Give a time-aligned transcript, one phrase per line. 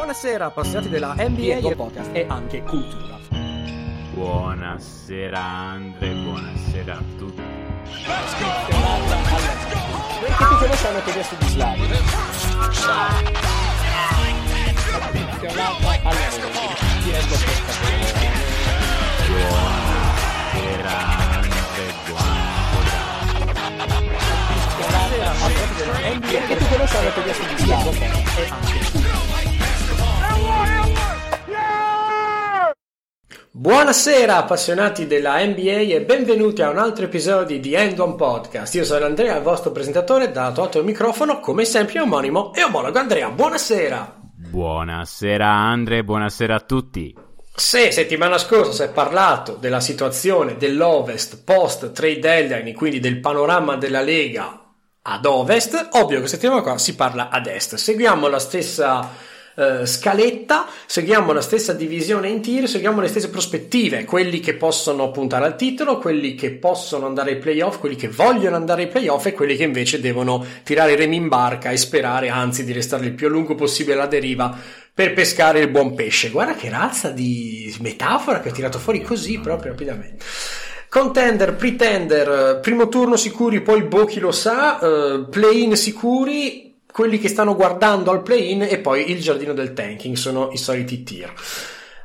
[0.00, 3.18] Buonasera appassionati della NBA e podcast e anche cultura.
[4.14, 7.42] Buonasera Andre, buonasera a tutti.
[10.22, 11.86] Che tutti lo sanno che adesso di slide.
[20.56, 20.96] Buonasera
[21.36, 22.98] Andre, buonasera.
[26.46, 28.99] Che tutti lo sanno che adesso di slide.
[33.60, 38.74] Buonasera appassionati della NBA e benvenuti a un altro episodio di End One Podcast.
[38.76, 42.98] Io sono Andrea, il vostro presentatore, dato alto il microfono, come sempre omonimo e omologo
[42.98, 43.28] Andrea.
[43.28, 44.18] Buonasera!
[44.48, 47.14] Buonasera Andre, buonasera a tutti.
[47.54, 53.76] Se settimana scorsa si è parlato della situazione dell'Ovest post trade deadline, quindi del panorama
[53.76, 54.58] della Lega
[55.02, 57.74] ad Ovest, ovvio che settimana qua si parla ad Est.
[57.74, 64.04] Seguiamo la stessa Uh, scaletta, seguiamo la stessa divisione in tier, seguiamo le stesse prospettive,
[64.04, 68.56] quelli che possono puntare al titolo, quelli che possono andare ai playoff, quelli che vogliono
[68.56, 72.28] andare ai playoff e quelli che invece devono tirare i remi in barca e sperare
[72.28, 74.56] anzi di restare il più a lungo possibile alla deriva
[74.92, 76.30] per pescare il buon pesce.
[76.30, 80.24] Guarda che razza di metafora che ho tirato fuori così proprio rapidamente.
[80.88, 87.28] Contender, pretender, primo turno sicuri, poi boh chi lo sa, uh, play-in sicuri, quelli che
[87.28, 91.32] stanno guardando al play-in e poi il giardino del tanking sono i soliti tier.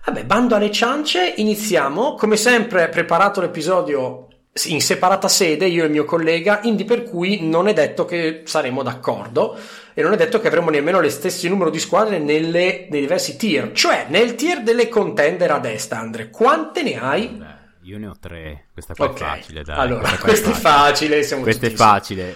[0.06, 2.14] Vabbè, bando alle ciance, iniziamo.
[2.14, 4.28] Come sempre, preparato l'episodio
[4.68, 8.44] in separata sede, io e il mio collega, indi per cui non è detto che
[8.46, 9.58] saremo d'accordo
[9.94, 13.36] e non è detto che avremo nemmeno lo stesso numero di squadre nelle, nei diversi
[13.36, 13.72] tier.
[13.74, 17.44] Cioè, nel tier delle contender a destra, Andre, quante ne hai?
[17.82, 18.68] Io ne ho tre.
[18.74, 19.16] Questa qua okay.
[19.16, 19.78] è facile, dai.
[19.78, 21.24] Allora, questo è facile.
[21.24, 22.36] Siamo questo è facile.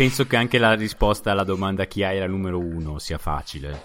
[0.00, 3.84] Penso che anche la risposta alla domanda chi hai la numero uno sia facile.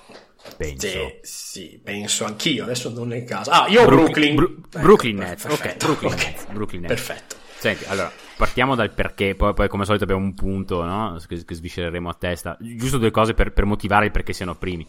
[0.55, 0.88] Penso.
[0.88, 2.63] Sì, sì, penso anch'io.
[2.63, 3.49] Adesso non è il caso.
[3.52, 4.33] Ah, io ho Brooklyn.
[4.33, 5.43] Bru- ecco, Brooklyn Nets.
[5.43, 6.25] Ok, Brooklyn, okay.
[6.31, 6.45] Nets.
[6.45, 6.93] Brooklyn Nets.
[6.93, 7.36] Perfetto.
[7.58, 11.21] Senti, allora, partiamo dal perché, poi, poi come al solito abbiamo un punto no?
[11.27, 12.58] che, che sviscereremo a testa.
[12.61, 14.87] Giusto due cose per, per motivare il perché siano primi.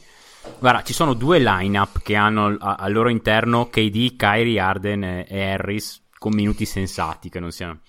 [0.60, 6.04] Guarda, ci sono due line-up che hanno al loro interno KD, Kyrie, Arden e Harris
[6.20, 7.80] con minuti sensati, che non siano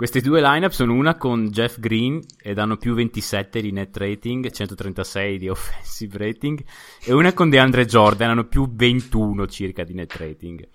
[0.00, 4.50] queste due lineup sono una con Jeff Green ed hanno più 27 di net rating,
[4.50, 6.64] 136 di offensive rating,
[7.04, 10.66] e una con DeAndre Jordan, hanno più 21 circa di net rating.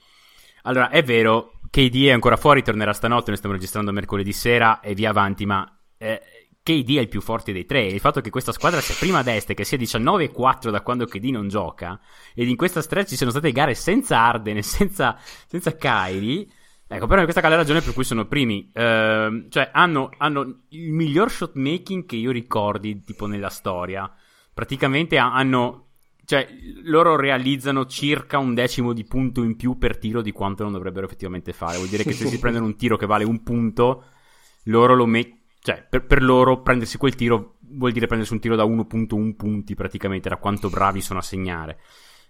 [0.62, 4.94] Allora, è vero, KD è ancora fuori, tornerà stanotte, noi stiamo registrando mercoledì sera e
[4.94, 6.22] via avanti, ma eh,
[6.62, 7.84] KD è il più forte dei tre.
[7.84, 11.08] Il fatto che questa squadra sia prima a destra e che sia 19-4 da quando
[11.08, 12.00] KD non gioca,
[12.36, 16.46] ed in questa stretch ci sono state gare senza Arden e senza, senza Kyrie
[16.88, 18.70] Ecco, però questa è la ragione per cui sono primi.
[18.74, 24.12] Uh, cioè, hanno, hanno, il miglior shot making che io ricordi, tipo nella storia.
[24.54, 25.82] Praticamente hanno.
[26.26, 26.48] Cioè,
[26.84, 31.06] loro realizzano circa un decimo di punto in più per tiro di quanto non dovrebbero
[31.06, 31.78] effettivamente fare.
[31.78, 34.06] Vuol dire che se si prendono un tiro che vale un punto,
[34.66, 35.42] loro lo mettono.
[35.60, 39.74] Cioè, per, per, loro prendersi quel tiro vuol dire prendersi un tiro da 1.1 punti
[39.74, 41.80] praticamente, da quanto bravi sono a segnare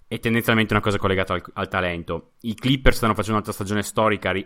[0.07, 2.33] è tendenzialmente una cosa collegata al, al, talento.
[2.41, 4.45] I Clippers stanno facendo un'altra stagione storica eh,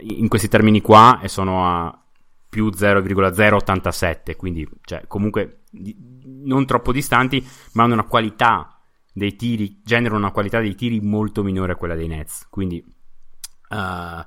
[0.00, 2.02] in questi termini qua e sono a
[2.48, 5.94] più 0,087, quindi cioè, comunque di,
[6.44, 8.78] non troppo distanti, ma hanno una qualità
[9.12, 12.46] dei tiri, generano una qualità dei tiri molto minore a quella dei Nets.
[12.48, 12.82] Quindi
[13.70, 14.26] uh,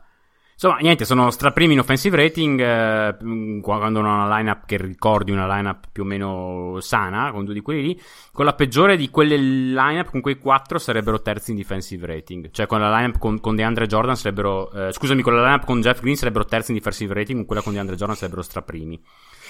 [0.64, 3.18] Insomma, niente, sono straprimi in offensive rating eh,
[3.64, 7.62] quando hanno una lineup che ricordi una lineup più o meno sana, con due di
[7.62, 8.02] quelli lì.
[8.32, 12.52] Con la peggiore di quelle lineup, con quei quattro sarebbero terzi in defensive rating.
[12.52, 14.72] Cioè, con la lineup con, con DeAndre Jordan sarebbero.
[14.72, 17.64] Eh, scusami, con la lineup con Jeff Green sarebbero terzi in defensive rating, con quella
[17.64, 19.02] con DeAndre Jordan sarebbero straprimi.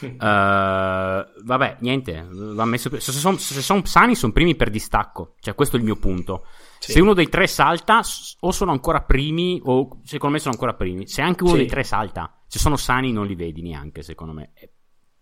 [0.03, 5.33] uh, vabbè, niente, va messo, se sono son sani, sono primi per distacco.
[5.41, 6.45] Cioè, questo è il mio punto.
[6.81, 6.94] Sì.
[6.94, 8.02] Se uno dei tre salta,
[8.40, 11.08] o sono ancora primi, o secondo me sono ancora primi.
[11.08, 11.59] Se anche uno sì.
[11.59, 14.52] dei tre salta, se sono sani, non li vedi neanche, secondo me.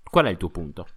[0.10, 0.88] Qual è il tuo punto?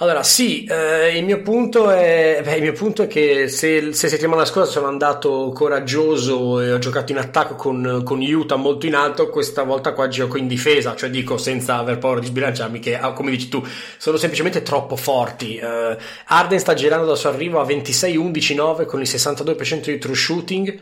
[0.00, 4.06] Allora, sì, eh, il, mio punto è, beh, il mio punto è che se, se
[4.06, 8.94] settimana scorsa sono andato coraggioso e ho giocato in attacco con, con Utah molto in
[8.94, 12.96] alto, questa volta qua gioco in difesa, cioè dico senza aver paura di sbilanciarmi che,
[12.96, 13.60] ah, come dici tu,
[13.96, 15.56] sono semplicemente troppo forti.
[15.56, 15.96] Eh,
[16.26, 20.78] Arden sta girando dal suo arrivo a 26-11-9 con il 62% di true shooting.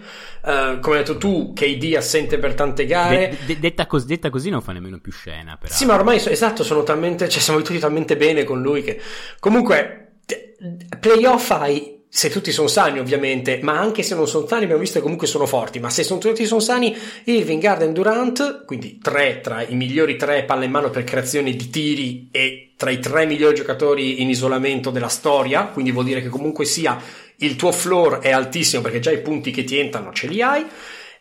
[0.46, 3.30] Eh, come hai detto tu, KD assente per tante gare.
[3.30, 5.56] De, de, detta, cos, detta, così non fa nemmeno più scena.
[5.56, 5.72] Però.
[5.74, 9.00] Sì, ma ormai, esatto, sono talmente, cioè siamo tutti talmente bene con lui che
[9.40, 10.18] Comunque,
[11.00, 14.96] playoff hai se tutti sono sani ovviamente, ma anche se non sono sani abbiamo visto
[14.96, 19.42] che comunque sono forti, ma se sono tutti sono sani, Irving, Garden, Durant, quindi tre
[19.42, 23.26] tra i migliori tre palle in mano per creazione di tiri e tra i tre
[23.26, 26.98] migliori giocatori in isolamento della storia, quindi vuol dire che comunque sia
[27.36, 30.64] il tuo floor è altissimo perché già i punti che ti entrano ce li hai.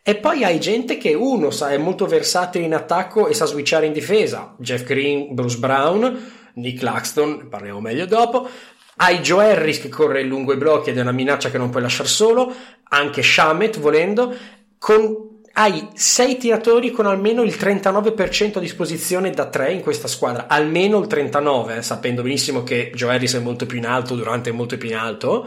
[0.01, 3.85] E poi hai gente che uno sa, è molto versatile in attacco e sa switchare
[3.85, 4.55] in difesa.
[4.59, 8.47] Jeff Green, Bruce Brown, Nick Laxton, parliamo meglio dopo.
[8.97, 11.81] Hai Joe Harris che corre lungo i blocchi ed è una minaccia che non puoi
[11.81, 12.53] lasciare solo,
[12.89, 14.33] anche Shamet volendo,
[14.77, 20.47] con, hai sei tiratori con almeno il 39% a disposizione da 3 in questa squadra,
[20.47, 24.51] almeno il 39, eh, sapendo benissimo che Joe Harris è molto più in alto, Durante
[24.51, 25.45] è molto più in alto.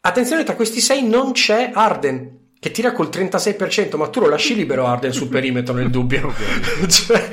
[0.00, 4.56] Attenzione, tra questi sei non c'è Arden, che tira col 36%, ma tu lo lasci
[4.56, 6.34] libero Arden sul perimetro nel dubbio.
[6.88, 7.28] cioè,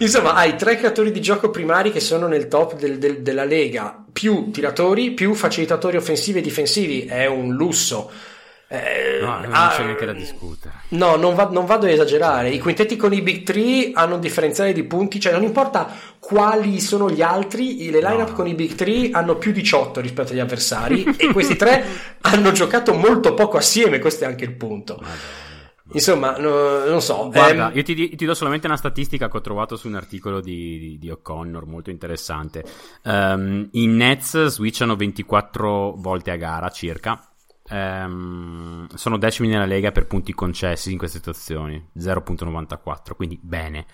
[0.00, 4.03] insomma, hai tre creatori di gioco primari che sono nel top del, del, della lega,
[4.14, 8.08] più tiratori, più facilitatori offensivi e difensivi, è un lusso.
[8.68, 10.74] Eh, no, non ah, c'è neanche da discutere.
[10.90, 12.50] No, non, va, non, vado ad esagerare.
[12.50, 16.80] I quintetti con i Big Three hanno un differenziale di punti, cioè non importa quali
[16.80, 18.34] sono gli altri, le lineup no.
[18.34, 21.84] con i Big Three hanno più 18 rispetto agli avversari e questi tre
[22.20, 24.94] hanno giocato molto poco assieme, questo è anche il punto.
[24.94, 25.43] Madonna.
[25.92, 27.28] Insomma, no, non so.
[27.30, 27.76] Guarda, ehm...
[27.76, 30.98] io ti, ti, do solamente una statistica che ho trovato su un articolo di, di,
[30.98, 32.64] di O'Connor, molto interessante.
[33.02, 37.28] Um, I Nets switchano 24 volte a gara circa.
[37.68, 43.86] Um, sono decimi nella lega per punti concessi in queste situazioni, 0.94, quindi bene.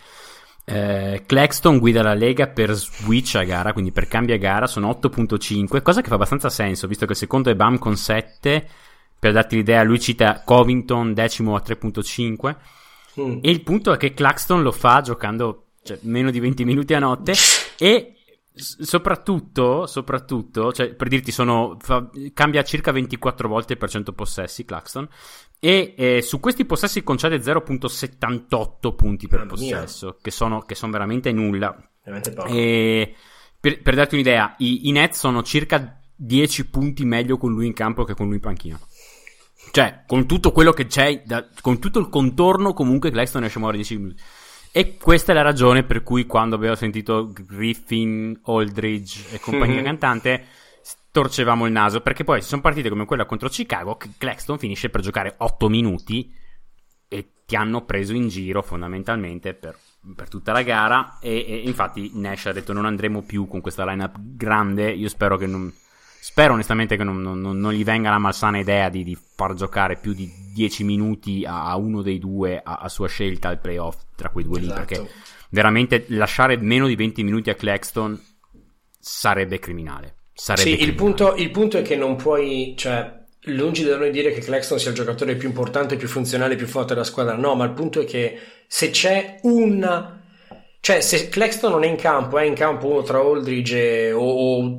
[0.64, 4.88] Uh, Claxton guida la lega per switch a gara, quindi per cambio a gara, sono
[4.90, 8.68] 8.5, cosa che fa abbastanza senso, visto che il secondo è Bam con 7
[9.20, 12.56] per darti l'idea, lui cita Covington decimo a 3.5.
[13.20, 13.38] Mm.
[13.42, 17.00] E il punto è che Claxton lo fa giocando cioè, meno di 20 minuti a
[17.00, 17.34] notte.
[17.78, 18.14] e
[18.52, 25.06] soprattutto, soprattutto, cioè, per dirti, sono, fa, cambia circa 24 volte per 100 possessi Claxton.
[25.58, 30.92] E eh, su questi possessi concede 0.78 punti per Mamma possesso, che sono, che sono,
[30.92, 31.76] veramente nulla.
[32.02, 32.48] Veramente poco.
[32.48, 33.14] E
[33.60, 37.72] per, per darti un'idea, i, i Nets sono circa 10 punti meglio con lui in
[37.72, 38.78] campo che con lui in panchina.
[39.70, 43.76] Cioè, con tutto quello che c'è, da, con tutto il contorno, comunque Claxton esce muore
[43.76, 44.22] 10 minuti.
[44.72, 49.84] E questa è la ragione per cui quando abbiamo sentito Griffin, Aldridge e compagnia mm-hmm.
[49.84, 50.44] cantante
[51.10, 54.88] torcevamo il naso perché poi ci sono partite come quella contro Chicago che Claxton finisce
[54.88, 56.32] per giocare 8 minuti
[57.08, 59.76] e ti hanno preso in giro fondamentalmente per,
[60.14, 63.84] per tutta la gara e, e, infatti Nash ha detto non andremo più con questa
[63.84, 65.72] lineup grande io spero che non
[66.22, 69.96] Spero onestamente che non, non, non, gli venga la malsana idea di, di, far giocare
[69.96, 74.02] più di 10 minuti a, a uno dei due a, a, sua scelta al playoff
[74.14, 74.80] tra quei due esatto.
[74.80, 75.10] lì, perché
[75.48, 78.20] veramente lasciare meno di 20 minuti a Claxton
[78.98, 80.16] sarebbe criminale.
[80.34, 80.90] Sarebbe sì, criminale.
[80.90, 84.78] Il, punto, il punto è che non puoi, cioè, lungi da noi dire che Claxton
[84.78, 88.00] sia il giocatore più importante, più funzionale, più forte della squadra, no, ma il punto
[88.00, 90.18] è che se c'è un
[90.82, 94.78] cioè, se Claxton non è in campo, è in campo uno tra Aldridge o, o,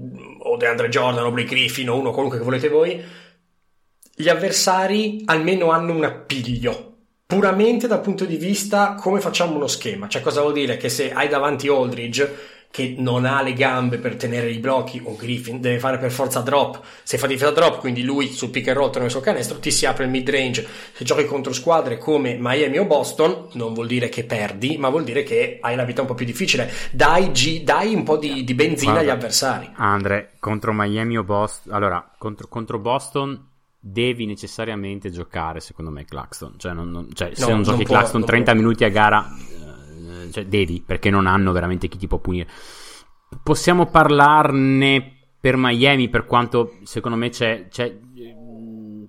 [0.51, 3.01] o DeAndre Jordan o Blake Griffin o uno qualunque che volete voi,
[4.13, 6.89] gli avversari almeno hanno un appiglio.
[7.25, 10.09] Puramente dal punto di vista come facciamo uno schema.
[10.09, 10.75] Cioè, cosa vuol dire?
[10.75, 15.15] Che se hai davanti Aldridge che non ha le gambe per tenere i blocchi, o
[15.15, 16.81] Griffin deve fare per forza drop.
[17.03, 19.85] Se fa difesa drop, quindi lui sul pick and roll torna sul canestro, ti si
[19.85, 20.65] apre il mid range.
[20.93, 25.03] Se giochi contro squadre come Miami o Boston, non vuol dire che perdi, ma vuol
[25.03, 26.71] dire che hai la vita un po' più difficile.
[26.91, 29.69] Dai, G, dai un po' di, di benzina Guarda, agli avversari.
[29.75, 33.49] Andre, contro Miami o Boston, allora, contro, contro Boston
[33.83, 36.53] devi necessariamente giocare, secondo me, Claxton.
[36.57, 38.61] Cioè, non, non, cioè se non giochi non può, Claxton 30 può.
[38.61, 39.27] minuti a gara
[40.31, 42.47] cioè devi, perché non hanno veramente chi ti può punire.
[43.41, 47.97] Possiamo parlarne per Miami, per quanto secondo me c'è, c'è,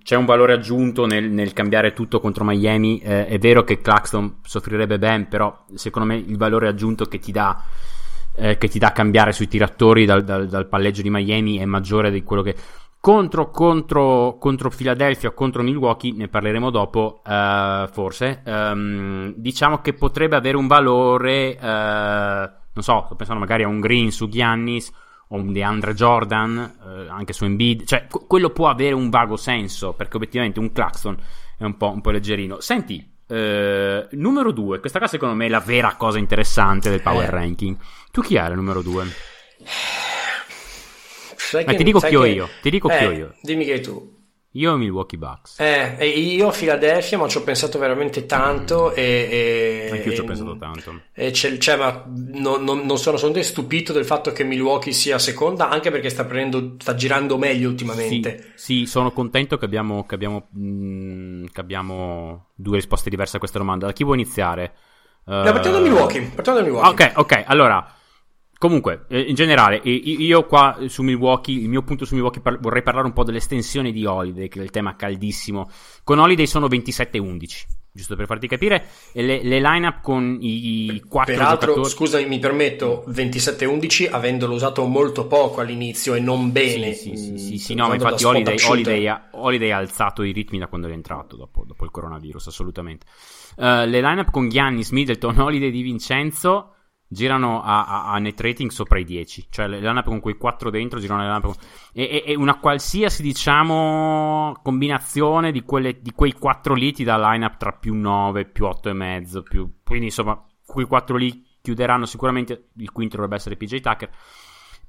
[0.02, 3.00] c'è un valore aggiunto nel, nel, cambiare tutto contro Miami.
[3.00, 7.32] Eh, è vero che Claxton soffrirebbe ben, però secondo me il valore aggiunto che ti
[7.32, 7.62] dà
[8.34, 12.10] eh, che ti dà cambiare sui tiratori dal, dal, dal, palleggio di Miami è maggiore
[12.10, 12.56] di quello che
[13.02, 18.42] contro, contro, contro Philadelphia, contro Milwaukee, ne parleremo dopo, uh, forse.
[18.44, 23.80] Um, diciamo che potrebbe avere un valore, uh, non so, sto pensando magari a un
[23.80, 24.92] Green su Giannis
[25.30, 27.86] o un DeAndre Jordan, uh, anche su Embiid.
[27.86, 31.16] Cioè, qu- quello può avere un vago senso, perché obiettivamente un Claxton
[31.58, 32.60] è un po', un po leggerino.
[32.60, 33.04] Senti,
[34.12, 37.30] numero 2, questa qua secondo me è la vera cosa interessante del power eh.
[37.30, 37.76] ranking.
[38.12, 39.06] Tu chi hai il numero 2?
[41.52, 42.48] Sai Ma ti dico chi ho io.
[42.62, 43.34] Ti dico eh, chi ho io.
[43.42, 44.20] Dimmi che tu.
[44.54, 45.60] Io Milwaukee Bucks.
[45.60, 49.28] Eh, e io a Philadelphia, ma ci ho pensato veramente tanto e...
[49.30, 51.00] e Anch'io ci ho pensato tanto.
[51.14, 55.18] E c'è, cioè, ma non, non- non sono assolutamente stupito del fatto che Milwaukee sia
[55.18, 58.52] seconda, anche perché sta prendendo, sta girando meglio ultimamente.
[58.54, 63.38] Sì, sì, sono contento che abbiamo, che, abbiamo, mm, che abbiamo due risposte diverse a
[63.38, 63.86] questa domanda.
[63.86, 64.74] Da chi vuoi iniziare?
[65.24, 66.30] No, partiamo da Milwaukee.
[66.34, 67.06] Partiamo da Milwaukee.
[67.06, 67.94] Ok, ok, allora.
[68.62, 72.84] Comunque, eh, in generale, io qua su Milwaukee, il mio punto su Milwaukee par- vorrei
[72.84, 75.68] parlare un po' dell'estensione di Holiday, che è il tema caldissimo.
[76.04, 78.86] Con Holiday sono 27-11, giusto per farti capire.
[79.12, 81.90] E le, le line-up con i quattro Peraltro, giocatori...
[81.92, 86.92] scusami, mi permetto 27-11 avendolo usato molto poco all'inizio e non bene.
[86.92, 88.56] Sì, sì, sì, sì, mm, sì, no, ma infatti Holiday.
[88.64, 92.46] Holiday ha, Holiday ha alzato i ritmi da quando è entrato dopo, dopo il coronavirus,
[92.46, 93.06] assolutamente.
[93.56, 96.74] Eh, le lineup con Giannis, Middleton, Holiday di Vincenzo
[97.12, 100.70] girano a, a- a net rating sopra i 10, cioè le lineup con quei 4
[100.70, 101.54] dentro girano le lineup con...
[101.92, 107.16] e, e- e una qualsiasi, diciamo, combinazione di, quelle, di quei 4 lì ti dà
[107.32, 109.70] lineup tra più 9, più 8 e mezzo, più...
[109.84, 114.10] quindi insomma, quei 4 lì chiuderanno sicuramente, il quinto dovrebbe essere PJ Tucker.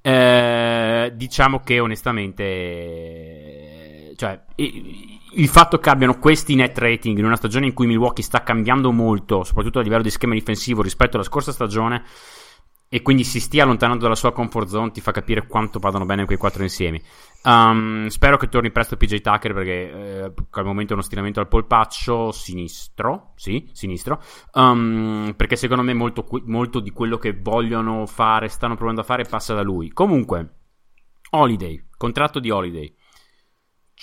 [0.02, 4.44] Eh, diciamo che onestamente, cioè,
[5.36, 8.92] il fatto che abbiano questi net rating in una stagione in cui Milwaukee sta cambiando
[8.92, 12.04] molto, soprattutto a livello di schema difensivo rispetto alla scorsa stagione,
[12.94, 16.26] e quindi si stia allontanando dalla sua comfort zone, ti fa capire quanto vadano bene
[16.26, 17.02] quei quattro insiemi.
[17.44, 21.48] Um, spero che torni presto PJ Tucker perché eh, al momento è uno stiramento al
[21.48, 24.22] polpaccio sinistro, sì, sinistro,
[24.54, 29.24] Um, perché secondo me molto, molto di quello che vogliono fare, stanno provando a fare,
[29.24, 29.90] passa da lui.
[29.92, 30.58] Comunque,
[31.32, 32.96] Holiday, contratto di Holiday,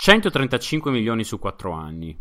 [0.03, 2.19] 135 milioni su 4 anni,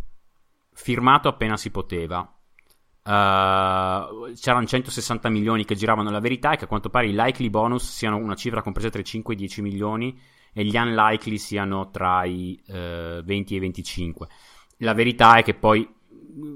[0.73, 2.19] firmato appena si poteva.
[2.19, 6.11] Uh, c'erano 160 milioni che giravano.
[6.11, 8.99] La verità è che a quanto pare i likely bonus siano una cifra compresa tra
[8.99, 10.19] i 5 e i 10 milioni
[10.51, 14.27] e gli unlikely siano tra i eh, 20 e i 25.
[14.79, 15.89] La verità è che poi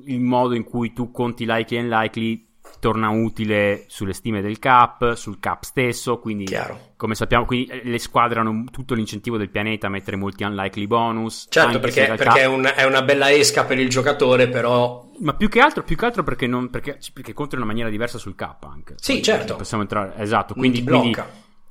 [0.08, 5.14] il modo in cui tu conti likely e unlikely torna utile sulle stime del cap,
[5.14, 6.94] sul cap stesso, quindi Chiaro.
[6.98, 10.88] come sappiamo, quindi eh, le squadre hanno tutto l'incentivo del pianeta a mettere molti unlikely
[10.88, 11.48] bonus.
[11.50, 15.48] Certo, perché, perché è, un- è una bella esca per il giocatore, però Ma più
[15.48, 18.64] che altro, più che altro perché, non, perché, perché in una maniera diversa sul cap
[18.66, 18.96] anche.
[19.00, 19.56] Sì, Poi certo.
[19.56, 20.54] Possiamo entrare, esatto.
[20.54, 21.16] Quindi, quindi,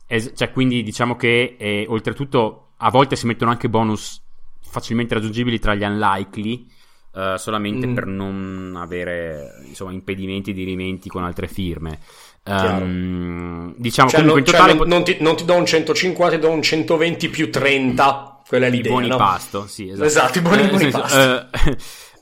[0.07, 4.21] es- cioè, quindi diciamo che eh, oltretutto a volte si mettono anche bonus
[4.61, 6.67] facilmente raggiungibili tra gli unlikely.
[7.15, 7.95] Eh, solamente Mm.
[7.95, 11.99] per non avere insomma impedimenti di rimenti con altre firme.
[12.45, 15.67] Ehm, diciamo Cioè, comunque non, in cioè, totale non- non ti, non ti do un
[15.67, 18.41] 150, ti do un 120 più 30.
[18.47, 18.91] Quella è i l'idea.
[18.93, 19.17] buoni no?
[19.17, 20.05] pasto, sì, esatto.
[20.05, 21.77] Esatto, i buoni- Eh, buoni senso, eh,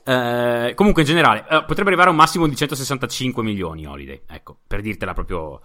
[0.69, 4.57] eh, comunque in generale eh, potrebbe arrivare a un massimo di 165 milioni Holiday, ecco,
[4.65, 5.61] per dirtela proprio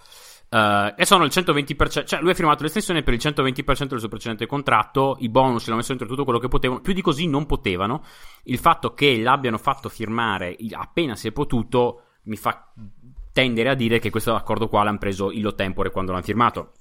[0.48, 4.08] eh, e sono il 120%, cioè lui ha firmato l'estensione per il 120% del suo
[4.08, 7.46] precedente contratto, i bonus l'hanno messo dentro tutto quello che potevano, più di così non
[7.46, 8.04] potevano.
[8.44, 12.72] Il fatto che l'abbiano fatto firmare appena si è potuto mi fa
[13.32, 16.72] tendere a dire che questo accordo qua l'hanno preso illo tempore quando l'hanno firmato.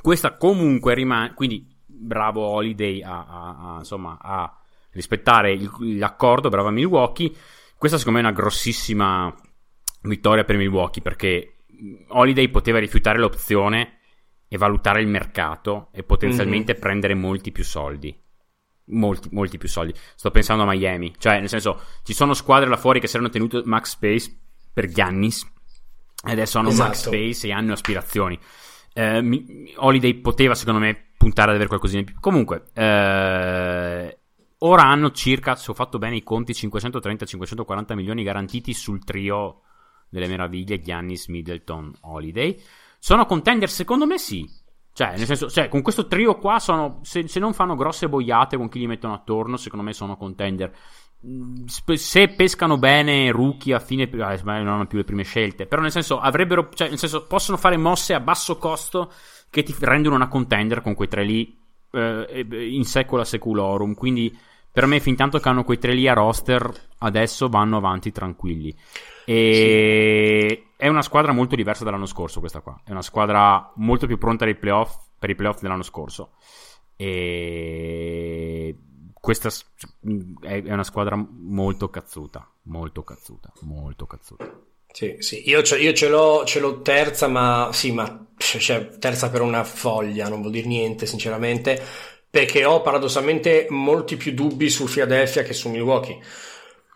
[0.00, 4.54] Questa comunque rimane, quindi bravo Holiday a, a- a, insomma, a
[4.90, 7.32] rispettare il- l'accordo, brava Milwaukee.
[7.78, 9.34] Questa secondo me è una grossissima
[10.02, 11.55] vittoria per Milwaukee perché
[12.08, 13.98] Holiday poteva rifiutare l'opzione
[14.48, 18.16] e valutare il mercato e potenzialmente prendere molti più soldi.
[18.88, 19.92] Molti, molti più soldi.
[20.14, 21.12] Sto pensando a Miami.
[21.18, 24.38] Cioè, nel senso, ci sono squadre là fuori che si erano tenuto max space
[24.72, 25.42] per Giannis
[26.24, 27.16] e adesso hanno max Esatto.
[27.16, 28.38] space e hanno aspirazioni.
[28.92, 32.14] Eh, mi- Holiday poteva, secondo me, puntare ad avere qualcosina in più.
[32.20, 34.18] Comunque, eh,
[34.58, 39.62] ora hanno circa, se ho fatto bene i conti, 530-540 milioni garantiti sul trio
[40.08, 42.60] delle meraviglie Giannis, Middleton, Holiday.
[42.98, 43.68] Sono contender?
[43.70, 44.48] Secondo me sì.
[44.92, 47.00] Cioè, nel senso, cioè, con questo trio qua sono.
[47.02, 50.74] Se, se non fanno grosse boiate con chi li mettono attorno, secondo me sono contender.
[51.26, 54.08] Mm, Se pescano bene rookie a fine.
[54.20, 55.66] ah, non hanno più le prime scelte.
[55.66, 56.70] Però, nel senso, avrebbero.
[56.72, 59.12] Cioè, nel senso, possono fare mosse a basso costo
[59.50, 61.58] che ti rendono una contender con quei tre lì
[61.92, 63.94] eh, in secula seculorum.
[63.94, 64.34] Quindi,
[64.72, 68.74] per me, fin tanto che hanno quei tre lì a roster, adesso vanno avanti tranquilli.
[69.26, 72.40] E è una squadra molto diversa dall'anno scorso.
[72.40, 76.32] Questa qua è una squadra molto più pronta ai playoff, per i playoff dell'anno scorso.
[76.96, 78.74] E
[79.12, 79.48] questa
[80.42, 82.48] è una squadra molto cazzuta.
[82.62, 83.52] Molto cazzuta.
[83.62, 84.50] Molto cazzuta.
[84.92, 89.28] Sì, sì, io, ce, io ce l'ho, ce l'ho terza, ma sì, ma cioè, terza
[89.28, 91.82] per una foglia, non vuol dire niente, sinceramente,
[92.30, 96.18] perché ho paradossalmente molti più dubbi su Philadelphia che su Milwaukee.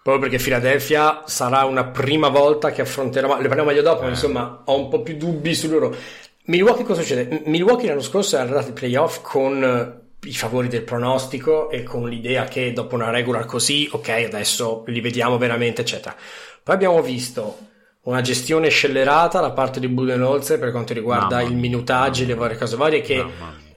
[0.03, 4.09] Proprio perché Philadelphia sarà una prima volta che affronterà, ma ne parliamo meglio dopo, ma
[4.09, 5.95] insomma, ho un po' più dubbi su loro.
[6.45, 7.43] Milwaukee cosa succede?
[7.45, 12.45] Milwaukee l'anno scorso è arrivato ai playoff con i favori del pronostico e con l'idea
[12.45, 16.17] che dopo una regular così, ok, adesso li vediamo veramente, eccetera.
[16.63, 17.59] Poi abbiamo visto
[18.03, 22.35] una gestione scellerata da parte di Budenholzer per quanto riguarda Mamma il minutaggio e le
[22.35, 23.23] varie cose varie che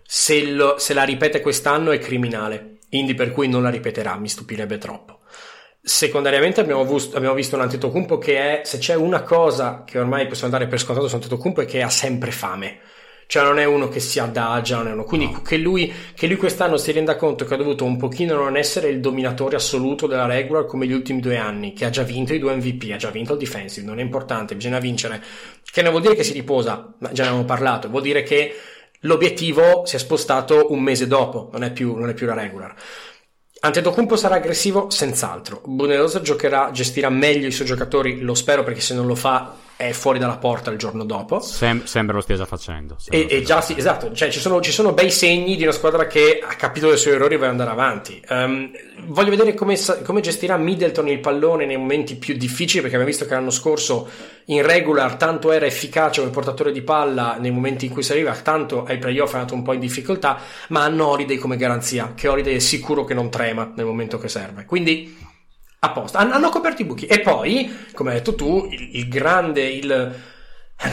[0.06, 4.30] se, lo- se la ripete quest'anno è criminale, quindi per cui non la ripeterà, mi
[4.30, 5.20] stupirebbe troppo.
[5.86, 10.28] Secondariamente abbiamo, vus- abbiamo visto un Antetokounmpo che è, se c'è una cosa che ormai
[10.28, 12.80] possiamo dare per scontato su Antetokounmpo è che ha sempre fame.
[13.28, 15.04] Cioè non è uno che si adagia, non è uno.
[15.04, 15.42] Quindi No.
[15.42, 18.88] che, lui, che lui quest'anno si renda conto che ha dovuto un pochino non essere
[18.90, 22.40] il dominatore assoluto della regular come gli ultimi due anni, che ha già vinto i
[22.40, 25.22] due MVP, ha già vinto il defensive, non è importante, bisogna vincere.
[25.70, 28.54] Che non vuol dire che si riposa, ma già ne abbiamo parlato, vuol dire che
[29.02, 32.74] l'obiettivo si è spostato un mese dopo, non è più, non è più la regular.
[33.66, 35.62] Antetokounmpo sarà aggressivo senz'altro.
[35.64, 39.56] Budenholzer giocherà, gestirà meglio i suoi giocatori, lo spero perché se non lo fa
[39.88, 41.40] è fuori dalla porta il giorno dopo.
[41.40, 42.98] Sem- sembra lo stia già facendo.
[43.10, 46.08] E, e già sì, esatto, cioè ci sono, ci sono bei segni di una squadra
[46.08, 48.22] che ha capito dei suoi errori e vuole andare avanti.
[48.28, 48.72] Ehm,
[49.08, 53.26] voglio vedere come, come gestirà Middleton il pallone nei momenti più difficili, perché abbiamo visto
[53.26, 54.10] che l'anno scorso
[54.46, 58.34] in regular tanto era efficace come portatore di palla nei momenti in cui si arriva,
[58.34, 62.28] tanto ai playoff è andato un po' in difficoltà, ma hanno Holiday come garanzia, che
[62.28, 64.66] Holiday è sicuro che non trema nel momento che serve.
[64.66, 65.32] Quindi
[65.86, 67.06] a posto, Han- hanno coperto i buchi.
[67.08, 70.16] E poi, come hai detto tu, il, il grande, il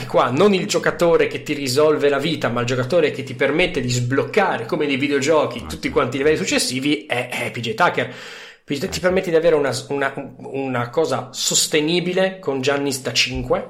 [0.09, 3.81] qua, non il giocatore che ti risolve la vita, ma il giocatore che ti permette
[3.81, 8.13] di sbloccare, come nei videogiochi, tutti quanti i livelli successivi, è, è PJ Tucker.
[8.65, 13.69] PJ ti permette di avere una, una- una cosa sostenibile con Giannis da 5,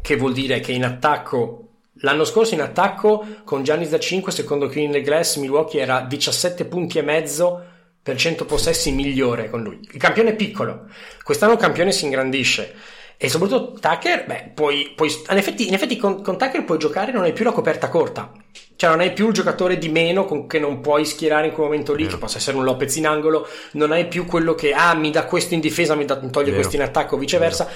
[0.00, 1.66] che vuol dire che in attacco
[2.02, 6.96] L'anno scorso in attacco con Giannis da 5, secondo the Glass, Milwaukee era 17 punti
[6.96, 7.62] e mezzo
[8.02, 9.78] per 100 possessi migliore con lui.
[9.92, 10.86] Il campione è piccolo,
[11.22, 12.74] quest'anno il campione si ingrandisce.
[13.22, 17.12] E soprattutto Tucker, beh, puoi, puoi- in effetti, in effetti con, con Tucker puoi giocare,
[17.12, 18.32] non hai più la coperta corta.
[18.76, 21.66] Cioè non hai più il giocatore di meno con, che non puoi schierare in quel
[21.66, 22.14] momento lì, Vero.
[22.14, 25.26] che possa essere un Lopez in angolo, non hai più quello che, ah, mi dà
[25.26, 26.56] questo in difesa, mi, dà, mi toglie Vero.
[26.56, 27.68] questo in attacco, viceversa.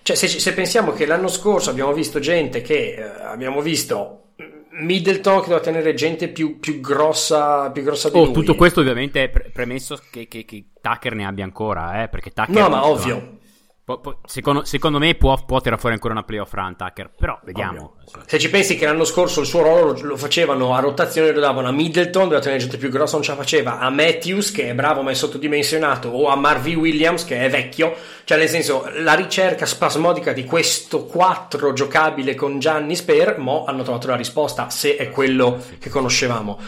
[0.00, 4.23] Cioè, se, se pensiamo che l'anno scorso abbiamo visto gente che, eh, abbiamo visto
[4.76, 8.32] Middleton che doveva tenere gente più, più grossa, più grossa di Oh, lui.
[8.32, 12.30] tutto questo ovviamente è pre- premesso che, che- che Tucker ne abbia ancora, eh, perché
[12.32, 12.54] Tucker...
[12.62, 13.38] No, ma ovvio.
[13.84, 17.38] Po- po- secondo, secondo me può, può tirare fuori ancora una playoff run Tucker, però
[17.44, 17.96] vediamo.
[18.24, 21.40] Se ci pensi che l'anno scorso il suo ruolo lo, lo facevano a rotazione, lo
[21.40, 24.70] davano a Middleton, doveva tenere gente più grossa, non ce la faceva, a Matthews che
[24.70, 27.94] è bravo ma è sottodimensionato, o a Marvin Williams che è vecchio,
[28.24, 33.82] cioè nel senso la ricerca spasmodica di questo 4 giocabile con Gianni Sper, mo hanno
[33.82, 36.58] trovato la risposta, se è quello che conoscevamo.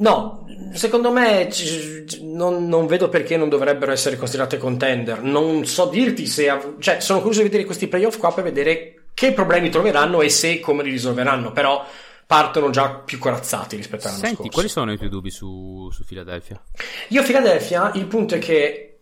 [0.00, 5.22] No, secondo me ci- ci- non, non vedo perché non dovrebbero essere considerate contender.
[5.22, 6.48] Non so dirti se.
[6.48, 10.28] av- cioè, sono curioso di vedere questi playoff qua per vedere che problemi troveranno e
[10.28, 11.50] se come li risolveranno.
[11.52, 11.84] Però
[12.26, 14.52] partono già più corazzati rispetto all'anno Senti, scorso.
[14.52, 16.62] quali sono i tuoi dubbi su, su Philadelphia?
[17.08, 19.00] Io, Philadelphia, il punto è che.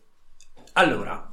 [0.74, 1.30] Allora.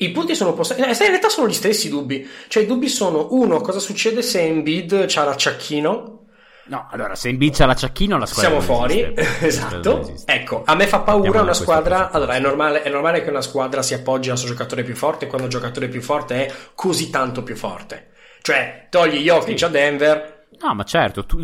[0.00, 0.80] I punti sono possessi.
[0.80, 2.28] In realtà sono gli stessi dubbi.
[2.48, 6.26] Cioè, i dubbi sono: uno, cosa succede se Embiid c'ha l'acciacchino?
[6.68, 9.40] No, allora, se in c'ha l'acciacchino la squadra Siamo fuori, esiste.
[9.40, 10.14] La esatto.
[10.26, 12.10] Ecco, a me fa paura una squadra.
[12.10, 15.26] Allora, è normale, è normale che una squadra si appoggi al suo giocatore più forte
[15.26, 18.10] quando il giocatore più forte è così tanto più forte.
[18.42, 20.46] Cioè, togli Jokic a Denver.
[20.60, 21.40] No, ma certo, tu-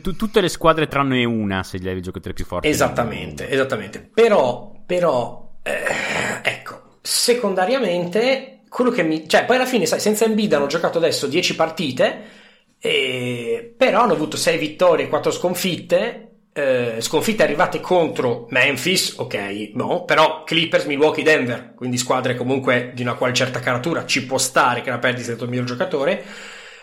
[0.00, 2.68] tu- tutte le squadre tranne una se gli levi il giocatore più forte.
[2.68, 4.10] Esattamente, esattamente.
[4.12, 9.28] Però, però, eh, ecco, secondariamente, quello che mi.
[9.28, 12.44] Cioè, poi alla fine, sai, senza Embiid hanno giocato adesso 10 partite.
[12.78, 13.74] E...
[13.76, 16.22] Però hanno avuto 6 vittorie e 4 sconfitte.
[16.52, 23.02] eh, sconfitte arrivate contro Memphis, ok, no, però Clippers, Milwaukee, Denver, quindi squadre comunque di
[23.02, 26.24] una qual certa caratura, ci può stare che la perdi sei il miglior giocatore.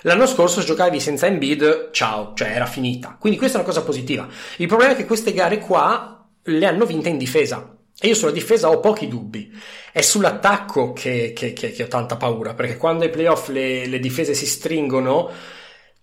[0.02, 3.16] L'anno scorso giocavi senza Embiid, ciao, cioè era finita.
[3.20, 4.28] Quindi questa è una cosa positiva.
[4.58, 7.76] Il problema è che queste gare qua le hanno vinte in difesa.
[8.00, 9.50] E io sulla difesa ho pochi dubbi.
[9.94, 14.00] È sull'attacco che, che- che- che ho tanta paura, perché quando ai playoff le, le
[14.00, 15.32] difese si stringono,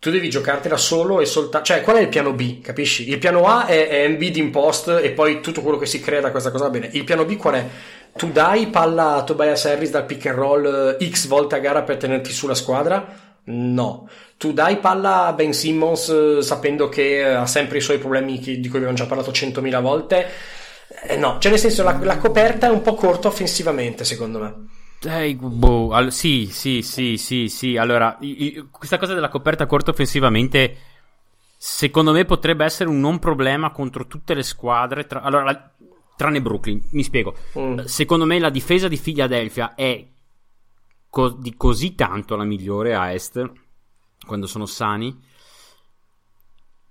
[0.01, 1.67] tu devi giocartela solo e soltanto.
[1.67, 2.63] Cioè, qual è il piano B?
[2.63, 3.11] Capisci?
[3.11, 6.31] Il piano A è, è in post e poi tutto quello che si crea da
[6.31, 6.89] questa cosa va bene.
[6.93, 7.67] Il piano B qual è?
[8.17, 11.83] Tu dai palla a Tobias Harris dal pick and roll eh, X volte a gara
[11.83, 13.07] per tenerti sulla squadra?
[13.45, 14.09] No.
[14.39, 18.39] Tu dai palla a Ben Simmons eh, sapendo che eh, ha sempre i suoi problemi
[18.39, 20.27] di cui abbiamo già parlato 100.000 volte?
[21.19, 24.55] No, cioè nel senso la, la coperta è un po' corta offensivamente secondo me.
[25.03, 27.77] Eh, boh, al- sì, sì, sì, sì, sì.
[27.77, 30.77] Allora, i- questa cosa della coperta corta offensivamente,
[31.57, 35.07] secondo me potrebbe essere un non problema contro tutte le squadre.
[35.07, 35.71] tra- allora, la-
[36.17, 37.35] tranne Brooklyn, mi spiego.
[37.59, 37.79] Mm.
[37.85, 40.07] Secondo me la difesa di Philadelphia è
[41.09, 43.51] co- di così tanto la migliore a est,
[44.27, 45.19] quando sono sani,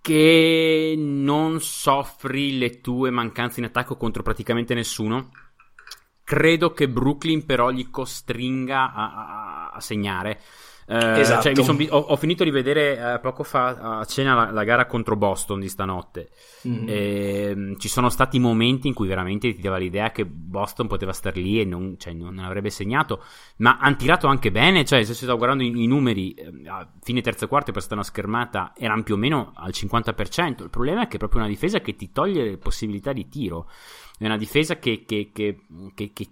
[0.02, 5.30] che non soffri le tue mancanze in attacco contro praticamente nessuno.
[6.30, 10.40] Credo che Brooklyn però gli costringa a, a, a segnare.
[10.86, 11.54] Eh, Esatto.
[11.54, 14.86] cioè, son ho, ho finito di vedere eh, poco fa a cena la, la gara
[14.86, 16.30] contro Boston di stanotte.
[16.68, 16.86] Mm.
[16.88, 21.36] Ehm, ci sono stati momenti in cui veramente ti dava l'idea che Boston poteva star
[21.36, 23.24] lì e non, cioè, non avrebbe segnato,
[23.58, 24.86] ma hanno tirato anche bene.
[24.86, 27.82] Cioè, se si stavo guardando i, i numeri eh, a fine terzo e quarto per
[27.82, 30.62] stare una schermata, erano più o meno al 50%.
[30.62, 33.68] Il problema è che è proprio una difesa che ti toglie le possibilità di tiro.
[34.20, 35.62] È una difesa che, che, che,
[35.96, 36.28] che, ti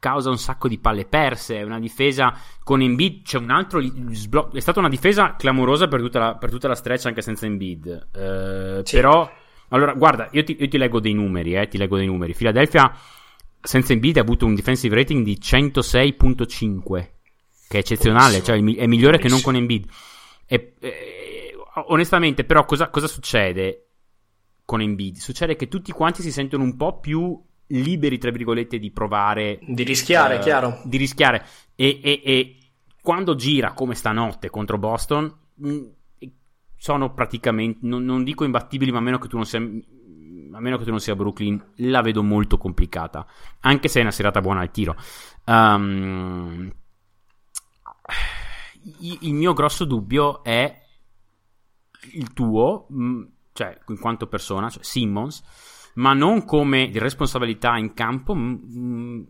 [0.00, 1.58] causa un sacco di palle perse.
[1.58, 3.22] È una difesa con Embiid.
[3.22, 3.80] C'è un altro.
[4.10, 7.46] sblo- è stata una difesa clamorosa per tutta la, per tutta la stretch anche senza
[7.46, 8.08] Embiid.
[8.12, 8.96] Eh, Sì.
[8.96, 9.30] Però,
[9.68, 11.54] allora, guarda, io ti, io ti leggo dei numeri.
[11.54, 12.34] Eh, ti leggo dei numeri.
[12.34, 12.92] Philadelphia
[13.60, 17.08] senza Embiid ha avuto un defensive rating di 106.5,
[17.68, 18.40] che è eccezionale.
[18.40, 18.44] Buonissimo.
[18.44, 19.84] Cioè, è mi- è migliore che non con Buonissimo.
[19.84, 19.90] Embiid.
[20.46, 21.54] E, eh,
[21.86, 23.87] onestamente, però, cosa, cosa succede
[24.68, 25.16] con Embiid?
[25.16, 29.82] Succede che tutti quanti si sentono un po' più liberi, tra virgolette, di provare Di
[29.82, 30.82] rischiare, eh, chiaro.
[30.84, 31.42] Di rischiare.
[31.74, 32.56] E, e- e
[33.00, 35.78] quando gira come stanotte contro Boston, mh,
[36.76, 39.58] sono praticamente, non, non dico imbattibili, ma a meno che tu non sia.
[39.58, 43.26] A meno che tu non sia Brooklyn, la vedo molto complicata.
[43.60, 44.96] Anche se è una serata buona al tiro.
[49.00, 50.82] I- il mio grosso dubbio è
[52.12, 53.22] il tuo, mh,
[53.58, 55.42] cioè in quanto persona, cioè Simmons,
[55.94, 58.32] ma non come responsabilità in campo.
[58.34, 59.26] mh,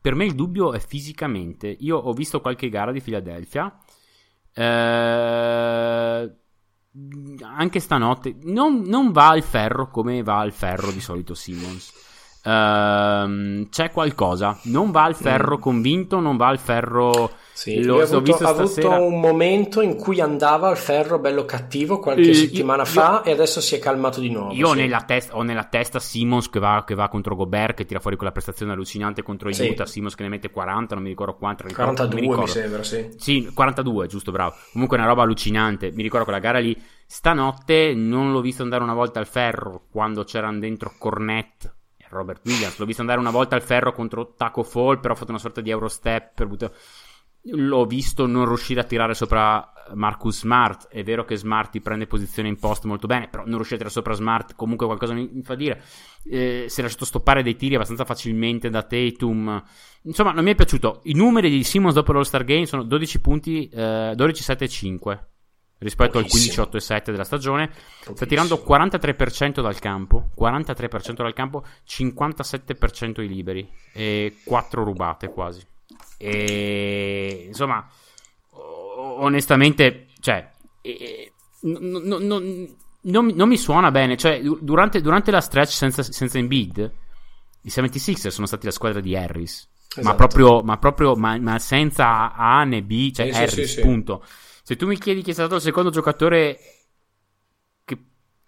[0.00, 1.68] per me il dubbio è fisicamente.
[1.80, 3.78] Io ho visto qualche gara di Philadelphia.
[4.52, 6.32] eh,
[7.42, 11.92] anche stanotte non, non va al ferro come va al ferro di solito Simmons.
[12.42, 17.30] Ehm, c'è qualcosa, non va al ferro convinto, non va al ferro.
[17.58, 21.98] Sì, L'ho- lui ha avuto, avuto un momento in cui andava al ferro bello cattivo
[21.98, 24.52] qualche Eh, settimana io- fa e adesso si è calmato di nuovo.
[24.52, 24.78] Io ho sì.
[24.78, 28.16] nella, testa, ho nella testa Simmons che va, che va contro Gobert, che tira fuori
[28.16, 29.70] quella prestazione allucinante contro Sì.
[29.70, 29.86] Utah.
[29.86, 31.64] Simmons che ne mette 40, non mi ricordo quanto.
[31.64, 32.60] non ricordo- non 42 mi mi, ricordo.
[32.60, 33.08] sembra, sì.
[33.18, 34.54] Sì, 42, giusto, bravo.
[34.70, 35.90] Comunque è una roba allucinante.
[35.90, 36.80] Mi ricordo quella gara lì.
[37.06, 42.42] Stanotte non l'ho visto andare una volta al ferro quando c'erano dentro Cornette e Robert
[42.46, 42.78] Williams.
[42.78, 45.60] L'ho visto andare una volta al ferro contro Taco Fall, però ha fatto una sorta
[45.60, 46.34] di Eurostep.
[46.34, 46.72] Per buttare-
[47.42, 50.88] L'ho visto non riuscire a tirare sopra Marcus Smart.
[50.88, 53.78] È vero che Smart ti prende posizione in post molto bene, però non riuscire a
[53.78, 55.82] tirare sopra Smart comunque qualcosa mi, mi fa dire.
[56.24, 59.62] Eh, si è lasciato stoppare dei tiri abbastanza facilmente da Tatum.
[60.02, 61.00] Insomma, non mi è piaciuto.
[61.04, 65.28] I numeri di Simmons dopo l'All-Star Game sono 12 punti, eh, 12, 7 e 5
[65.78, 66.40] rispetto Pochissimo.
[66.40, 67.70] al 15, 8 e 7 della stagione.
[67.70, 68.28] Sta Pochissimo.
[68.28, 75.64] tirando 43% dal campo, 43% dal campo, 57% i liberi e 4 rubate quasi.
[76.18, 77.88] E insomma,
[78.50, 80.50] onestamente, cioè,
[80.82, 84.16] eh, n- n- n- non, mi- non mi suona bene.
[84.16, 86.92] Cioè, du- durante, durante la stretch senza, senza Embiid,
[87.62, 89.68] i 76ers sono stati la squadra di Harris.
[89.96, 90.16] Ma Esatto.
[90.16, 93.80] proprio, ma proprio, ma, ma senza A né B, cioè sì, Harris, sì, sì.
[93.80, 94.24] punto.
[94.62, 96.58] Se tu mi chiedi chi è stato il secondo giocatore
[97.84, 97.98] che,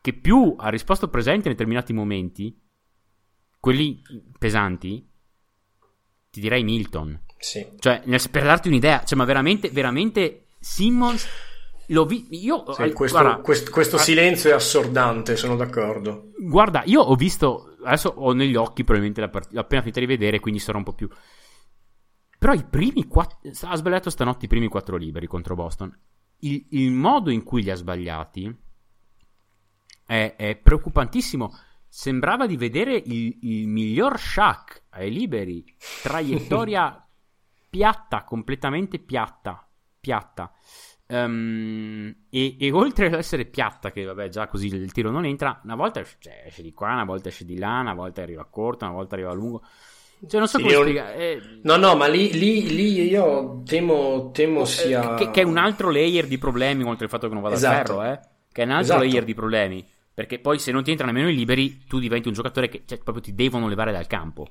[0.01, 2.57] che più ha risposto presente in determinati momenti,
[3.59, 4.03] quelli
[4.39, 5.09] pesanti,
[6.31, 7.19] ti direi Milton.
[7.41, 7.67] Sì.
[7.79, 11.27] Cioè, per darti un'idea, cioè, ma veramente, veramente Simmons
[11.87, 12.35] l'ho visto.
[12.35, 16.33] Io, Sì, questo, guarda, quest- questo ah, silenzio è assordante, sono d'accordo.
[16.39, 20.07] Guarda, io ho visto, adesso ho negli occhi probabilmente la partita, l'ho appena finita di
[20.07, 21.09] vedere, quindi sarò un po' più...
[22.39, 23.39] Però i primi quattro...
[23.63, 25.95] Ha sbagliato stanotte i primi quattro liberi contro Boston.
[26.41, 28.55] Il, il modo in cui li ha sbagliati
[30.07, 31.55] è, è preoccupantissimo.
[31.87, 35.65] Sembrava di vedere il, il miglior Shaq ai liberi.
[36.03, 37.05] Traiettoria
[37.71, 39.67] piatta, completamente piatta.
[40.01, 40.53] Piatta.
[41.07, 45.61] Ehm, e, e oltre ad essere piatta, che vabbè, già così il tiro non entra,
[45.65, 48.45] una volta esce, cioè, esce di qua, una volta esce di là, una volta arriva
[48.47, 49.63] corta, una volta arriva a lungo.
[50.27, 51.17] Cioè, non so Sì, come io- spiegare.
[51.17, 55.01] eh, No, no, ma lì, lì, lì io temo, temo sia...
[55.03, 57.57] eh, che, che è un altro layer di problemi oltre il fatto che non vada
[57.57, 57.77] Esatto.
[57.77, 58.21] al ferro, eh?
[58.53, 59.05] Che è un altro Esatto.
[59.05, 59.87] layer di problemi.
[60.13, 62.99] Perché poi se non ti entrano nemmeno i liberi, tu diventi un giocatore che cioè,
[62.99, 64.49] proprio ti devono levare dal campo.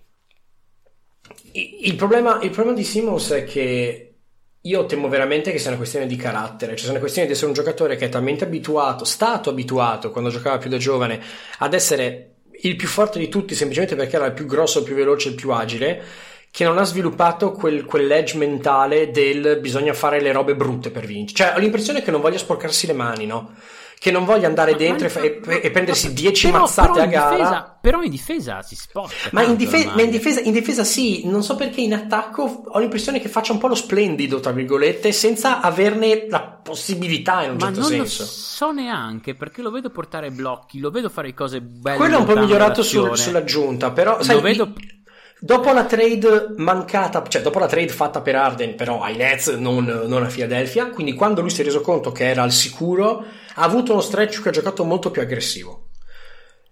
[1.52, 4.14] Il problema, il problema di Simmons è che
[4.62, 7.48] io temo veramente che sia una questione di carattere, cioè sia una questione di essere
[7.50, 11.22] un giocatore che è talmente abituato, stato abituato quando giocava più da giovane
[11.60, 14.96] ad essere il più forte di tutti semplicemente perché era il più grosso, il più
[14.96, 16.04] veloce, il più agile,
[16.52, 21.38] che non ha sviluppato quel, quell'edge mentale del bisogna fare le robe brutte per vincere.
[21.38, 23.54] Cioè ho l'impressione che non voglia sporcarsi le mani, no?
[24.00, 26.60] Che non voglia andare Ma- dentro e, ma- e- ma- e prendersi ma- 10 però-
[26.62, 27.36] mazzate però a gara.
[27.36, 29.14] difesa- però in difesa si sporca.
[29.32, 32.80] Ma in, dife- ma in difesa, in difesa sì, non so perché in attacco ho
[32.80, 37.56] l'impressione che faccia un po' lo splendido, tra virgolette, senza averne la possibilità in un
[37.58, 38.22] Ma certo non senso.
[38.24, 41.98] lo so neanche perché lo vedo portare blocchi, lo vedo fare cose belle.
[41.98, 44.99] Quello è un po' migliorato sul- sull'aggiunta, però sai, Lo vedo- i-
[45.40, 49.86] dopo la trade mancata, cioè dopo la trade fatta per Arden, però ai Nets, non,
[49.86, 53.26] non a Philadelphia, quindi quando lui si è reso conto che era al sicuro,
[53.56, 55.88] ha avuto uno stretch che ha giocato molto più aggressivo.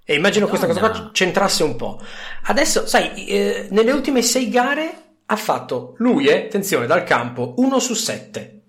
[0.03, 1.01] E immagino questa cosa Madonna.
[1.01, 2.01] qua c'entrasse un po'.
[2.43, 7.79] Adesso, sai, eh, nelle ultime sei gare ha fatto lui, eh, attenzione, dal campo 1
[7.79, 8.61] su 7,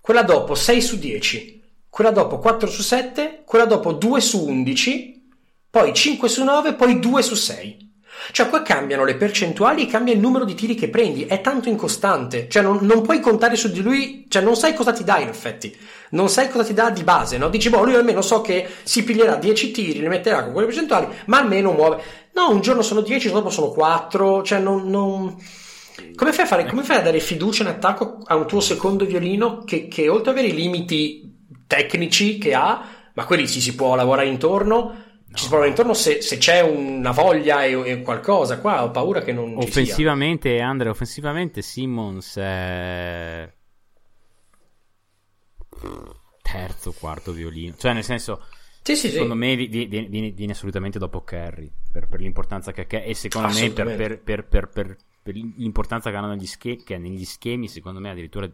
[0.00, 5.28] quella dopo 6 su 10, quella dopo 4 su 7, quella dopo 2 su 11,
[5.70, 7.91] poi 5 su 9, poi 2 su 6.
[8.30, 11.68] Cioè qua cambiano le percentuali e cambia il numero di tiri che prendi, è tanto
[11.68, 15.18] incostante, cioè non, non puoi contare su di lui, cioè non sai cosa ti dà
[15.18, 15.76] in effetti,
[16.10, 17.48] non sai cosa ti dà di base, no?
[17.48, 21.08] Dici, boh, lui almeno so che si piglierà 10 tiri, li metterà con quelle percentuali,
[21.26, 22.02] ma almeno muove.
[22.34, 24.88] No, un giorno sono 10, il giorno dopo sono 4, cioè non...
[24.88, 25.36] non...
[26.14, 29.04] Come fai, a fare, come fai a dare fiducia in attacco a un tuo secondo
[29.04, 31.32] violino che, che oltre ad avere i limiti
[31.66, 32.82] tecnici che ha,
[33.14, 34.94] ma quelli ci si può lavorare intorno,
[35.34, 38.58] ci si può lavorare intorno se, se c'è una voglia e, e qualcosa.
[38.60, 39.82] Qua ho paura che non ci sia.
[39.82, 43.52] Offensivamente, Andre, offensivamente Simmons è
[46.42, 47.74] terzo, quarto violino.
[47.76, 48.44] Cioè, nel senso,
[48.82, 49.12] Sì, sì, sì.
[49.14, 52.98] secondo me vi- vi- viene, viene- viene assolutamente dopo Kerry per, per l'importanza che ha
[52.98, 56.94] e secondo me per, per- per- per- per- per l'importanza che hanno negli, sche- che
[56.94, 58.50] ha negli schemi, secondo me addirittura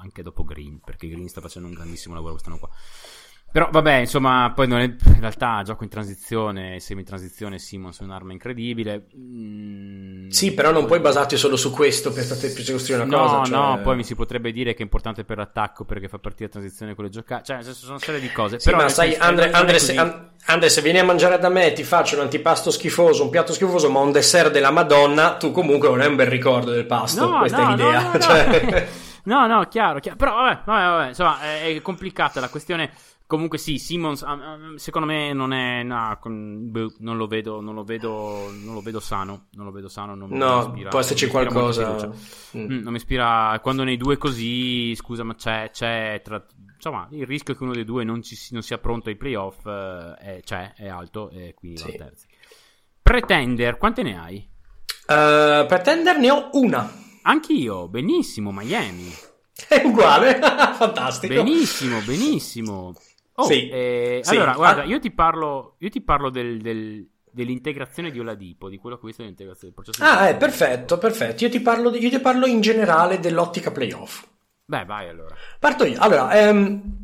[0.00, 2.68] anche dopo Green, perché Green sta facendo un grandissimo lavoro quest'anno qua.
[3.50, 8.32] Però vabbè, insomma, poi non è, in realtà gioco in transizione, semi-transizione, Simmons è un'arma
[8.32, 9.06] incredibile.
[9.16, 13.44] Mm, Sì, però non puoi basarti solo su questo per, per costruire una No, cosa.
[13.44, 16.44] cioè- no, poi mi si potrebbe dire che è importante per l'attacco perché fa partire
[16.44, 17.44] la transizione con le giocate.
[17.44, 18.60] Cioè, sono una serie di cose.
[18.60, 21.72] Sì, però ma sai, Andre, Andre, se, An- Andre, se vieni a mangiare da me
[21.72, 25.88] ti faccio un antipasto schifoso, un piatto schifoso, ma un dessert della Madonna, tu comunque
[25.88, 27.26] non hai un bel ricordo del pasto.
[27.26, 28.00] No, Questa no, è l'idea.
[28.02, 28.18] no, no, no.
[28.20, 28.88] cioè-
[29.28, 30.16] No, no, chiaro, chiaro.
[30.16, 32.90] Però vabbè, vabbè, vabbè, insomma, è, è complicata la questione.
[33.28, 37.74] Comunque sì, Simmons ah, ah, secondo me non è no, boh, non lo vedo, non
[37.74, 41.26] lo vedo, non lo vedo sano, non lo vedo sano, non No, ispira- può esserci
[41.26, 42.10] qualcosa.
[42.56, 42.60] Mm.
[42.60, 46.42] Mm, non mi ispira quando nei due così, scusa, ma c'è, c'è tra-
[46.74, 50.14] insomma, il rischio che uno dei due non, ci, non sia pronto ai playoff eh,
[50.14, 51.92] è, c'è, è alto e quindi va Sì.
[51.92, 52.26] al terzo.
[53.02, 54.36] Pretender, quante ne hai?
[55.06, 56.90] Eh, pretender ne ho una.
[57.24, 59.12] Anch'io, benissimo, Miami.
[59.68, 60.38] È uguale,
[60.78, 61.34] fantastico.
[61.34, 62.94] Benissimo, benissimo.
[63.40, 64.34] Oh, Sì, eh, sì.
[64.34, 64.84] Allora, guarda, Ah.
[64.84, 69.06] io ti parlo, io ti parlo del- del- dell'integrazione di Oladipo, di quello che ho
[69.06, 70.04] visto dell'integrazione del processo.
[70.04, 71.44] Ah, di- è perfetto, perfetto.
[71.44, 74.26] Io ti parlo, io ti parlo in generale dell'ottica playoff.
[74.64, 75.34] Beh, vai allora.
[75.58, 75.98] Parto io.
[76.00, 77.02] Allora, ehm,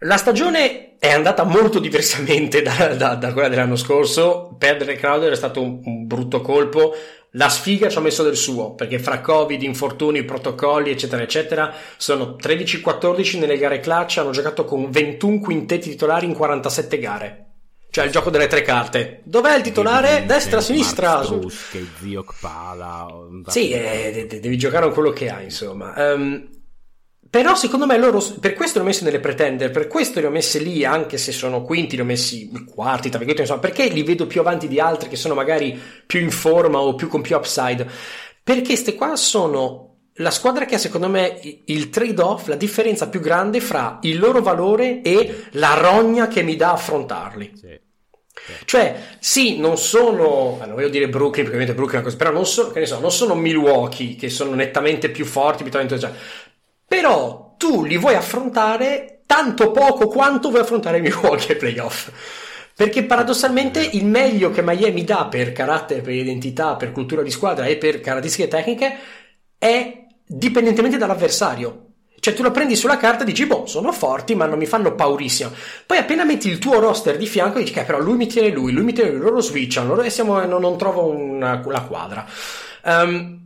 [0.00, 4.54] la stagione è andata molto diversamente da, da- da quella dell'anno scorso.
[4.58, 6.94] Perdere Crowder è stato un, un brutto colpo.
[7.32, 12.36] La sfiga ci ha messo del suo, perché fra Covid, infortuni, protocolli, eccetera, eccetera, sono
[12.40, 17.40] 13-14 nelle gare clutch, hanno giocato con 21 quintetti titolari in 47 gare.
[17.90, 19.20] Cioè il gioco delle tre carte.
[19.24, 20.24] Dov'è il titolare?
[20.26, 21.22] Destra, sinistra.
[21.24, 23.06] Zio Kpala,
[23.46, 25.94] Sì, eh, de- de- devi giocare con quello che hai, insomma.
[25.94, 26.48] Ehm,
[27.28, 30.30] però secondo me loro, per questo li ho messi nelle pretender, per questo li ho
[30.30, 34.02] messi lì, anche se sono quinti, li ho messi quarti, tra virgolette, insomma, perché li
[34.02, 37.36] vedo più avanti di altri che sono magari più in forma o più con più
[37.36, 37.86] upside?
[38.42, 39.86] Perché queste qua sono
[40.20, 44.40] la squadra che ha secondo me il trade-off, la differenza più grande fra il loro
[44.40, 47.52] valore e la rogna che mi dà affrontarli.
[47.54, 47.84] Sì.
[48.64, 52.30] Cioè, sì, non sono, non voglio dire Brooklyn, perché ovviamente Brooklyn è una cosa, però
[52.32, 56.12] non sono, che ne so, non sono Milwaukee, che sono nettamente più forti, cioè,
[56.86, 62.10] però tu li vuoi affrontare tanto poco quanto vuoi affrontare Milwaukee ai playoff.
[62.74, 67.64] Perché paradossalmente il meglio che Miami dà per carattere, per identità, per cultura di squadra
[67.64, 68.96] e per caratteristiche tecniche
[69.56, 71.84] è dipendentemente dall'avversario.
[72.20, 74.94] Cioè tu la prendi sulla carta e dici, boh, sono forti ma non mi fanno
[74.94, 75.52] paurissimo.
[75.86, 78.72] Poi appena metti il tuo roster di fianco dici, che però lui mi tiene lui,
[78.72, 82.26] lui mi tiene lui, loro switchano, loro e siamo, non, non trovo una, la quadra.
[82.84, 83.45] Ehm,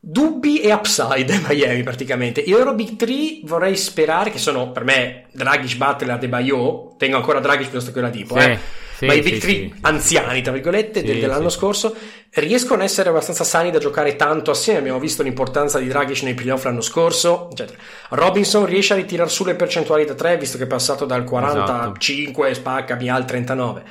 [0.00, 2.40] dubbi e upside Miami praticamente.
[2.40, 7.16] I loro big three vorrei sperare che sono per me Dragic, Butler, De Bayo, tengo
[7.16, 8.58] ancora Dragic piuttosto che la Tipo, Sì, eh.
[8.96, 9.78] sì, ma i big three sì, sì.
[9.82, 11.94] anziani, tra virgolette, del- dell'anno scorso
[12.34, 14.80] riescono a essere abbastanza sani da giocare tanto assieme.
[14.80, 17.78] Abbiamo visto l'importanza di Dragic nei playoff l'anno scorso, eccetera.
[18.10, 21.30] Robinson riesce a ritirare su le percentuali da 3, visto che è passato dal Esatto.
[21.30, 23.82] 45, spaccami al 39.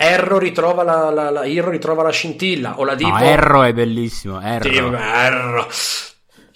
[0.00, 3.10] Erro ritrova la, la, la, Irro ritrova la scintilla, o la Dipo...
[3.10, 4.40] No, Erro è bellissimo.
[4.40, 4.90] Erro.
[4.90, 5.66] Vabbè, Erro.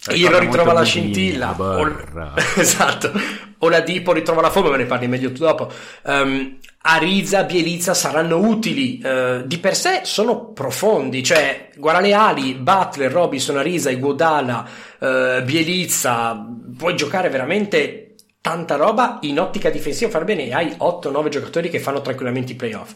[0.04, 1.46] Ricorda ritrova la scintilla.
[1.46, 2.34] la barra.
[2.36, 3.10] O- esatto.
[3.58, 5.68] Oladipo ritrova la forma, me ne parli meglio tu dopo.
[6.06, 9.00] Ehm, Ariza, Bielizza saranno utili.
[9.00, 11.24] eh, di per sé sono profondi.
[11.24, 14.68] Cioè, guarda le ali, Butler, Robinson, Ariza, Iguodala,
[15.00, 16.46] eh, Bielizza.
[16.78, 20.52] Puoi giocare veramente tanta roba in ottica difensiva, far bene.
[20.52, 22.94] Hai 8-9 giocatori che fanno tranquillamente i playoff.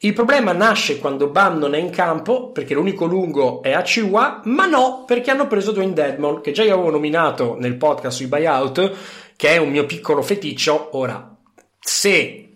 [0.00, 4.66] Il problema nasce quando Bam non è in campo, perché l'unico lungo è Achiwa, ma
[4.66, 8.92] no, perché hanno preso Dwayne Dedmon, che già io avevo nominato nel podcast sui buyout,
[9.36, 10.90] che è un mio piccolo feticcio.
[10.92, 11.34] Ora,
[11.78, 12.48] se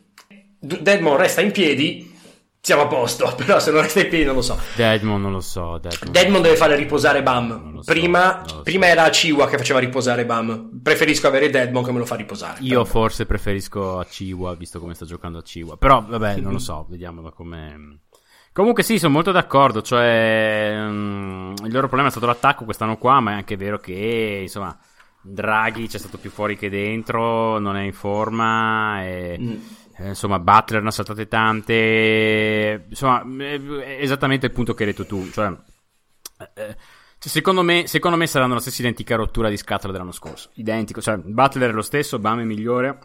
[0.59, 2.08] D- Dedmon resta in piedi,
[2.61, 4.59] siamo a posto, però se non resta in piedi non lo so.
[4.75, 5.79] Deadmon non lo so.
[5.79, 7.81] Deadmon, Dedmon deve fare riposare Bam.
[7.81, 8.63] so, Prima, so.
[8.65, 10.81] era Achiwa che faceva riposare Bam.
[10.83, 12.59] Preferisco avere Dedmon che me lo fa riposare.
[12.61, 15.77] Io forse preferisco a Chiwa, visto come sta giocando a Chiwa.
[15.77, 18.01] Però, vabbè, non lo so, vediamo da come...
[18.53, 23.21] Comunque sì, sono molto d'accordo, cioè mm, il loro problema è stato l'attacco quest'anno qua,
[23.21, 24.77] ma è anche vero che, insomma,
[25.21, 29.37] Draghi c'è stato più fuori che dentro, non è in forma e...
[29.39, 29.57] Mm.
[29.99, 32.87] Eh, Insomma, Butler ne ha saltate tante.
[32.89, 35.29] Insomma, è esattamente il punto che hai detto tu.
[35.31, 35.49] Cioè,
[36.55, 36.77] eh,
[37.19, 40.51] cioè, secondo, me, secondo me saranno la stessa identica rottura di scatola dell'anno scorso.
[40.55, 41.01] Identico.
[41.01, 42.99] Cioè, Butler è lo stesso, Bam è migliore.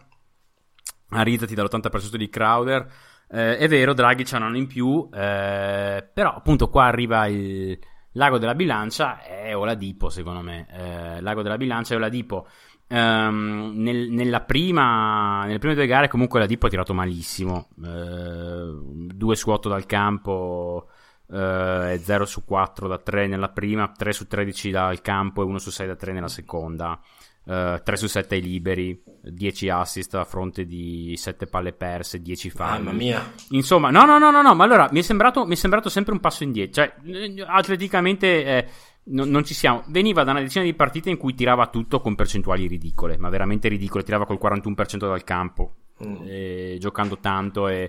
[1.10, 2.92] Arizzati dall'80% di Crowder.
[3.28, 5.08] Eh, è vero, Draghi c'ha un anno in più.
[5.12, 7.76] eh, però, appunto, qua arriva il
[8.12, 9.20] lago della bilancia.
[9.20, 10.66] È Oladipo, secondo me.
[10.70, 12.46] Eh, lago della bilancia è Oladipo.
[12.94, 19.36] Ehm, nel- nella prima, nelle prime due gare comunque la Dippo ha tirato malissimo 2
[19.36, 20.88] su 8 dal campo
[21.28, 25.44] eh, e 0 su 4 da 3 nella prima 3 su 13 dal campo e
[25.44, 27.00] 1 su 6 da 3 nella seconda
[27.46, 32.50] eh, 3 su 7 ai liberi 10 assist a fronte di 7 palle perse 10
[32.50, 33.32] falli Mamma mia.
[33.50, 36.12] Insomma, no, no, no, no, no, ma allora mi è sembrato, mi è sembrato sempre
[36.12, 36.82] un passo indietro.
[36.82, 38.68] Cioè, eh, atleticamente eh,
[39.06, 39.82] non, non ci siamo.
[39.88, 43.68] Veniva da una decina di partite in cui tirava tutto con percentuali ridicole, ma veramente
[43.68, 44.02] ridicole.
[44.04, 46.16] Tirava col 41% dal campo, Mm.
[46.26, 47.88] eh, giocando tanto e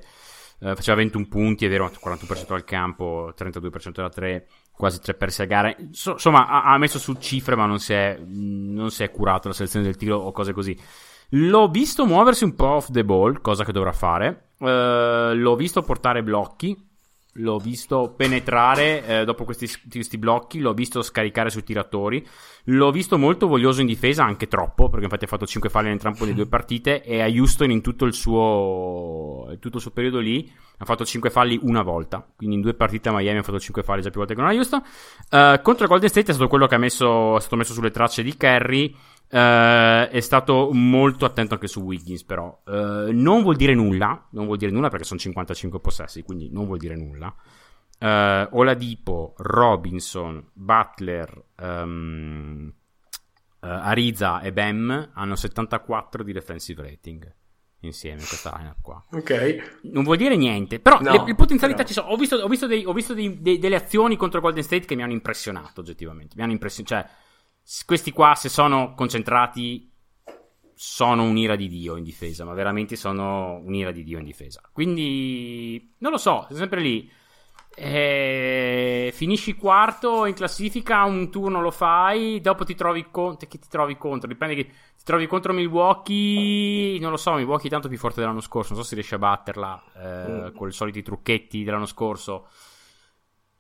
[0.60, 5.42] eh, faceva 21 punti, è vero, 41% dal campo, 32% da 3, quasi 3 persi
[5.42, 5.76] a gara.
[5.90, 9.48] So- insomma, ha, ha messo su cifre, ma non si, è, non si è curato
[9.48, 10.78] la selezione del tiro o cose così.
[11.30, 14.50] L'ho visto muoversi un po' off the ball, cosa che dovrà fare.
[14.60, 16.78] Eh, l'ho visto portare blocchi.
[17.40, 20.60] L'ho visto penetrare eh, dopo questi, questi blocchi.
[20.60, 22.26] L'ho visto scaricare sui tiratori.
[22.66, 25.94] L'ho visto molto voglioso in difesa, anche troppo, perché infatti ha fatto 5 falli in
[25.94, 27.04] entrambe le due partite.
[27.04, 31.04] E a Houston, in tutto il suo, in tutto il suo periodo lì, ha fatto
[31.04, 32.26] 5 falli una volta.
[32.36, 34.50] Quindi in due partite a Miami ha fatto 5 falli già più volte che non
[34.50, 34.82] a Houston.
[35.30, 38.24] Eh, contro Golden State è stato quello che ha messo, è stato messo sulle tracce
[38.24, 38.96] di Kerry.
[39.38, 44.28] Eh, è stato molto attento anche su Wiggins, però Eh, non vuol dire nulla.
[44.32, 47.36] Non vuol dire nulla perché sono 55 possessi, quindi non vuol dire nulla.
[48.00, 52.74] Eh, Oladipo, Robinson, Butler, eh,
[53.60, 57.34] Ariza e Bam hanno 74 di defensive rating
[57.82, 59.04] insieme questa lineup qua.
[59.12, 59.80] Ok.
[59.92, 61.88] Non vuol dire niente, però No, le, le potenzialità però.
[61.90, 62.08] ci sono.
[62.10, 64.96] Ho visto, ho visto, dei- ho visto dei- dei- delle azioni contro Golden State che
[64.96, 66.36] mi hanno impressionato oggettivamente.
[66.38, 66.96] Mi hanno impressionato.
[66.96, 67.10] Cioè,
[67.86, 69.92] questi qua, se sono concentrati,
[70.74, 74.62] sono un'ira di Dio in difesa, ma veramente sono un'ira di Dio in difesa.
[74.72, 77.10] Quindi, non lo so, è sempre lì.
[77.78, 83.48] Eh, finisci quarto in classifica, un turno lo fai, dopo ti trovi contro.
[83.48, 84.28] Chi ti trovi contro?
[84.30, 87.00] Dipende che ti trovi contro Milwaukee.
[87.00, 88.74] Non lo so, Milwaukee è tanto più forte dell'anno scorso.
[88.74, 92.48] Non so se riesce a batterla eh, con i soliti trucchetti dell'anno scorso.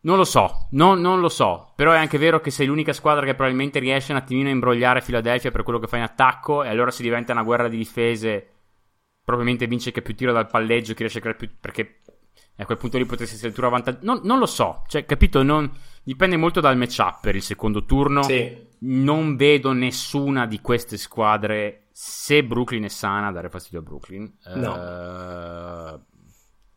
[0.05, 1.73] Non lo so, non, non lo so.
[1.75, 5.01] Però è anche vero che sei l'unica squadra che probabilmente riesce un attimino a imbrogliare
[5.01, 6.63] Philadelphia per quello che fa in attacco.
[6.63, 8.49] E allora si diventa una guerra di difese.
[9.23, 11.49] Probabilmente vince ha più tiro dal palleggio, chi riesce a creare più.
[11.59, 12.01] Perché
[12.57, 13.99] a quel punto lì potresti essere il turno vantaggio.
[14.03, 15.41] Non, non lo so, cioè, capito?
[15.41, 15.69] Non,
[16.03, 18.21] dipende molto dal matchup per il secondo turno.
[18.21, 18.63] Sì.
[18.81, 24.23] Non vedo nessuna di queste squadre, se Brooklyn è sana, a dare fastidio a Brooklyn.
[24.23, 25.99] Eh,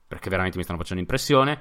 [0.09, 1.61] perché veramente mi stanno facendo impressione.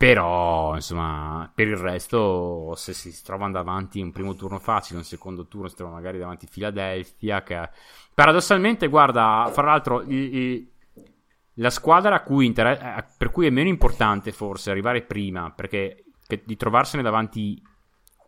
[0.00, 5.46] Però, insomma, per il resto, se si trovano davanti un primo turno facile, un secondo
[5.46, 7.68] turno si trova magari davanti Philadelphia, che
[8.14, 10.72] paradossalmente, guarda, fra l'altro, i- i-
[11.56, 16.04] la squadra cui inter- per cui è meno importante forse arrivare prima, perché
[16.46, 17.62] di trovarsene davanti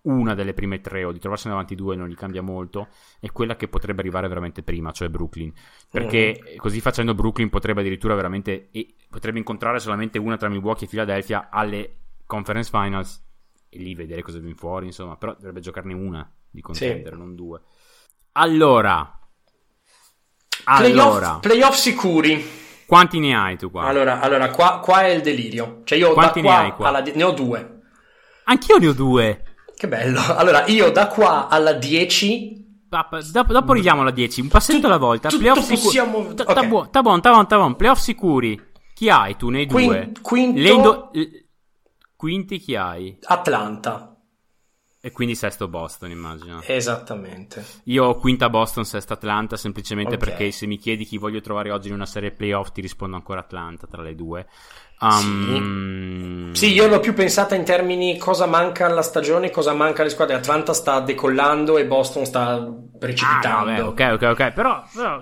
[0.03, 2.89] una delle prime tre o di trovarsene davanti due non gli cambia molto,
[3.21, 5.53] è quella che potrebbe arrivare veramente prima, cioè Brooklyn.
[5.91, 10.91] Perché così facendo Brooklyn potrebbe addirittura veramente e potrebbe incontrare solamente una tra Milwaukee e
[10.91, 13.23] Philadelphia alle conference finals
[13.69, 17.61] e lì vedere cosa viene fuori, insomma, però dovrebbe giocarne una di contendere, non due.
[18.33, 19.19] Allora,
[20.65, 22.45] Playoff, allora, playoff sicuri.
[22.87, 23.85] quanti ne hai tu qua?
[23.85, 25.81] Allora, allora qua, qua è il delirio.
[25.85, 26.89] Cioè, io Quanti da ne hai qua?
[26.89, 27.81] alla ne ho due.
[28.45, 29.45] Anch'io ne ho due.
[29.83, 30.21] Che bello.
[30.37, 33.19] Allora, io da qua alla 10 Dopo,
[33.53, 35.29] dopo, arriviamo alla 10, un passetto alla volta.
[35.29, 35.81] tutto Playoff sicuri.
[35.83, 36.35] possiamo- ok.
[36.35, 36.63] ta ta
[37.03, 37.75] buon, ta buon, ta buon.
[37.75, 38.61] Playoff sicuri.
[38.95, 40.13] Chi hai tu nei Quin- due?
[40.23, 41.45] quinto- Le indo- l-
[42.15, 43.19] quinti chi hai?
[43.25, 44.12] Atlanta.
[45.05, 46.63] E quindi sesto Boston, immagino.
[46.65, 47.65] Esattamente.
[47.87, 50.25] Io ho quinta Boston, sesta Atlanta, semplicemente Ok.
[50.25, 53.41] perché se mi chiedi chi voglio trovare oggi in una serie playoff, ti rispondo ancora
[53.41, 54.47] Atlanta tra le due.
[55.01, 60.11] Um, Sì, io l'ho più pensata in termini cosa manca alla stagione, cosa manca alle
[60.11, 60.37] squadre.
[60.37, 63.65] Atlanta sta decollando e Boston sta Ah, precipitando.
[63.65, 64.53] beh, ok, ok, ok.
[64.53, 65.21] Però, però,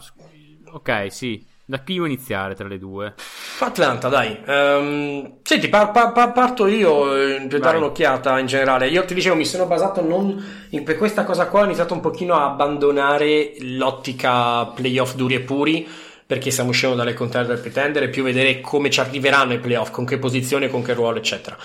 [0.72, 1.47] ok, sì.
[1.70, 3.14] Da chi devo iniziare tra le due?
[3.60, 4.36] Atlanta, dai.
[4.44, 8.88] Ehm, senti, par- par- par- parto io eh, per dare un'occhiata in generale.
[8.88, 12.00] Io ti dicevo, mi sono basato non in- per questa cosa qua, ho iniziato un
[12.00, 15.88] pochino a abbandonare l'ottica playoff duri e puri,
[16.26, 20.04] perché stiamo uscendo dalle contender e pretendere, più vedere come ci arriveranno i playoff, con
[20.04, 21.56] che posizione, con che ruolo, eccetera.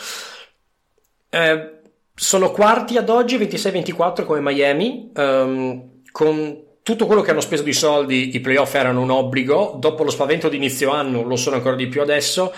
[1.30, 1.80] Eh,
[2.14, 7.74] sono quarti ad oggi, 26-24 come Miami, ehm, con tutto quello che hanno speso di
[7.74, 11.76] soldi, i playoff erano un obbligo, dopo lo spavento di inizio anno lo sono ancora
[11.76, 12.54] di più adesso,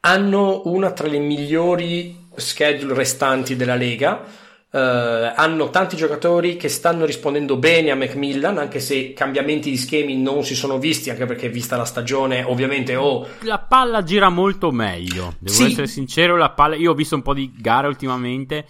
[0.00, 4.22] hanno una tra le migliori schedule restanti della Lega,
[4.70, 10.14] eh, hanno tanti giocatori che stanno rispondendo bene a Macmillan, anche se cambiamenti di schemi
[10.14, 14.70] non si sono visti, anche perché vista la stagione ovviamente o La palla gira molto
[14.72, 15.36] meglio.
[15.38, 15.64] Devo Sì.
[15.64, 16.76] essere sincero, la palla.
[16.76, 18.66] Io ho visto un po' di gare ultimamente.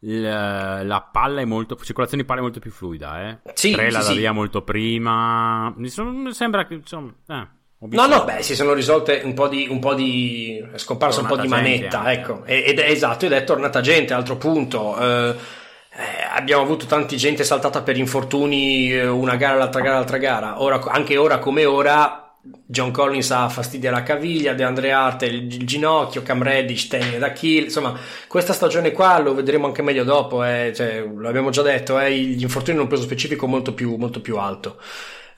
[0.00, 1.76] La, la palla è molto.
[1.76, 3.38] Circolazione di palla è molto più fluida, eh.
[3.54, 4.18] Sì, Tre la sì, dà sì.
[4.18, 5.72] via molto prima.
[5.76, 7.12] Mi son- mi sembra che insomma.
[7.28, 11.20] Eh, No, no, beh, si sono risolte un po' di, un po' di è scomparso
[11.20, 12.12] un po' di manetta, anche.
[12.12, 14.98] ecco, ed è esatto, ed è tornata gente, altro punto.
[14.98, 20.18] Eh, eh, abbiamo avuto tanti gente saltata per infortuni, eh, una gara, l'altra gara, l'altra
[20.18, 20.60] gara.
[20.60, 25.66] Ora, anche ora come ora, John Collins ha fastidio alla caviglia, DeAndre Hart il, il
[25.66, 27.64] ginocchio, Cam Reddish tende da kill.
[27.64, 32.14] Insomma, questa stagione qua lo vedremo anche meglio dopo, eh, cioè, l'abbiamo già detto, eh,
[32.14, 34.76] gli infortuni hanno un peso specifico molto più, molto più alto.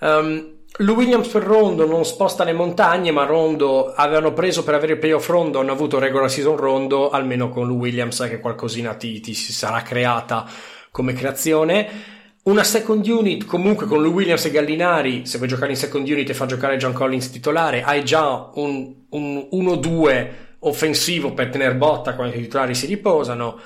[0.01, 4.93] Um, Lou Williams per Rondo non sposta le montagne, ma Rondo avevano preso per avere
[4.93, 8.95] il playoff Rondo, hanno avuto regular season Rondo, almeno con Lou Williams sai che qualcosina
[8.95, 10.47] ti, ti si sarà creata
[10.91, 12.19] come creazione.
[12.51, 16.31] Una second unit comunque con Lou Williams e Gallinari, se vuoi giocare in second unit
[16.31, 20.29] e far giocare John Collins titolare, hai già un, un 1-2
[20.59, 23.57] offensivo per tenere botta quando i titolari si riposano.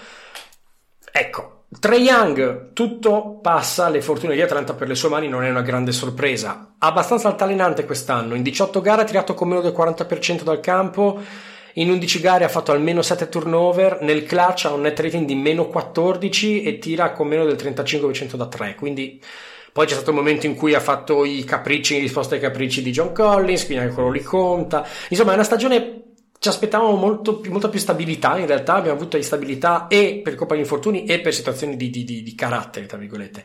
[1.11, 5.49] Ecco, Trae Young, tutto passa, le fortune di Atlanta per le sue mani non è
[5.49, 6.75] una grande sorpresa.
[6.77, 11.23] Abbastanza altalenante quest'anno, in 18 gare ha tirato con meno del 40% dal campo,
[11.75, 15.35] in 11 gare ha fatto almeno 7 turnover, nel clutch ha un net rating di
[15.35, 19.21] meno 14 e tira con meno del 35% da 3, quindi
[19.73, 22.81] poi c'è stato il momento in cui ha fatto i capricci in risposta ai capricci
[22.81, 24.87] di John Collins, quindi anche quello lì conta.
[25.09, 26.14] Insomma, è una stagione
[26.45, 28.75] ci aspettavamo molto più, molta più stabilità, in realtà.
[28.75, 32.85] Abbiamo avuto instabilità e per colpa di infortuni e per situazioni di, di, di, carattere,
[32.85, 33.43] tra virgolette.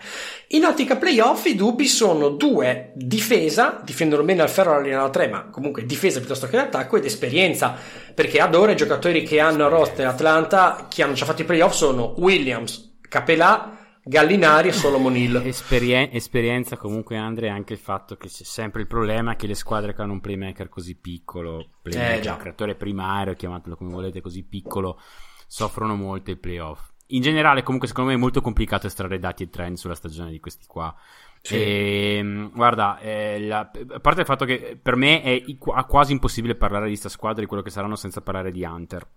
[0.47, 5.09] In ottica playoff i dubbi sono due, difesa, difendono bene al ferro alla linea da
[5.11, 7.73] 3, ma comunque difesa piuttosto che l'attacco ed esperienza,
[8.13, 11.45] perché ad ora i giocatori che hanno a roster Atlanta, che hanno già fatto i
[11.45, 15.35] playoff sono Williams, Capelà, Gallinari e Solomon Hill.
[15.45, 19.93] Esperien- esperienza comunque Andre anche il fatto che c'è sempre il problema che le squadre
[19.93, 22.37] che hanno un playmaker così piccolo, playmaker, Eh, già.
[22.37, 24.99] creatore primario, chiamatelo come volete, così piccolo,
[25.47, 26.87] soffrono molto i playoff.
[27.11, 30.39] In generale comunque secondo me è molto complicato estrarre dati e trend sulla stagione di
[30.39, 30.95] questi qua.
[31.41, 31.55] Sì.
[31.55, 35.43] E, guarda, eh, la- a parte il fatto che per me è
[35.87, 39.07] quasi impossibile parlare di questa squadra e di quello che saranno senza parlare di Hunter.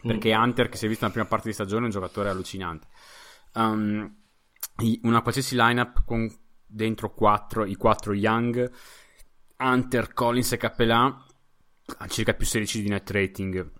[0.00, 2.86] Perché Hunter, che si è visto nella prima parte di stagione, è un giocatore allucinante.
[3.58, 4.14] Um,
[5.02, 6.32] una qualsiasi lineup con
[6.64, 8.70] dentro 4, i 4 Young,
[9.58, 11.24] Hunter, Collins e Cappellà
[11.98, 13.72] ha circa più 16 di net rating.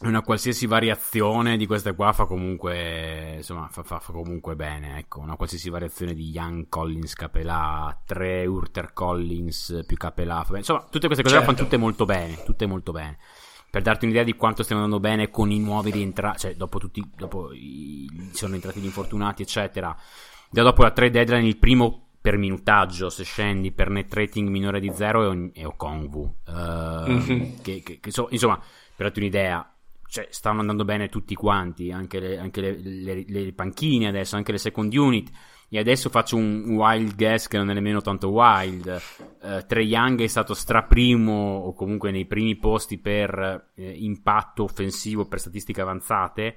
[0.00, 5.20] Una qualsiasi variazione di queste qua fa comunque, insomma, fa, fa- fa comunque bene, ecco.
[5.20, 10.44] Una qualsiasi variazione di Young, Collins, Capelà, 3 Urter, Collins più Capelà.
[10.54, 11.52] Insomma, tutte queste cose Certo.
[11.52, 13.18] fanno tutte molto bene, tutte molto bene.
[13.72, 17.02] Per darti un'idea di quanto stiamo andando bene con i nuovi rientrati, cioè dopo tutti,
[17.16, 19.96] dopo i, sono entrati gli infortunati, eccetera.
[20.50, 24.78] Già dopo la trade deadline il primo per minutaggio, se scendi per net rating minore
[24.78, 26.34] di 0 è, è Okongwu.
[26.46, 26.52] Eh,
[27.12, 27.62] Mhm.
[27.62, 29.74] che, che- che so- insomma, per darti un'idea,
[30.06, 34.52] cioè, stanno andando bene tutti quanti, anche le, anche le, le- le panchine adesso, anche
[34.52, 35.30] le second unit.
[35.74, 38.88] E adesso faccio un wild guess che non è nemmeno tanto wild.
[39.42, 45.24] Eh, Trae Young è stato straprimo o comunque nei primi posti per eh, impatto offensivo
[45.24, 46.56] per statistiche avanzate.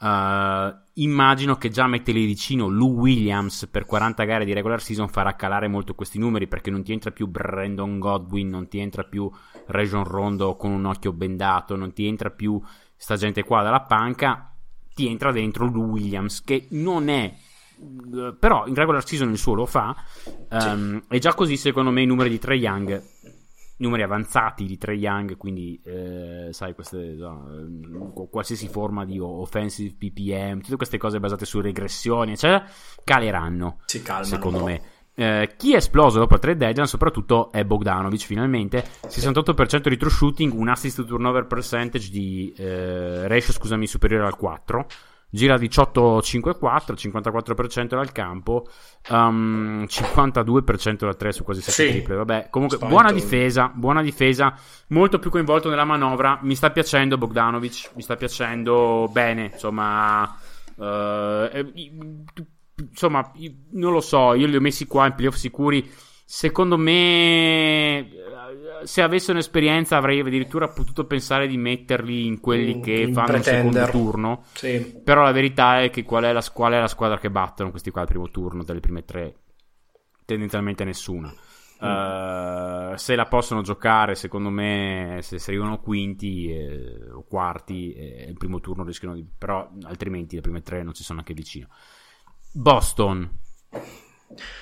[0.00, 5.36] Eh, immagino che già metterli vicino Lou Williams per 40 gare di regular season farà
[5.36, 9.30] calare molto questi numeri perché non ti entra più Brandon Godwin, non ti entra più
[9.66, 12.60] Region Rondo con un occhio bendato, non ti entra più
[12.96, 14.52] sta gente qua dalla panca.
[14.92, 17.32] ti entra dentro Lou Williams, che non è
[18.38, 19.94] però in regular season il suo lo fa
[20.50, 23.02] um, e già così secondo me i numeri di Trey Young
[23.78, 30.60] numeri avanzati di Trey Young quindi eh, sai queste no, qualsiasi forma di offensive PPM
[30.60, 32.66] tutte queste cose basate su regressioni eccetera
[33.04, 34.94] caleranno si calmano secondo me.
[35.18, 38.84] Eh, chi è esploso dopo il trade deadline soprattutto è Bogdanovic finalmente.
[39.06, 44.36] 68% di true shooting un assist to turnover percentage di eh, ratio scusami superiore al
[44.36, 44.86] 4
[45.36, 48.66] gira 18-5-4, 54% dal campo,
[49.10, 51.90] um, 52% da 3 su quasi 7 sì.
[51.90, 52.16] triple.
[52.16, 53.00] Vabbè, comunque Spavento.
[53.00, 54.58] buona difesa, buona difesa,
[54.88, 56.38] molto più coinvolto nella manovra.
[56.42, 60.36] Mi sta piacendo Bogdanovic, mi sta piacendo bene, insomma.
[60.76, 61.48] Uh,
[62.90, 63.30] insomma,
[63.72, 65.88] non lo so, io li ho messi qua in playoff sicuri.
[66.28, 68.08] Secondo me
[68.82, 73.64] se avesse un'esperienza avrei addirittura potuto pensare di metterli in quelli che in fanno pretender.
[73.64, 74.44] il secondo turno.
[74.54, 75.00] Sì.
[75.04, 77.90] Però la verità è che qual è la, qual è la squadra che battono questi
[77.90, 79.36] qua al primo turno, delle prime tre?
[80.24, 81.32] Tendenzialmente nessuna.
[81.78, 88.26] Uh, se la possono giocare, secondo me, se, se arrivano quinti eh, o quarti, eh,
[88.28, 89.24] il primo turno rischiano di.
[89.36, 91.68] però altrimenti le prime tre non ci sono anche vicino.
[92.52, 93.30] Boston.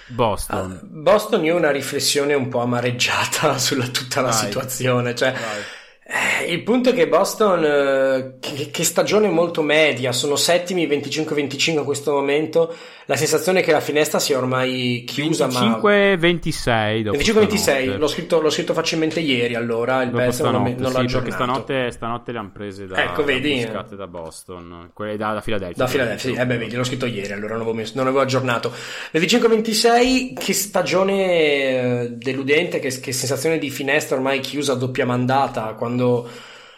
[0.08, 0.80] Boston.
[0.82, 4.38] Uh, Boston io ho una riflessione un po' amareggiata sulla tutta la Vai.
[4.38, 5.62] situazione, cioè Vai.
[6.06, 11.78] Eh, il punto è che Boston, eh, che, che, stagione molto media, sono settimi 25-25
[11.78, 12.74] in questo momento.
[13.06, 15.46] La sensazione è che la finestra sia ormai chiusa.
[15.46, 17.10] 25-26.
[17.10, 19.54] 25-26, l'ho scritto, l'ho scritto, facilmente ieri.
[19.54, 21.34] Allora il Best non, non, non sì, l'ho aggiornato.
[21.34, 25.84] stanotte, stanotte le hanno prese da, ecco, vedi, da, da Boston, quelle da, da Philadelphia.
[25.84, 27.32] Da Philadelphia, sì, eh beh, vedi, l'ho scritto ieri.
[27.32, 28.70] Allora non avevo, messo, non avevo aggiornato.
[29.14, 35.72] 25-26, che stagione eh, deludente, che, che sensazione di finestra ormai chiusa a doppia mandata.
[35.72, 36.28] Quando quando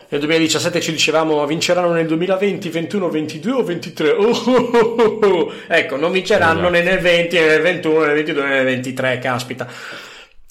[0.09, 4.11] nel 2017 ci dicevamo vinceranno nel 2020, 21, 22 o 23.
[4.11, 6.71] Oh, oh, oh, ecco, non vinceranno esatto.
[6.71, 9.69] né nel 20, né nel 21, né nel 22, né nel 23, caspita.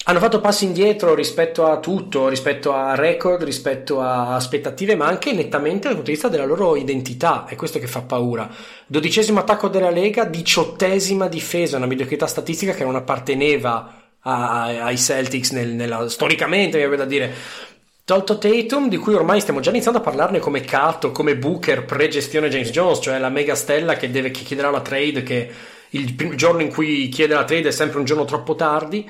[0.08, 5.32] Hanno fatto passi indietro rispetto a tutto, rispetto a record, rispetto a aspettative, ma anche
[5.32, 7.46] nettamente dal punto di vista della loro identità.
[7.48, 8.48] È questo che fa paura.
[8.86, 15.70] Dodicesimo attacco della Lega, diciottesima difesa, una mediocrità statistica che non apparteneva ai Celtics nel,
[15.70, 17.34] nella, storicamente, mi viene da dire
[18.06, 22.50] Tolto Tatum, di cui ormai stiamo già iniziando a parlarne come Cato, come Booker pre-gestione
[22.50, 25.52] James Jones, cioè la mega stella che, deve, che chiederà la trade, che
[25.90, 29.10] il giorno in cui chiede la trade è sempre un giorno troppo tardi.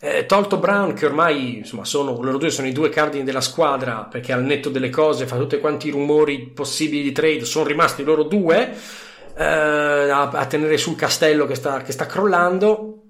[0.00, 4.08] Eh, tolto Brown, che ormai insomma sono loro due sono i due cardini della squadra,
[4.10, 8.02] perché al netto delle cose fa tutti quanti i rumori possibili di trade, sono rimasti
[8.02, 8.74] loro due
[9.36, 13.03] eh, a, a, tenere sul castello che sta, che sta crollando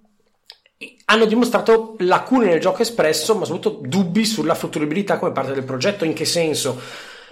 [1.06, 6.04] hanno dimostrato lacune nel gioco espresso, ma soprattutto dubbi sulla futuribilità come parte del progetto.
[6.04, 6.80] In che senso?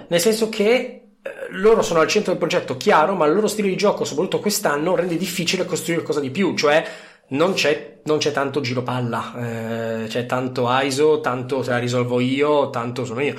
[0.08, 3.68] Nel senso che eh, loro sono al centro del progetto, chiaro, ma il loro stile
[3.68, 6.84] di gioco, soprattutto quest'anno, rende difficile costruire qualcosa di più, cioè
[7.28, 12.20] non c'è, non c'è tanto giro palla, eh, c'è tanto ISO, tanto te la risolvo
[12.20, 13.34] io, tanto sono io.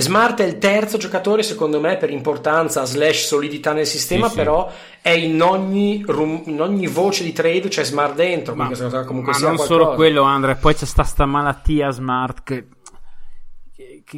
[0.00, 4.68] Smart è il terzo giocatore, secondo me, per importanza slash solidità nel sistema, sì, però
[4.70, 4.98] sì.
[5.02, 8.54] è in ogni, rum, in ogni, voce di trade c'è Smart dentro.
[8.54, 9.62] Ma, ma non qualcosa.
[9.64, 12.66] solo quello, Andre, poi c'è sta, sta malattia Smart che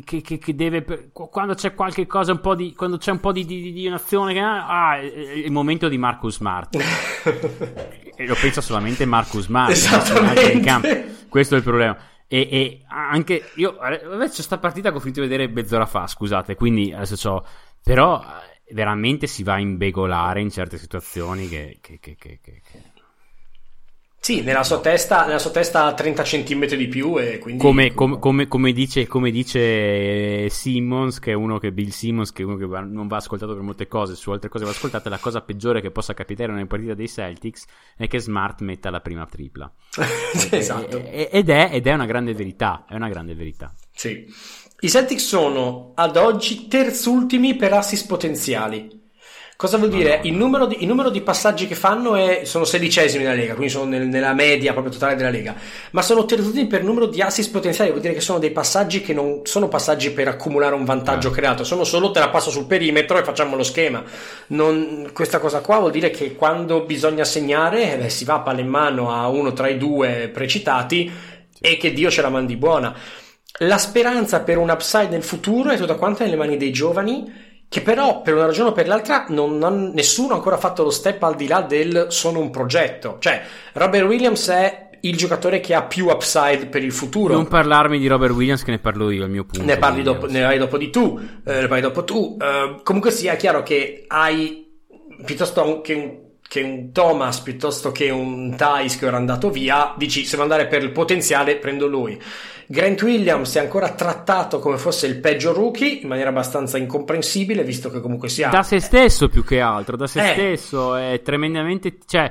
[0.01, 3.31] che, che, che, deve quando c'è qualche cosa un po' di quando c'è un po'
[3.31, 6.77] di, di, di un'azione che ah, è il momento di Marcus Smart
[8.17, 11.27] e lo pensa solamente Marcus Smart Esattamente.
[11.29, 11.95] questo è il problema
[12.33, 16.07] e, e anche io vabbè, c'è sta partita che ho finito di vedere mezz'ora fa,
[16.07, 17.45] scusate, quindi adesso c'ho.
[17.83, 22.63] Però eh, veramente si va a imbegolare in certe situazioni che, che, che, che
[24.25, 27.61] sì, nella sua, testa, nella sua testa ha 30 cm di più e quindi...
[27.61, 32.43] Come, come, come, come, dice, come dice Simmons, che è uno che Bill Simmons, che
[32.43, 35.09] è uno che va, non va ascoltato per molte cose, su altre cose va ascoltato,
[35.09, 37.65] la cosa peggiore che possa capitare una partita dei Celtics
[37.97, 39.69] è che Smart metta la prima tripla.
[40.53, 41.05] esatto.
[41.05, 43.75] Ed è, ed è una grande verità, è una grande verità.
[43.93, 44.25] Sì.
[44.79, 49.02] I Celtics sono ad oggi terzultimi per assist potenziali
[49.63, 50.19] Cosa vuol dire?
[50.25, 53.73] Il numero, di, il numero, di, passaggi che fanno è, sono sedicesimi nella Lega, quindi
[53.73, 55.55] sono nel, nella media proprio totale della Lega,
[55.93, 59.15] ma sono terzultimi per numero di assist potenziali, vuol dire che sono dei passaggi che
[59.15, 61.31] non sono passaggi per accumulare un vantaggio eh.
[61.31, 64.03] creato, sono solo te la passo sul perimetro e facciamo lo schema.
[64.49, 68.63] Non, questa cosa qua vuol dire che quando bisogna segnare eh, si va a palla
[68.63, 71.09] in mano a uno tra i due precitati
[71.61, 72.93] e che Dio ce la mandi buona.
[73.59, 77.81] La speranza per un upside nel futuro è tutta quanta nelle mani dei giovani che
[77.81, 81.23] però per una ragione o per l'altra non, non, nessuno ha ancora fatto lo step
[81.23, 83.17] al di là del sono un progetto.
[83.19, 83.41] Cioè,
[83.73, 87.33] Robert Williams è il giocatore che ha più upside per il futuro.
[87.33, 89.65] Non parlarmi di Robert Williams, che ne parlo io, al mio punto.
[89.65, 92.37] ne parli dopo, ne hai dopo di tu, eh, ne parli dopo tu.
[92.39, 94.71] Eh, comunque sia chiaro che hai
[95.25, 100.25] piuttosto che un, che un Thomas piuttosto che un Thais che era andato via, dici
[100.25, 102.21] se devo andare per il potenziale prendo lui.
[102.67, 107.91] Grant Williams è ancora trattato come fosse il peggio rookie in maniera abbastanza incomprensibile, visto
[107.91, 110.33] che comunque sia Da se stesso più che altro, da se Eh.
[110.33, 111.99] stesso è tremendamente...
[112.07, 112.31] Cioè,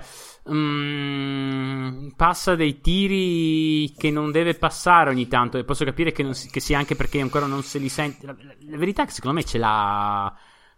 [0.51, 6.49] mm, passa dei tiri che non deve passare ogni tanto e posso capire che, si-
[6.49, 8.25] che sia anche perché ancora non se li sente...
[8.25, 10.33] La, la- la verità è che secondo me ce l'ha...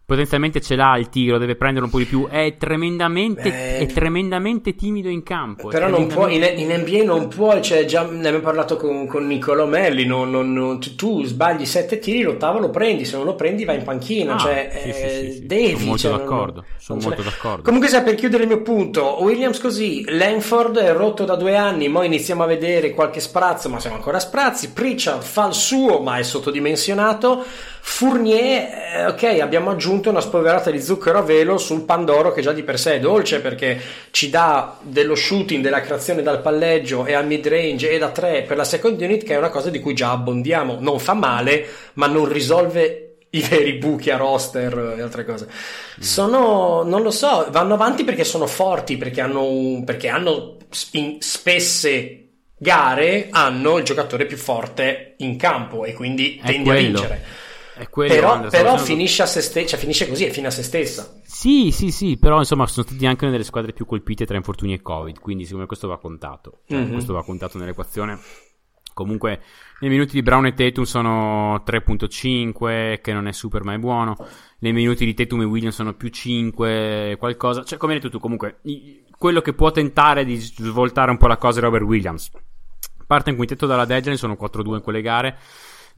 [0.05, 2.27] Potenzialmente ce l'ha il tiro, deve prendere un po' di più.
[2.27, 3.77] È tremendamente, Beh.
[3.77, 5.69] è tremendamente timido in campo.
[5.69, 9.25] Però non può, in, in NBA non puoi, cioè già ne abbiamo parlato con, con
[9.25, 13.35] Niccolò Melli, non- non- non- tu, sbagli sette tiri, l'ottavo lo prendi, se non lo
[13.35, 15.71] prendi vai in panchina, Ah, cioè sì, eh, sì, sì, devi.
[15.75, 17.61] Sono molto cioè, d'accordo, sono molto d'accordo.
[17.63, 21.87] Comunque sai, per chiudere il mio punto, Williams così, Lanford è rotto da due anni,
[21.87, 25.99] mo iniziamo a vedere qualche sprazzo, ma siamo ancora a sprazzi, Pritchard fa il suo,
[26.01, 27.43] ma è sottodimensionato,
[27.85, 32.53] Fournier, eh, ok, abbiamo aggiunto una spolverata di zucchero a velo sul Pandoro che già
[32.53, 33.79] di per sé è dolce perché
[34.09, 38.43] ci dà dello shooting, della creazione dal palleggio e al mid range e da tre
[38.43, 40.77] per la second unit che è una cosa di cui già abbondiamo.
[40.79, 45.49] Non fa male, ma non risolve i veri buchi a roster e altre cose.
[45.99, 50.55] Sono, non lo so, vanno avanti perché sono forti, perché hanno, perché hanno
[50.91, 52.19] in spesse
[52.57, 57.42] gare hanno il giocatore più forte in campo e quindi È tendi a vincere.
[57.75, 60.63] È quello, Però, però finisce a se stessa, cioè finisce così, è fine a se
[60.63, 61.19] stessa.
[61.23, 64.73] Sì, sì, sì, però insomma sono stati anche una delle squadre più colpite tra infortuni
[64.73, 66.59] e Covid, quindi secondo me questo va contato.
[66.67, 66.91] Cioè, Mhm.
[66.91, 68.19] Questo va contato nell'equazione.
[68.93, 69.41] Comunque,
[69.79, 74.15] nei minuti di Brown e Tatum sono 3.5, che non è super ma è buono.
[74.59, 77.63] Nei minuti di Tatum e Williams sono più 5, qualcosa.
[77.63, 81.25] Cioè, come hai detto tu, comunque, i- quello che può tentare di svoltare un po'
[81.27, 82.29] la cosa è Robert Williams.
[83.07, 85.37] Parte in quintetto dalla deadline, sono 4-2 in quelle gare.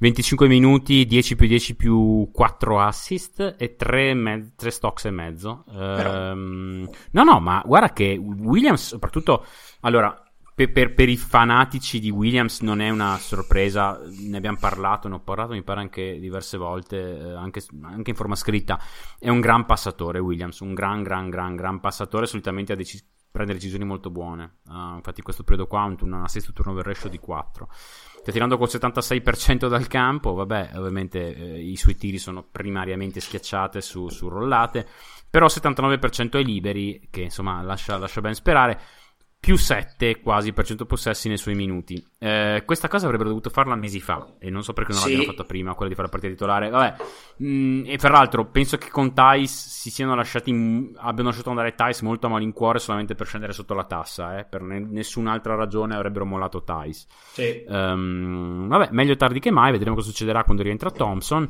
[0.06, 5.66] 25 minuti, 10 più 10 più 4 assist e 3, stocks e mezzo.
[5.72, 9.44] Ehm, no, no, ma guarda che Williams, soprattutto,
[9.80, 10.16] allora,
[10.54, 15.16] per, per- per i fanatici di Williams non è una sorpresa, ne abbiamo parlato, ne
[15.16, 18.80] ho parlato mi pare anche diverse volte, eh, anche, anche in forma scritta.
[19.18, 23.54] È un gran passatore Williams, un gran, gran, gran, gran passatore, solitamente ha deci- prende
[23.54, 24.60] decisioni molto buone.
[24.68, 27.68] Ah, infatti in questo periodo qua ha un, un assist turnover ratio di 4.
[28.26, 33.82] Sta tirando col 76% dal campo, vabbè, ovviamente eh, i suoi tiri sono primariamente schiacciate
[33.82, 34.88] su, su rollate,
[35.30, 38.80] però 79% ai liberi, che insomma lascia, lascia ben sperare,
[39.46, 42.04] più 7 quasi per cento possessi nei suoi minuti.
[42.18, 45.10] Eh, questa cosa avrebbero dovuto farla mesi fa e non so perché non Sì.
[45.12, 46.70] l'abbiano fatta prima, quella di fare la partita titolare.
[46.72, 46.96] Vabbè,
[47.44, 50.50] mm, e fra l'altro penso che con Thais si siano lasciati,
[50.96, 54.64] abbiano lasciato andare Thais molto a malincuore solamente per scendere sotto la tassa, eh, per
[54.64, 57.06] ne- nessun'altra ragione avrebbero mollato Thais.
[57.34, 57.64] Sì.
[57.70, 61.48] Ehm, vabbè, meglio tardi che mai, vedremo cosa succederà quando rientra Thompson.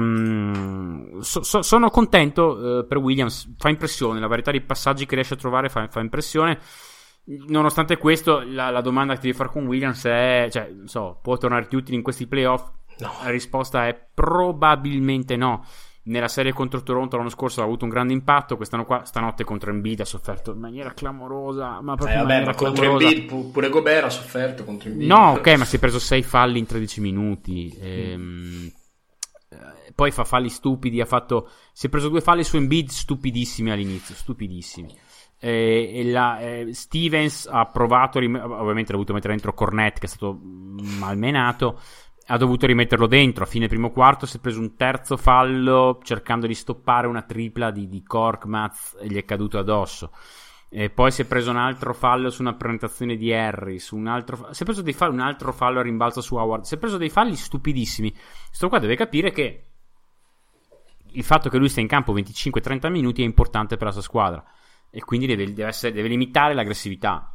[0.00, 5.14] Ehm, so- so- sono contento eh, per Williams, fa impressione, la varietà di passaggi che
[5.16, 6.58] riesce a trovare fa, fa impressione.
[7.48, 11.36] Nonostante questo, la, la domanda che devi fare con Williams è: cioè, non so, può
[11.36, 12.68] tornarti utile in questi playoff?
[12.98, 13.12] No.
[13.22, 15.64] La risposta è probabilmente no.
[16.02, 18.56] Nella serie contro Toronto l'anno scorso ha avuto un grande impatto.
[18.56, 21.80] Quest'anno qua, stanotte contro Embiid ha sofferto in maniera clamorosa.
[21.82, 23.06] Ma Eh, proprio in vabbè, ma contro clamorosa.
[23.08, 25.08] Embiid pu- pure Gobert ha sofferto contro Embiid.
[25.08, 27.76] No, ok, ma si è preso 6 falli in 13 minuti.
[27.80, 28.70] ehm,
[29.50, 31.00] eh, poi fa falli stupidi.
[31.00, 31.48] Ha fatto.
[31.72, 34.14] Si è preso due falli su Embiid stupidissimi all'inizio.
[34.14, 34.92] Stupidissimi.
[35.42, 38.18] Eh, la, eh, Stevens ha provato.
[38.18, 41.80] rim- ovviamente ha dovuto mettere dentro Cornet, che è stato malmenato.
[42.26, 43.44] Ha dovuto rimetterlo dentro.
[43.44, 47.70] A fine primo quarto si è preso un terzo fallo cercando di stoppare una tripla
[47.70, 50.12] di, di Korkmaz e gli è caduto addosso.
[50.68, 53.80] E poi si è preso un altro fallo su una presentazione di Harry.
[53.80, 56.64] Su un altro si è preso dei falli, un altro fallo a rimbalzo su Howard.
[56.64, 58.14] Si è preso dei falli stupidissimi.
[58.52, 59.64] Sto qua deve capire che
[61.12, 64.44] il fatto che lui stia in campo 25-30 minuti è importante per la sua squadra.
[64.92, 67.34] E quindi deve, deve essere- deve limitare l'aggressività.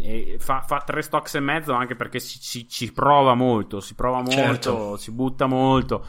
[0.00, 3.80] Eh, fa, fa tre stocks e mezzo anche perché ci, ci- ci prova molto.
[3.80, 4.96] Si prova molto, Certo.
[4.96, 6.06] si butta molto.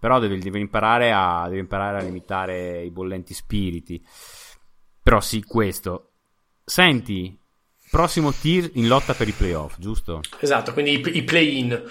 [0.00, 4.02] Però deve, deve imparare a, deve imparare a limitare i bollenti spiriti.
[5.02, 6.12] Però sì, questo.
[6.64, 7.38] Senti,
[7.90, 10.20] prossimo tier in lotta per i playoff, giusto?
[10.40, 11.82] Esatto, quindi i, i play-in.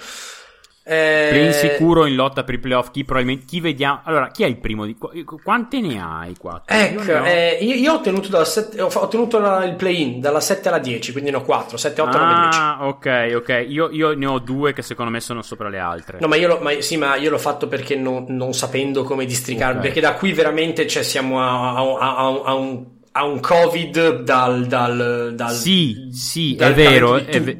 [0.91, 2.91] Eh, Play sicuro in lotta per i playoff.
[2.91, 3.45] Chi probabilmente.
[3.45, 4.01] Chi vediamo.
[4.03, 5.09] Allora, chi è il primo di qua?
[5.41, 6.61] Quante ne hai qua?
[6.65, 10.41] Ecco, Io ho- eh, io, ho ottenuto, dalla sette- ho ottenuto la- il play-in dalla
[10.41, 12.57] 7 alla 10, quindi ne ho 4, 7, 8, 9, 10.
[12.59, 13.65] Ah, ok, ok.
[13.69, 16.17] Io, io ne ho due che secondo me sono sopra le altre.
[16.19, 19.25] No, ma io, l'ho, ma, sì, ma io l'ho fatto perché non, non sapendo come
[19.25, 19.83] districarmi, Ok.
[19.85, 24.65] perché da qui veramente cioè, siamo a, a- a- a un- ha un covid dal,
[24.67, 27.59] dal, dal Sì, sì, dal è vero, è ve-.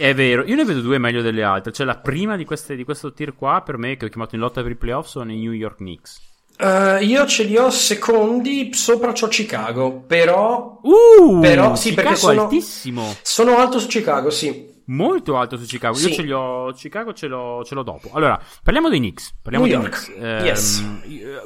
[0.00, 1.72] È vero, io ne vedo due meglio delle altre.
[1.72, 4.40] Cioè, la prima di, queste, di questo tier qua, per me, che ho chiamato in
[4.40, 6.18] lotta per i playoff, sono i New York Knicks.
[6.56, 12.20] Eh, io ce li ho secondi, sopra c'ho Chicago, però Uh, Però, sì, Chicago perché
[12.20, 13.14] sono- altissimo.
[13.20, 14.68] sono alto su Chicago, sì.
[14.86, 15.98] Molto alto su Chicago.
[15.98, 16.14] Io Sì.
[16.14, 16.72] ce li ho.
[16.72, 18.08] Chicago ce l'ho, ce l'ho dopo.
[18.12, 19.34] Allora, parliamo dei Knicks.
[19.42, 20.04] Parliamo New dei York.
[20.06, 20.22] Knicks.
[20.24, 20.84] Ehm, Yes.
[21.08, 21.42] io-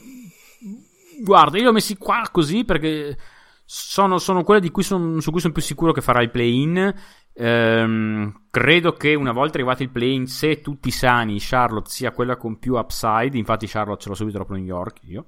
[1.23, 3.17] guarda, io li ho messi qua così perché
[3.65, 6.95] sono, sono quelle di cui son- su cui sono più sicuro che farà il play-in.
[7.37, 12.59] Ehm, credo che una volta arrivati il play-in, se tutti sani, Charlotte sia quella con
[12.59, 13.37] più upside.
[13.37, 15.01] Infatti, Charlotte ce l'ho subito dopo New York.
[15.05, 15.27] Io.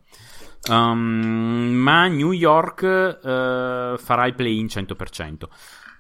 [0.69, 5.49] Um, ma New York eh, farà il play-in 100%.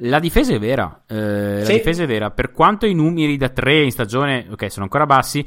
[0.01, 1.70] La difesa è vera, eh, Sì.
[1.72, 2.30] la difesa è vera.
[2.30, 5.47] Per quanto i numeri da 3 in stagione, ok, sono ancora bassi,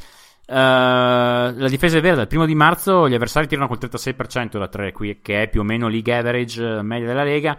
[0.50, 2.16] eh, la difesa è vera.
[2.16, 5.62] Dal primo di marzo gli avversari tirano col 36% da 3, qui, che è più
[5.62, 7.58] o meno league average eh, media della Lega.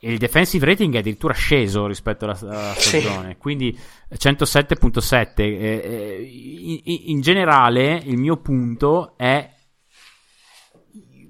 [0.00, 3.00] E il defensive rating è addirittura sceso rispetto alla, alla Sì.
[3.00, 3.76] stagione, quindi
[4.14, 5.32] 107.7.
[5.36, 9.54] Eh, eh, in, in generale, il mio punto è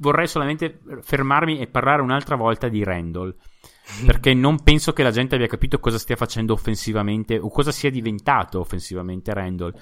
[0.01, 3.35] vorrei solamente fermarmi e parlare un'altra volta di Randall.
[4.05, 7.91] Perché non penso che la gente abbia capito cosa stia facendo offensivamente o cosa sia
[7.91, 9.75] diventato offensivamente Randall.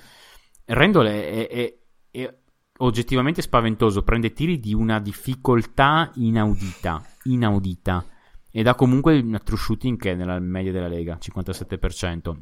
[0.67, 1.75] Randall è, è-
[2.11, 2.35] è-
[2.79, 8.05] oggettivamente spaventoso, prende tiri di una difficoltà inaudita, inaudita.
[8.51, 12.35] Ed ha comunque un true shooting che è nella media della lega, 57%.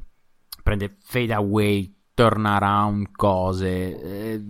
[0.63, 4.45] Prende fade away, turnaround, cose, eh,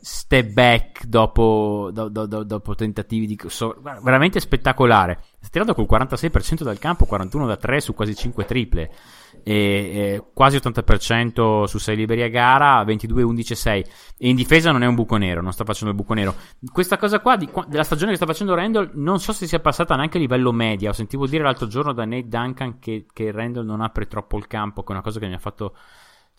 [0.00, 3.38] step back dopo, do- do- do- dopo tentativi di...
[3.46, 5.20] so- veramente spettacolare.
[5.38, 8.92] Sta tirando col 46% dal campo, 41 da 3 su quasi 5 triple.
[9.42, 13.84] E, e quasi 80% su 6 liberi a gara, 22, 11, 6.
[14.16, 16.34] E in difesa non è un buco nero, non sta facendo il buco nero.
[16.72, 19.94] Questa cosa qua di della stagione che sta facendo Randall, non so se sia passata
[19.96, 20.90] neanche a livello media.
[20.90, 24.46] Ho sentivo dire l'altro giorno da Nate Duncan che, che Randall non apre troppo il
[24.46, 25.74] campo, che è una cosa che mi ha fatto.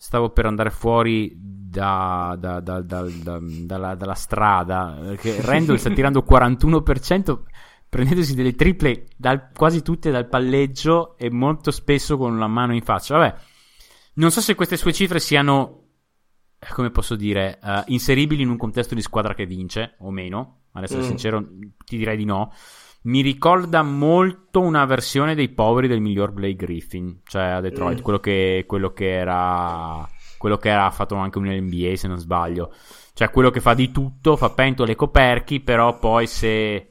[0.02, 4.96] Stavo per andare fuori da- da- da- da- da- dalla, dalla strada.
[4.98, 7.38] Perché Randall sta tirando 41%.
[7.90, 12.82] Prendendosi delle triple dal- quasi tutte dal palleggio e molto spesso con la mano in
[12.82, 13.18] faccia.
[13.18, 13.34] Vabbè,
[14.14, 15.82] non so se queste sue cifre siano,
[16.58, 20.58] eh, come posso dire, eh, inseribili in un contesto di squadra che vince o meno.
[20.72, 21.04] Ad essere Mm.
[21.06, 21.44] sincero,
[21.84, 22.52] ti direi di no.
[23.02, 28.02] Mi ricorda molto una versione dei poveri del miglior Blake Griffin, cioè a Detroit, Mm.
[28.02, 30.08] quello, che, quello che era.
[30.38, 32.72] Quello che era fatto anche un NBA, se non sbaglio.
[33.14, 36.89] Cioè, quello che fa di tutto, fa pentole e coperchi, però poi se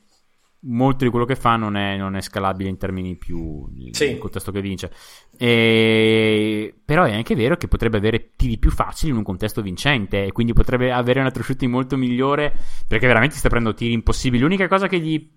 [0.61, 4.07] molto di quello che fa non è, non è scalabile in termini più Sì.
[4.07, 4.91] del contesto che vince.
[5.37, 6.73] E...
[6.83, 10.31] Però è anche vero che potrebbe avere tiri più facili in un contesto vincente e
[10.31, 12.53] quindi potrebbe avere una true shooting molto migliore
[12.87, 14.41] perché veramente sta prendendo tiri impossibili.
[14.41, 15.29] L'unica cosa che gli,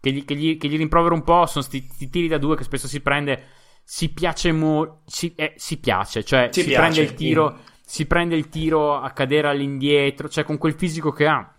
[0.00, 2.64] che gli, che gli- che gli rimprovero un po' sono sti tiri da due che
[2.64, 3.44] spesso si prende.
[3.84, 7.58] Si piace mo- si, eh, si piace, cioè Ti si piace, prende il tiro, mm.
[7.84, 11.53] si prende il tiro a cadere all'indietro, cioè con quel fisico che ha.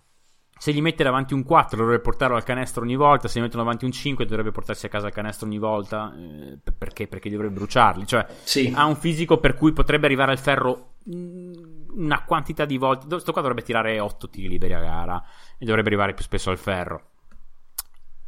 [0.57, 3.63] Se gli mette davanti un 4 dovrebbe portarlo al canestro ogni volta, se gli mettono
[3.63, 7.07] davanti un 5 dovrebbe portarsi a casa al canestro ogni volta, eh, perché?
[7.07, 8.71] Perché dovrebbe bruciarli, cioè Sì.
[8.75, 11.53] ha un fisico per cui potrebbe arrivare al ferro mm,
[11.97, 15.23] una quantità di volte, Do- sto qua dovrebbe tirare 8 tiri liberi a gara
[15.57, 17.09] e dovrebbe arrivare più spesso al ferro.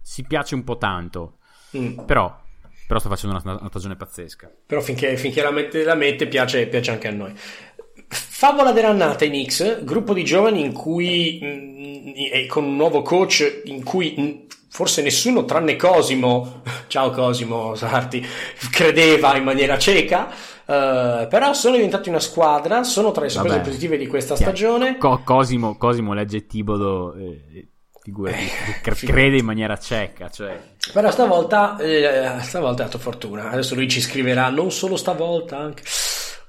[0.01, 1.37] Si piace un po' tanto,
[1.77, 1.99] Mm.
[2.05, 2.33] però,
[2.87, 4.49] però sta facendo una, una stagione pazzesca.
[4.65, 7.33] Però finché, finché la, mette, la mette piace, piace anche a noi.
[8.09, 13.61] Favola dell'annata in X, gruppo di giovani in cui, mm, e con un nuovo coach,
[13.65, 18.25] in cui mm, forse nessuno tranne Cosimo, ciao Cosimo Sarti,
[18.71, 23.97] credeva in maniera cieca, eh, però sono diventati una squadra, sono tra le sorprese positive
[23.97, 24.51] di questa Chiaro.
[24.55, 24.97] stagione.
[24.97, 27.67] Co- Cosimo, Cosimo legge Tibodo, eh,
[28.01, 28.45] figurati.
[29.05, 30.57] crede in maniera cieca, cioè...
[30.93, 33.49] Però stavolta, eh, stavolta ha dato fortuna.
[33.49, 35.83] Adesso lui ci scriverà non solo stavolta, anche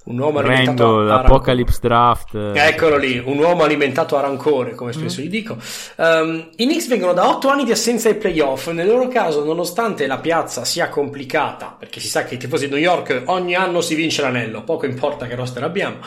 [0.08, 1.26] un uomo alimentato Randall, a rancore.
[1.26, 2.34] Apocalypse Draft...
[2.54, 5.56] Eccolo lì, un uomo alimentato a rancore, come spesso gli dico.
[5.96, 8.68] Um, I Knicks vengono da 8 anni di assenza ai playoff.
[8.68, 12.72] Nel loro caso, nonostante la piazza sia complicata, perché si sa che i tifosi di
[12.72, 15.98] New York ogni anno si vince l'anello, poco importa che roster abbiamo.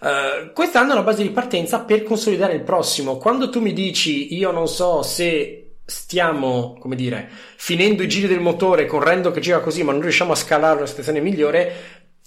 [0.00, 3.16] Uh, quest'anno è una base di partenza per consolidare il prossimo.
[3.16, 8.38] Quando tu mi dici, io non so se stiamo, come dire, finendo i giri del
[8.38, 11.72] motore con Rendo che gira così, ma non riusciamo a scalare una situazione migliore,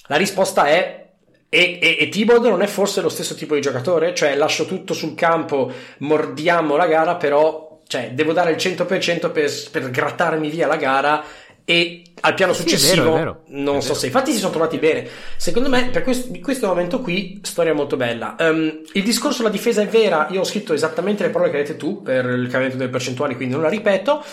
[0.07, 1.02] la risposta è
[1.53, 4.13] e, e, e Thibodeau non è forse lo stesso tipo di giocatore?
[4.13, 9.51] Cioè, lascio tutto sul campo, mordiamo la gara, però cioè, devo dare il 100% per,
[9.71, 11.23] per grattarmi via la gara
[11.65, 13.43] e al piano Sì, è successivo vero, è vero.
[13.47, 13.95] non È so vero.
[13.95, 17.73] se infatti si sono trovati bene secondo me per questo, in questo momento qui storia
[17.73, 21.51] molto bella Ehm, il discorso sulla difesa è vera io ho scritto esattamente le parole
[21.51, 24.23] che hai detto tu per il cambiamento delle percentuali quindi non la ripeto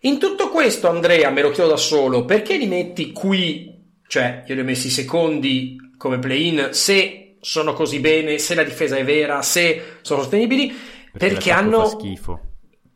[0.00, 3.74] In tutto questo, Andrea, me lo chiedo da solo, perché li metti qui?
[4.06, 5.76] Cioè, io li ho messi secondi
[6.06, 10.74] come play-in, se sono così bene, se la difesa è vera, se sono sostenibili,
[11.12, 11.86] perché, l'attacco hanno...
[11.86, 12.40] schifo.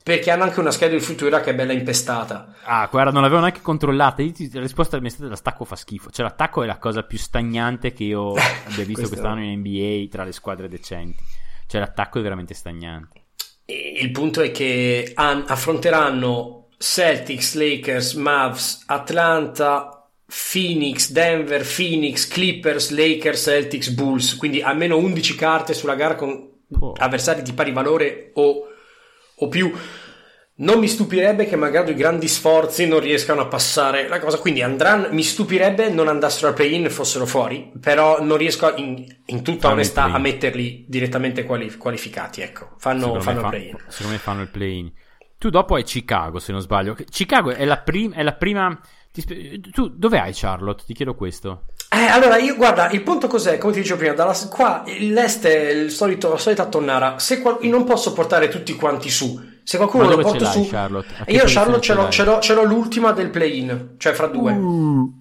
[0.02, 2.54] Perché hanno anche una scheda di futura che è bella impestata.
[2.64, 4.22] Ah, guarda, non l'avevo neanche controllata.
[4.22, 6.10] Io La risposta mi è stata l'attacco fa schifo.
[6.10, 8.32] Cioè, l'attacco è la cosa più stagnante che io
[8.66, 11.22] abbia visto quest'anno in NBA tra le squadre decenti.
[11.66, 13.26] Cioè, l'attacco è veramente stagnante.
[13.66, 19.99] E Il punto è che han- affronteranno Celtics, Lakers, Mavs, Atlanta,
[20.52, 24.36] Phoenix, Denver, Phoenix, Clippers, Lakers, Celtics, Bulls.
[24.36, 26.92] Quindi almeno 11 carte sulla gara con Oh.
[26.96, 28.62] avversari di pari valore o,
[29.34, 29.72] o più.
[30.58, 34.62] Non mi stupirebbe che magari i grandi sforzi non riescano a passare la cosa, quindi
[34.62, 39.04] andranno, mi stupirebbe non andassero al play-in e fossero fuori, però non riesco a- in,
[39.26, 43.76] in tutta Fanno onestà a metterli direttamente quali- qualificati, ecco, fanno, il fa- play-in.
[43.88, 44.92] secondo me fanno il play-in.
[45.38, 46.94] Tu dopo hai Chicago, se non sbaglio.
[47.10, 48.78] Chicago è la, prim- è la prima...
[49.24, 50.84] ti Tu dove hai Charlotte?
[50.86, 51.64] Ti chiedo questo.
[51.92, 53.58] Eh, allora, io guarda, il punto cos'è?
[53.58, 57.18] Come ti dicevo prima, dalla, qua l'est è il solito, la solita tonnara.
[57.18, 59.48] Se qual- io non posso portare tutti quanti su.
[59.64, 61.08] Se qualcuno lo l'hai, su, Charlotte?
[61.28, 64.56] Io Charlotte ce l'ho, ce l'ho- ce l'ho l'ultima del play-in, cioè fra due.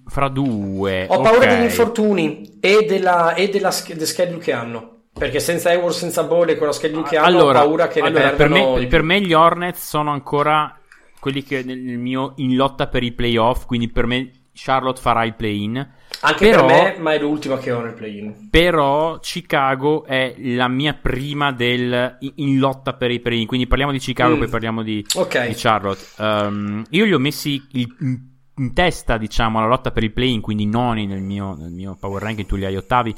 [0.07, 1.05] Fra due.
[1.09, 4.97] Ho paura degli infortuni e della, e della sch- del schedule che hanno.
[5.11, 7.99] Perché senza Hayward, senza Ball e con la schedule che hanno, allora, ho paura che
[7.99, 10.78] allora, ne per, perdano me, per me gli Hornets sono ancora
[11.19, 15.23] quelli che nel nel mio in lotta per i playoff, quindi per me Charlotte farà
[15.23, 15.87] il play-in.
[16.21, 18.49] Anche però- per me, ma è l'ultima che ho nel play-in.
[18.49, 23.91] Però Chicago è la mia prima del in, in lotta per i play-in, quindi parliamo
[23.93, 24.39] di Chicago, Mm.
[24.39, 25.47] poi parliamo di, Ok.
[25.47, 26.03] di Charlotte.
[26.17, 28.19] Um, io li ho messi il- in,
[28.57, 32.21] in testa, diciamo, la lotta per il play-in, quindi noni nel mio, nel mio power
[32.21, 33.15] ranking, tu li hai ottavi.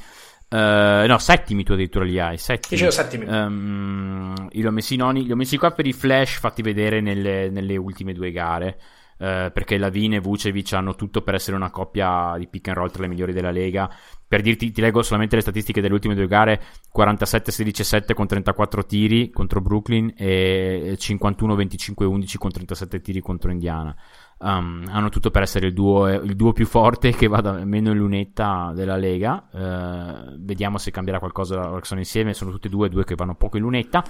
[0.54, 2.38] Uh, no, settimi tu addirittura li hai.
[2.38, 2.68] Settimi.
[2.72, 3.26] Dicevo settimi.
[3.26, 7.00] Um, io li ho messi noni, li ho messi qua per i flash fatti vedere
[7.00, 8.78] nelle, nelle ultime due gare.
[9.22, 12.90] eh, perché Lavine e Vucevic hanno tutto per essere una coppia di pick and roll
[12.90, 13.88] tra le migliori della Lega.
[14.28, 16.60] Per dirti, ti leggo solamente le statistiche delle ultime due gare:
[16.98, 23.96] 47-16-7 con 34 tiri contro Brooklyn e 51-25-11 con 37 tiri contro Indiana.
[24.44, 27.92] Um, hanno tutto per essere il duo, il duo più forte che va da meno
[27.92, 29.48] in lunetta della Lega.
[29.54, 32.34] Eh, vediamo se cambierà qualcosa sono insieme.
[32.34, 34.04] Sono tutti e due, due che vanno poco in lunetta.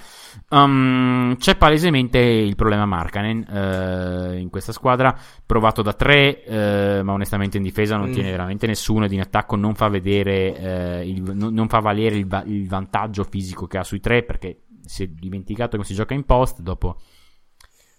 [0.48, 5.14] Um, c'è palesemente il problema Markanen eh, in questa squadra.
[5.44, 8.12] Provato da tre, eh, ma onestamente in difesa non Mm.
[8.12, 9.04] tiene veramente nessuno.
[9.04, 13.24] Ed in attacco non fa vedere, il- non, non fa valere il, va- il vantaggio
[13.24, 16.96] fisico che ha sui tre perché si è dimenticato come si gioca in post dopo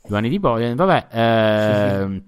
[0.05, 2.23] due anni di Bojan, vabbè, ehm,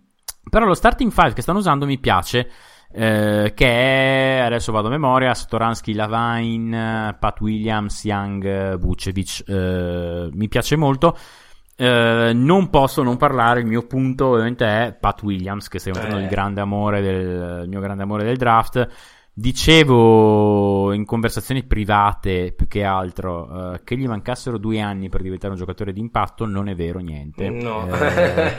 [0.49, 2.49] però lo starting five che stanno usando mi piace,
[2.91, 10.29] eh, che è, adesso vado a memoria, Storansky, Lavine, Pat Williams, Young, eh, Vucevic, eh,
[10.31, 11.17] mi piace molto.
[11.77, 16.21] Eh, non posso non parlare, il mio punto ovviamente è Pat Williams, che sta diventando
[16.21, 16.23] Eh.
[16.23, 18.87] il grande amore del, il mio grande amore del draft.
[19.37, 25.51] Dicevo in conversazioni private più che altro eh, che gli mancassero due anni per diventare
[25.51, 27.49] un giocatore di impatto, non è vero niente.
[27.49, 27.85] No.
[27.85, 28.55] Eh,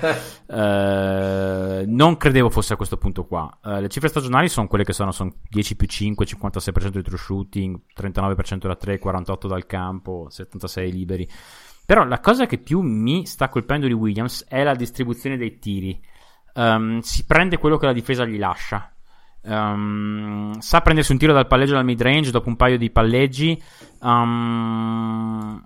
[1.81, 3.59] eh, non credevo fosse a questo punto qua.
[3.65, 7.17] Eh, le cifre stagionali sono quelle che sono, sono 10 più 5, 56% di true
[7.17, 11.27] shooting, 39% da 3, 48 dal campo, 76 liberi.
[11.87, 15.99] Però la cosa che più mi sta colpendo di Williams è la distribuzione dei tiri.
[16.53, 18.91] Um, si prende quello che la difesa gli lascia.
[19.47, 23.61] Um, sa prendersi un tiro dal palleggio dal mid range dopo un paio di palleggi.
[24.01, 25.65] Um,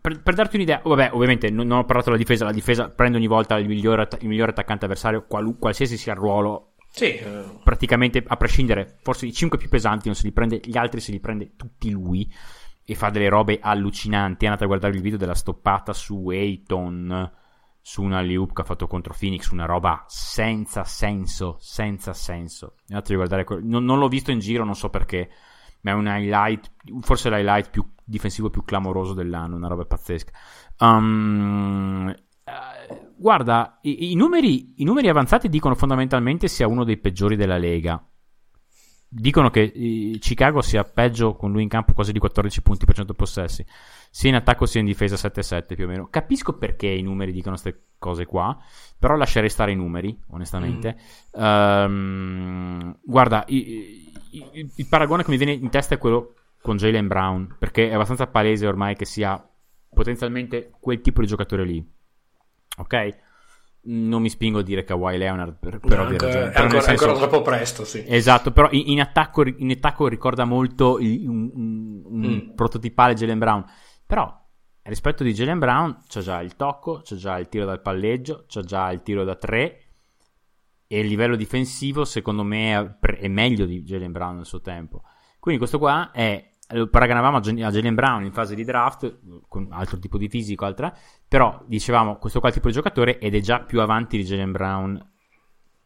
[0.00, 2.44] per, per darti un'idea, vabbè, ovviamente non, non ho parlato della difesa.
[2.44, 6.18] La difesa prende ogni volta il migliore, il migliore attaccante avversario, qualu- qualsiasi sia il
[6.18, 6.74] ruolo.
[6.90, 7.18] Sì,
[7.64, 11.10] Praticamente a prescindere, forse i 5 più pesanti non se li prende, gli altri se
[11.10, 12.30] li prende tutti lui.
[12.84, 14.44] E fa delle robe allucinanti.
[14.44, 17.32] Andate a guardare il video della stoppata su Ayton
[17.86, 22.76] su una loop che ha fatto contro Phoenix, una roba senza senso, senza senso.
[22.88, 25.28] Andate a guardare, que- non, non l'ho visto in giro, non so perché,
[25.82, 26.72] ma è un highlight,
[27.02, 30.32] forse l'highlight più difensivo più clamoroso dell'anno, una roba pazzesca.
[30.78, 37.36] Um, eh, guarda, i, i numeri, i numeri avanzati dicono fondamentalmente sia uno dei peggiori
[37.36, 38.02] della Lega.
[39.06, 42.94] Dicono che eh, Chicago sia peggio con lui in campo quasi di 14 punti per
[42.94, 43.64] 100 possessi,
[44.16, 46.06] sia in attacco sia in difesa 7-7 più o meno.
[46.08, 48.56] Capisco perché i numeri dicono queste cose qua,
[48.96, 50.96] però lascerei stare i numeri, onestamente.
[51.74, 56.76] Ehm, guarda, i- i- i- il paragone che mi viene in testa è quello con
[56.76, 59.42] Jalen Brown, perché è abbastanza palese ormai che sia
[59.92, 61.84] potenzialmente quel tipo di giocatore lì.
[62.78, 63.22] Ok?
[63.86, 66.80] Non mi spingo a dire Kawhi Leonard per, per no, ancora- ragioni, è però ancora,
[66.82, 68.04] senso- ancora troppo presto, sì.
[68.06, 72.54] Esatto, però in, in attacco, in attacco ricorda molto il- un, un- un Mm.
[72.54, 73.64] prototipale Jalen Brown.
[74.14, 74.32] Però
[74.82, 78.60] rispetto di Jalen Brown c'è già il tocco, c'è già il tiro dal palleggio, c'è
[78.60, 79.86] già il tiro da tre
[80.86, 85.02] e il livello difensivo secondo me è, meglio di Jalen Brown nel suo tempo.
[85.40, 89.98] Quindi questo qua è lo paragonavamo a Jalen Brown in fase di draft con altro
[89.98, 90.96] tipo di fisico, altra,
[91.26, 94.22] però dicevamo questo qua è il tipo di giocatore ed è già più avanti di
[94.22, 95.13] Jalen Brown.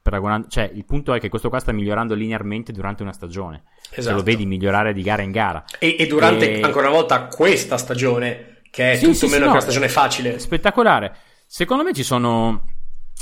[0.08, 3.64] Paragonando- Cioè, il punto è che questo qua sta migliorando linearmente durante una stagione.
[3.90, 4.16] Se Esatto.
[4.16, 5.64] lo vedi migliorare di gara in gara.
[5.78, 9.32] E, e durante, E- ancora una volta, questa stagione, che è Sì, tutto sì, sì,
[9.32, 10.38] meno no, che una stagione facile.
[10.38, 11.16] Spettacolare.
[11.46, 12.64] Secondo me ci sono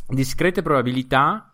[0.08, 1.50] discrete probabilità.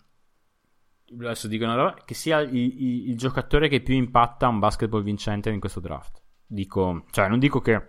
[1.18, 1.94] Adesso dico una roba.
[2.04, 6.20] Che sia il, il- il giocatore che più impatta un basketball vincente in questo draft.
[6.46, 7.86] Dico, cioè, non dico che,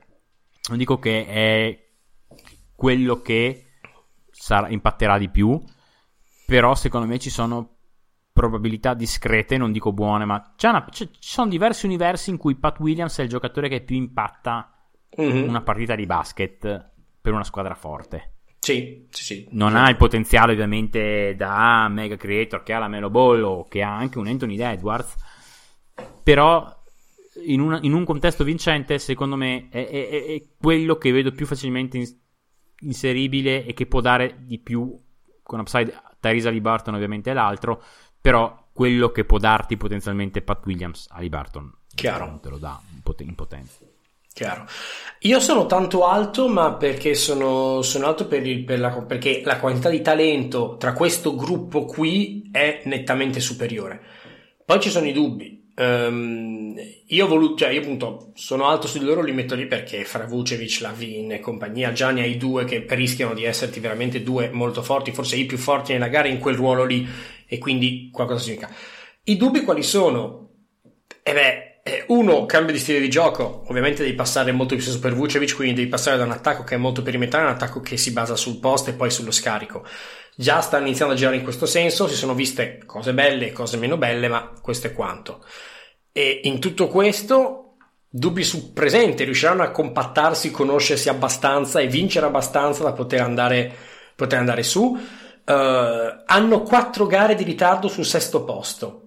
[0.70, 1.80] non dico che è
[2.76, 3.66] quello che
[4.30, 5.62] sarà- impatterà di più.
[6.46, 7.70] Però secondo me ci sono
[8.34, 13.20] probabilità discrete, non dico buone, ma una- ci sono diversi universi in cui Pat Williams
[13.20, 14.72] è il giocatore che più impatta
[15.18, 15.44] Mhm.
[15.48, 16.92] una partita di basket
[17.22, 18.32] per una squadra forte.
[18.60, 19.48] Sì, sì, sì.
[19.52, 23.84] Non ha il potenziale ovviamente da mega creator che ha la Melo Ball o che
[23.84, 25.16] ha anche un Anthony Edwards,
[26.24, 26.82] però
[27.46, 31.46] in, una- in un contesto vincente secondo me è, è- è- quello che vedo più
[31.46, 32.18] facilmente ins-
[32.82, 34.98] inseribile e che può dare di più
[35.42, 37.84] con upside Tyrese Alibarton ovviamente è l'altro,
[38.22, 42.26] però quello che può darti potenzialmente Pat Williams Alibarton Chiaro.
[42.26, 42.80] non te lo dà
[43.20, 43.80] in potenza.
[44.34, 44.66] Chiaro.
[45.20, 49.60] Io sono tanto alto, ma perché sono, sono alto per il- per la, perché la
[49.60, 54.02] quantità di talento tra questo gruppo qui è nettamente superiore.
[54.66, 55.63] Poi ci sono i dubbi.
[55.76, 56.76] Ehm,
[57.08, 60.26] io ho cioè io appunto sono alto su di loro, li metto lì perché fra
[60.26, 64.84] Vucevic, Lavin e compagnia già ne hai due che rischiano di esserti veramente due molto
[64.84, 67.08] forti, forse i più forti nella gara in quel ruolo lì,
[67.48, 68.70] e quindi qualcosa significa.
[69.26, 70.50] I dubbi quali sono?
[71.24, 75.00] E beh, eh, uno, cambio di stile di gioco, ovviamente devi passare molto più spesso
[75.00, 77.82] per Vucevic, quindi devi passare da un attacco che è molto perimetrale a un attacco
[77.82, 79.86] che si basa sul post e poi sullo scarico.
[80.36, 83.78] Già sta iniziando a girare in questo senso, si sono viste cose belle e cose
[83.78, 85.44] meno belle, ma questo è quanto.
[86.12, 87.76] E in tutto questo,
[88.10, 93.72] dubbi sul presente, riusciranno a compattarsi, conoscersi abbastanza e vincere abbastanza da poter andare,
[94.16, 94.98] poter andare su.
[95.46, 99.00] Eh, hanno quattro gare di ritardo sul sesto posto.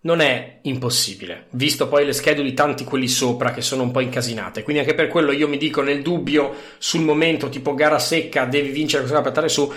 [0.00, 3.98] Non è impossibile, visto poi le schedule di tanti quelli sopra che sono un po'
[3.98, 4.62] incasinate.
[4.62, 8.70] Quindi anche per quello io mi dico nel dubbio sul momento, tipo gara secca, devi
[8.70, 9.72] vincere gara per andare su,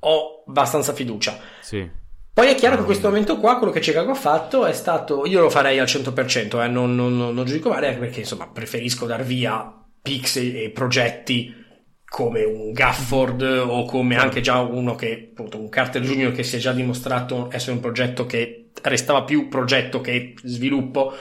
[0.00, 1.38] ho abbastanza fiducia.
[1.60, 2.04] Sì.
[2.32, 5.24] Poi è chiaro che in questo momento qua quello che Chicago ha fatto è stato,
[5.24, 8.46] io lo farei al 100%, eh, non, non, non, non giudico male anche perché insomma
[8.46, 9.72] preferisco dar via
[10.02, 11.64] pix e, e progetti
[12.08, 16.56] come un Gafford o come anche già uno che, appunto, un Carter Junior che si
[16.56, 21.12] è già dimostrato essere un progetto che restava più progetto che sviluppo.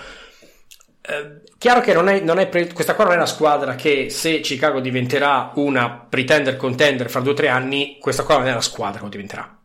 [1.08, 4.10] Eh, chiaro che non è, non è pre- questa qua non è una squadra che
[4.10, 8.54] se Chicago diventerà una pretender contender fra due o tre anni, questa qua non è
[8.54, 9.60] la squadra che lo diventerà.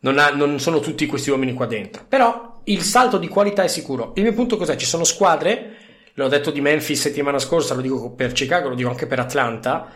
[0.00, 2.04] Non, ha- non sono tutti questi uomini qua dentro.
[2.06, 4.12] Però il salto di qualità è sicuro.
[4.16, 4.76] Il mio punto cos'è?
[4.76, 5.76] Ci sono squadre,
[6.14, 9.88] l'ho detto di Memphis settimana scorsa, lo dico per Chicago, lo dico anche per Atlanta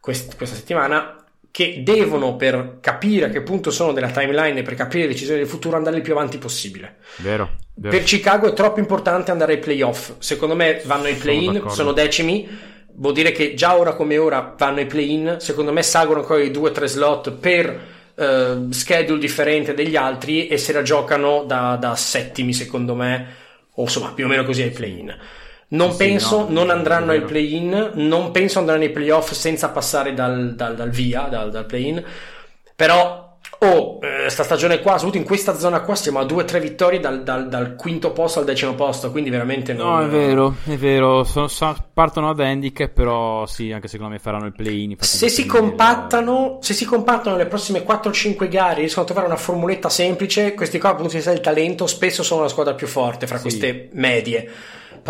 [0.00, 1.24] quest- questa settimana,
[1.56, 5.38] che devono per capire a che punto sono della timeline e per capire le decisioni
[5.38, 6.96] del futuro andare il più avanti possibile.
[7.16, 7.96] Vero, vero.
[7.96, 10.16] Per Chicago è troppo importante andare ai playoff.
[10.18, 11.74] Secondo me vanno ai play-in, d'accordo.
[11.74, 12.46] sono decimi.
[12.96, 15.36] Vuol dire che già ora come ora vanno ai play-in.
[15.38, 17.80] Secondo me salgono ancora i due o tre slot per
[18.14, 23.28] eh, schedule differente degli altri e se la giocano da, da settimi, secondo me,
[23.76, 25.16] o insomma più o meno così ai play-in.
[25.68, 30.14] Non Sì, penso, no, non andranno ai play-in, non penso andranno ai playoff senza passare
[30.14, 32.04] dal, dal- dal via, dal, dal play-in.
[32.76, 36.44] Però, oh, eh, sta stagione qua, soprattutto in questa zona qua, siamo a due o
[36.44, 39.88] tre vittorie dal, dal- dal quinto posto al decimo posto, quindi veramente non...
[39.88, 41.24] No, è vero, è vero.
[41.24, 44.96] So- so- partono ad handicap, però sì, anche secondo me faranno il play-in.
[45.00, 49.88] Se si compattano, se si compattano le prossime 4-5 gare, riescono a trovare una formuletta
[49.88, 53.26] semplice, questi qua dal punto di vista del talento spesso sono la squadra più forte
[53.26, 53.42] fra Sì.
[53.42, 54.50] queste medie.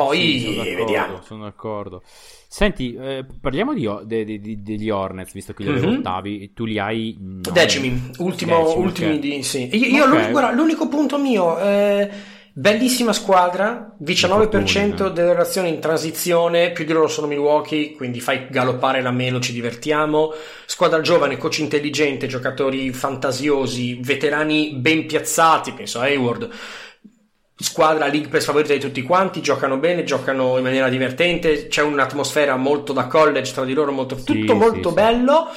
[0.05, 1.23] Poi Sì, sono vediamo.
[1.23, 2.03] Sono d'accordo.
[2.49, 5.99] Senti, eh, parliamo di, de- di- degli Hornets, visto che li avevo Mhm.
[5.99, 6.53] ottavi.
[6.53, 7.17] Tu li hai...
[7.21, 9.19] no, Decimi, ultimo, decimi, ultimi ok.
[9.19, 9.69] di sì.
[9.73, 10.09] Io, io Ok.
[10.11, 12.11] l'unico, guarda, l'unico punto mio, eh,
[12.53, 18.47] bellissima squadra, 19% Infortuni, delle relazioni in transizione, più di loro sono Milwaukee, quindi fai
[18.51, 20.33] galoppare la melo, ci divertiamo.
[20.65, 26.49] Squadra giovane, coach intelligente, giocatori fantasiosi, veterani ben piazzati, penso a Hayward.
[27.59, 32.57] Squadra League Pass favorita di tutti quanti, giocano bene, giocano in maniera divertente, c'è un'atmosfera
[32.57, 34.95] molto da college tra di loro, molto, Sì, tutto sì, molto sì.
[34.95, 35.49] bello.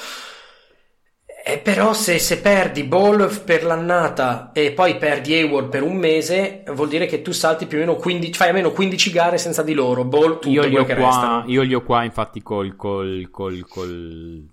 [1.45, 6.63] Eh, però se, se perdi Ball per l'annata e poi perdi Hayward per un mese,
[6.73, 9.73] vuol dire che tu salti più o meno 15, fai almeno 15 gare senza di
[9.73, 10.03] loro.
[10.05, 11.43] Ball, tutto io, li ho qua, restano.
[11.47, 14.49] io li ho qua infatti col, col, col, col,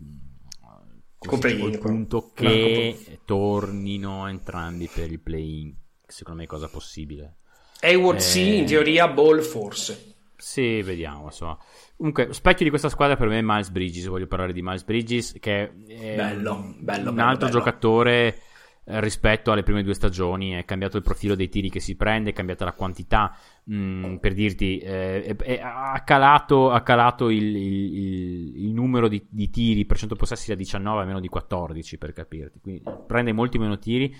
[1.19, 5.75] Col play-in, punto No, che tornino entrambi per il play-in.
[6.07, 7.37] Secondo me è cosa possibile.
[7.81, 8.21] Hayward Eh.
[8.23, 10.15] sì, in teoria Ball forse.
[10.37, 11.59] Sì, vediamo, insomma.
[11.97, 14.07] Comunque, specchio di questa squadra per me è Miles Bridges.
[14.07, 18.39] Voglio parlare di Miles Bridges, che è Bello, un, bello, un bello, altro giocatore
[18.85, 20.53] eh, rispetto alle prime due stagioni.
[20.53, 23.35] È cambiato il profilo dei tiri che si prende, è cambiata la quantità.
[23.73, 29.27] Mm, per dirti, eh, è- è- ha calato, ha calato il, il- il- numero di,
[29.29, 32.61] di tiri per cento possessi da 19 a meno di 14, per capirti.
[32.61, 34.15] Quindi prende molti meno tiri.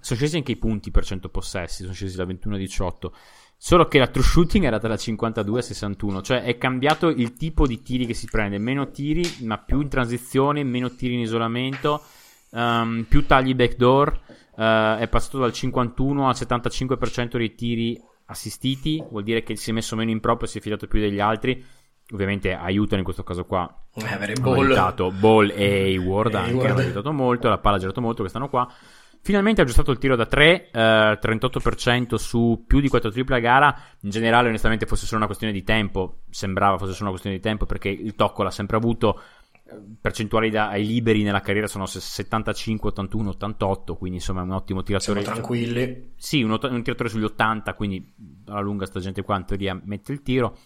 [0.00, 3.14] Sono scesi anche i punti per cento possessi, sono scesi da 21 a 18.
[3.56, 7.66] Solo che la true shooting era dalla 52 a 61, cioè è cambiato il tipo
[7.66, 12.02] di tiri che si prende, meno tiri, ma più in transizione, meno tiri in isolamento,
[12.50, 14.20] ehm, più tagli backdoor,
[14.56, 19.72] eh, è passato dal 51 al 75% dei tiri assistiti, vuol dire che si è
[19.72, 21.64] messo meno in proprio, si è fidato più degli altri.
[22.12, 24.66] Ovviamente aiutano in questo caso qua Eh, avere Ball.
[24.66, 28.70] aiutato Ball e Hayward anche hanno aiutato molto la palla ha girato molto quest'anno qua
[29.24, 33.40] finalmente ha aggiustato il tiro da 3 eh, 38% su più di 4 triple a
[33.40, 37.36] gara in generale onestamente fosse solo una questione di tempo sembrava fosse solo una questione
[37.36, 39.18] di tempo perché il tocco l'ha sempre avuto
[39.98, 44.82] percentuali da, ai liberi nella carriera sono 75 81 88 quindi insomma è un ottimo
[44.84, 46.12] Siamo tiratore tranquilli.
[46.16, 48.12] sì, un, un tiratore sugli 80, quindi
[48.46, 50.58] alla lunga sta gente qua in teoria mette il tiro.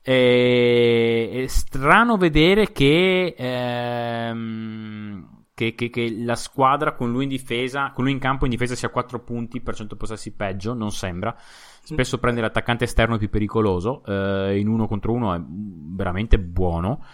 [0.00, 7.92] E- È strano vedere che, ehm, che, che- che la squadra con lui in difesa,
[7.94, 10.90] con lui in campo in difesa sia a 4 punti per 100 possessi peggio, non
[10.90, 11.34] sembra.
[11.82, 17.04] Spesso prende l'attaccante esterno più pericoloso, eh, in uno contro uno è veramente buono.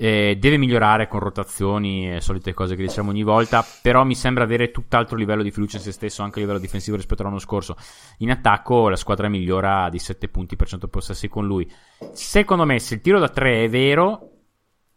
[0.00, 4.44] Eh, deve migliorare con rotazioni e solite cose che diciamo ogni volta, però mi sembra
[4.44, 7.74] avere tutt'altro livello di fiducia in se stesso anche a livello difensivo rispetto all'anno scorso.
[8.18, 11.68] In attacco la squadra migliora di 7 punti per 100 possessi con lui.
[12.12, 14.37] Secondo me, se il tiro da 3 è vero,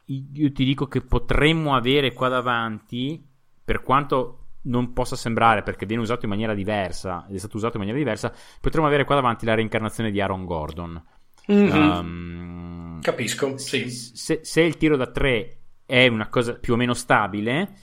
[0.05, 3.23] io ti dico che potremmo avere qua davanti,
[3.63, 7.77] per quanto non possa sembrare perché viene usato in maniera diversa ed è stato usato
[7.77, 11.03] in maniera diversa, potremmo avere qua davanti la reincarnazione di Aaron Gordon.
[11.47, 11.71] Mhm.
[11.71, 13.89] Um, Capisco, sì.
[13.89, 17.73] se, se il tiro da 3 è una cosa più o meno stabile,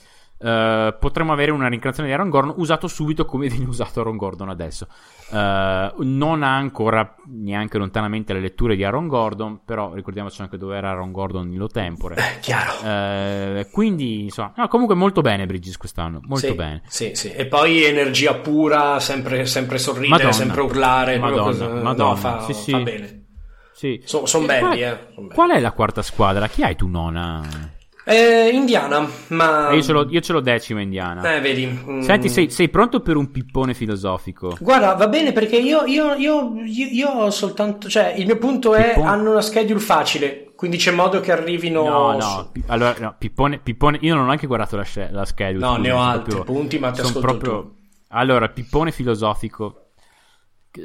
[0.40, 4.48] eh, potremmo avere una rincarnazione di Aaron Gordon usato subito come viene usato Aaron Gordon
[4.48, 4.86] adesso.
[5.32, 10.76] Eh, non ha ancora neanche lontanamente le letture di Aaron Gordon, però ricordiamoci anche dove
[10.76, 12.14] era Aaron Gordon in lo tempore.
[12.16, 12.72] Eh, chiaro.
[12.84, 16.82] Eh, quindi, insomma, no, comunque molto bene Bridges quest'anno, molto sì, bene.
[16.86, 17.32] Sì, sì.
[17.32, 20.32] E poi energia pura, sempre, sempre sorridere, Madonna.
[20.32, 21.18] sempre urlare.
[21.18, 21.62] Madonna, così.
[21.64, 22.70] Madonna, No, fa, sì, sì.
[22.70, 23.24] fa bene.
[23.72, 24.00] Sì.
[24.04, 25.34] So- son E belli, qual- eh, son belli.
[25.34, 26.48] Qual è la quarta squadra?
[26.48, 27.76] Chi hai tu nona?
[28.10, 29.70] Eh, Indiana, ma...
[29.72, 31.34] Io, ce l'ho, io ce l'ho decima indiana.
[31.34, 31.66] Eh, vedi.
[31.66, 32.00] mm.
[32.00, 34.56] Senti, sei, sei pronto per un pippone filosofico?
[34.58, 37.86] Guarda, va bene perché io, io, io, io, ho soltanto...
[37.86, 39.08] Cioè, il mio punto è Pippone.
[39.08, 41.82] hanno una schedule facile, quindi c'è modo che arrivino...
[41.86, 45.66] No, no, pi- allora, no, pippone, pippone, io non ho neanche guardato la, la schedule.
[45.66, 47.72] No, ne ho altri proprio- punti, ma ti ascolto proprio...
[48.08, 49.87] Allora, pippone filosofico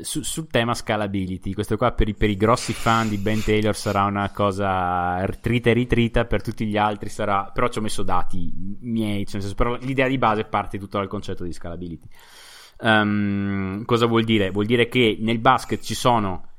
[0.02, 1.54] su- sul tema scalability.
[1.54, 5.70] Questo qua per i, per i grossi fan di Ben Taylor sarà una cosa trita
[5.70, 7.52] e ritrita, per tutti gli altri sarà...
[7.54, 11.08] Però ci ho messo dati miei, cioè, senso, però l'idea di base parte tutto dal
[11.08, 12.08] concetto di scalability.
[12.80, 14.52] Ehm, cosa vuol dire?
[14.52, 16.50] Vuol dire che nel basket ci sono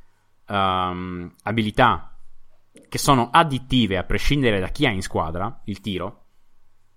[0.47, 2.17] ehm, abilità
[2.89, 6.23] che sono additive a prescindere da chi ha in squadra il tiro.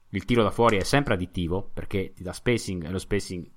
[0.09, 3.49] Il tiro da fuori è sempre additivo perché ti dà spacing e lo spacing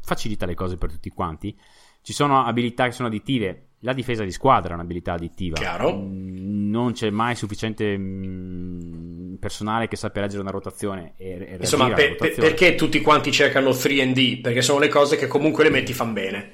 [0.00, 1.56] facilita le cose per tutti quanti.
[2.02, 3.66] Ci sono abilità che sono additive.
[3.80, 5.56] La difesa di squadra è un'abilità additiva.
[5.56, 5.96] Chiaro.
[5.96, 12.10] Mm, Non c'è mai sufficiente mm, personale che sappia leggere una rotazione e, Insomma, per-
[12.10, 12.48] rotazione.
[12.48, 14.40] perché tutti quanti cercano 3D?
[14.40, 16.52] Perché sono le cose che comunque le metti fan bene.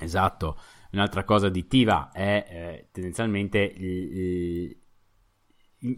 [0.00, 0.58] Esatto.
[0.92, 4.76] Un'altra cosa additiva è eh, tendenzialmente il- il-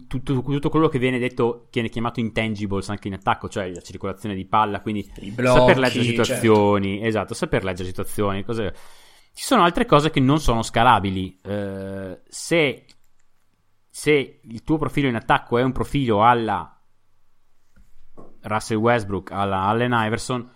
[0.07, 3.81] tutto, tutto quello che viene detto, che viene chiamato intangibles anche in attacco, cioè la
[3.81, 6.23] circolazione di palla, quindi blocchi, saper leggere certo.
[6.23, 8.75] situazioni, esatto, saper leggere situazioni, cose...
[9.31, 11.39] Ci sono altre cose che non sono scalabili.
[11.41, 12.85] Eh, se,
[13.89, 16.77] se il tuo profilo in attacco è un profilo alla
[18.41, 20.49] Russell Westbrook, alla Allen Iverson,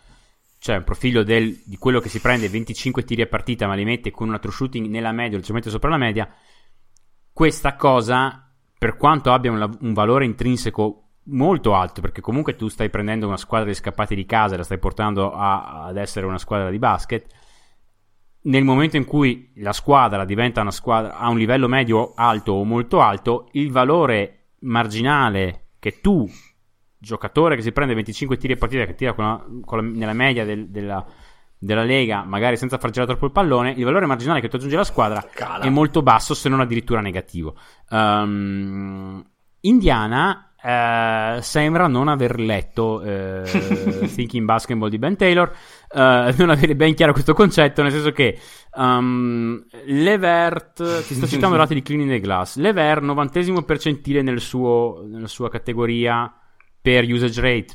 [0.59, 3.83] cioè un profilo del- di quello che si prende 25 tiri a partita ma li
[3.83, 6.33] mette con una true shooting nella media o leggermente sopra la media,
[7.31, 8.52] questa cosa,
[8.83, 13.37] per quanto abbia un, un valore intrinseco molto alto, perché comunque tu stai prendendo una
[13.37, 16.79] squadra di scappati di casa e la stai portando a- ad essere una squadra di
[16.79, 17.25] basket,
[18.41, 22.65] nel momento in cui la squadra diventa una squadra a un livello medio alto o
[22.65, 26.29] molto alto, il valore marginale che tu
[26.97, 30.11] giocatore che si prende 25 tiri a partita, che tira con la- con la- nella
[30.11, 31.05] media del- della,
[31.63, 34.75] della Lega, magari senza far girare troppo il pallone, il valore marginale che tu aggiungi
[34.75, 35.63] alla squadra Cala.
[35.63, 37.55] è molto basso, se non addirittura negativo.
[37.89, 39.23] Ehm,
[39.61, 43.43] Indiana eh, sembra non aver letto eh,
[44.13, 45.49] Thinking Basketball di Ben Taylor,
[45.89, 48.37] eh, non avere ben chiaro questo concetto, nel senso che
[48.75, 55.05] um, Levert, ti sto citando dati di Cleaning the Glass, Levert 90 percentile nel suo,
[55.07, 56.31] nella sua categoria
[56.81, 57.73] per usage rate.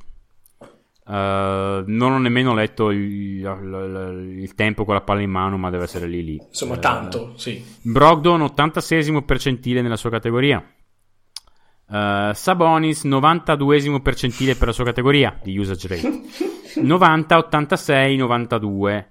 [1.09, 5.71] Eh, non ho nemmeno letto il, il- il tempo con la palla in mano, ma
[5.71, 6.39] deve essere lì lì.
[6.49, 7.65] Insomma, Eh, tanto, sì.
[7.83, 10.63] Brogdon 86 percentile nella sua categoria.
[11.91, 16.21] Eh, Sabonis 92 percentile per la sua categoria di usage rate.
[16.83, 19.09] 90, 86, 92.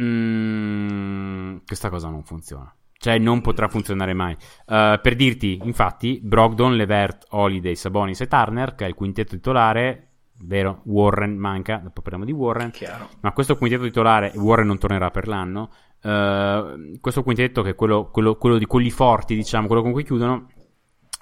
[0.00, 2.72] Mm, questa cosa non funziona.
[3.00, 4.32] Cioè, non potrà funzionare mai.
[4.66, 10.07] Eh, per dirti, infatti, Brogdon, Levert, Holiday, Sabonis e Turner, che è il quintetto titolare,
[10.40, 10.82] vero?
[10.84, 12.70] Warren manca, dopo parliamo di Warren.
[12.70, 13.08] Chiaro.
[13.20, 15.70] Ma questo quintetto titolare, Warren non tornerà per l'anno.
[16.00, 20.04] eh, questo quintetto, che è quello, quello- quello di quelli forti, diciamo, quello con cui
[20.04, 20.48] chiudono,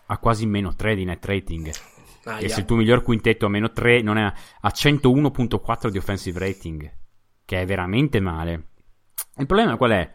[0.09, 1.71] ha quasi meno 3 di net rating.
[2.25, 2.39] Aia.
[2.39, 4.25] Che se il tuo miglior quintetto ha meno 3, non è,
[4.61, 6.93] ha 101.4 di offensive rating,
[7.45, 8.69] che è veramente male.
[9.39, 10.13] Il problema qual è?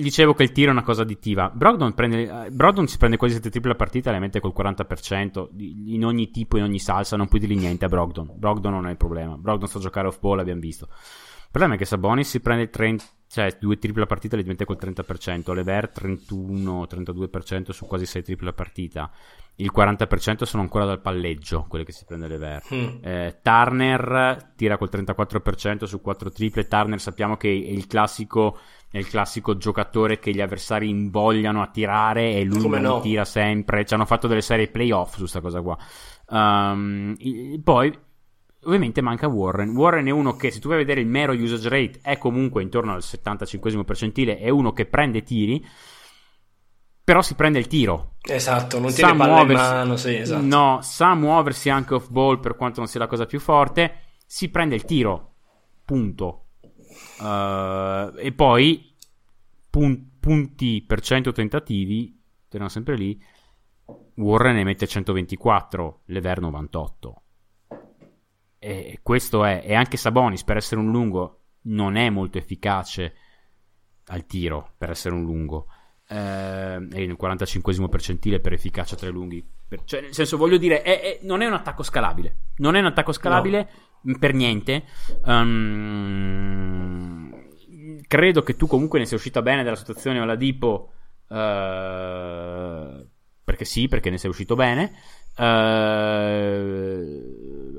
[0.00, 1.50] Dicevo che il tiro è una cosa additiva.
[1.50, 4.52] Brogdon, prende, eh, Brogdon si prende quasi 7 triple a partita e le mette col
[4.52, 7.16] 40% di- in ogni tipo, in ogni salsa.
[7.16, 8.32] Non puoi dirgli niente a Brogdon.
[8.36, 9.36] Brogdon non è il problema.
[9.36, 10.88] Brogdon sa giocare off ball, abbiamo visto.
[10.90, 14.42] Il problema è che Sabonis si prende il 30, cioè due triple a partita le
[14.42, 19.10] diventa col 30%, Lever 31-32% su quasi 6 triple a partita.
[19.56, 22.62] Il 40% sono ancora dal palleggio, quelle che si prende Lever.
[22.72, 22.88] Mm.
[23.02, 26.68] Eh, Turner tira col 34% su 4 triple.
[26.68, 28.56] Turner sappiamo che è il classico,
[28.90, 33.00] è il classico giocatore che gli avversari invogliano a tirare e lui Come non no.
[33.00, 33.84] tira sempre.
[33.84, 35.78] Ci hanno fatto delle serie playoff su questa cosa qua.
[36.26, 37.14] Um,
[37.62, 37.96] poi,
[38.64, 39.76] ovviamente, manca Warren.
[39.76, 42.62] Warren è uno che, se tu vai a vedere il mero usage rate, è comunque
[42.62, 44.38] intorno al 75 percentile.
[44.38, 45.64] È uno che prende tiri,
[47.04, 48.14] però si prende il tiro.
[48.22, 50.44] Esatto, non tiene palla in muoversi- mano, sì, esatto.
[50.44, 53.98] No, sa muoversi anche off ball per quanto non sia la cosa più forte.
[54.26, 55.34] Si prende il tiro.
[55.84, 56.39] Punto.
[57.20, 58.94] Uh, e poi
[59.68, 62.18] pun- punti per 100 tentativi,
[62.48, 63.22] erano sempre lì.
[64.14, 67.22] Warren ne mette 124, Lever 98.
[68.58, 73.14] E questo è, e anche Sabonis per essere un lungo non è molto efficace
[74.06, 75.66] al tiro per essere un lungo.
[76.06, 79.46] Eh, è il 45 percentile per efficacia tra i lunghi.
[79.68, 82.36] Per- cioè, nel senso, voglio dire, è- è- non è un attacco scalabile.
[82.56, 84.84] Non è un attacco scalabile mh, per niente.
[85.26, 86.50] Ehm,
[88.06, 90.92] credo che tu comunque ne sia uscita bene dalla situazione Oladipo.
[91.28, 93.06] eh,
[93.44, 94.92] perché sì, perché ne sei uscito bene.
[95.36, 95.42] Eh,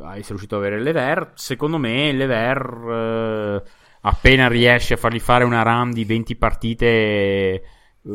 [0.02, 1.32] hai sei riuscito ad avere Lever.
[1.36, 3.70] Secondo me, Lever, eh,
[4.02, 7.64] appena riesce a fargli fare una run di 20 partite eh,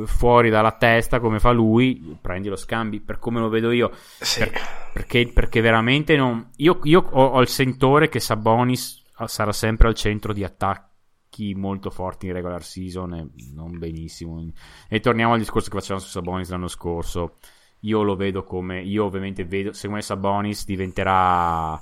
[0.05, 3.93] fuori dalla testa come fa lui, prendi lo scambi per come lo vedo io.
[4.21, 4.41] Sì.
[4.41, 4.53] Per-
[4.93, 6.51] perché, perché veramente non.
[6.57, 11.91] Io, io ho, ho il sentore che Sabonis sarà sempre al centro di attacchi molto
[11.91, 14.43] forti in regular season e non benissimo.
[14.89, 17.37] E torniamo al discorso che facevamo su Sabonis l'anno scorso.
[17.81, 18.81] Io lo vedo come.
[18.83, 19.73] Io ovviamente vedo.
[19.73, 21.81] Secondo me Sabonis diventerà.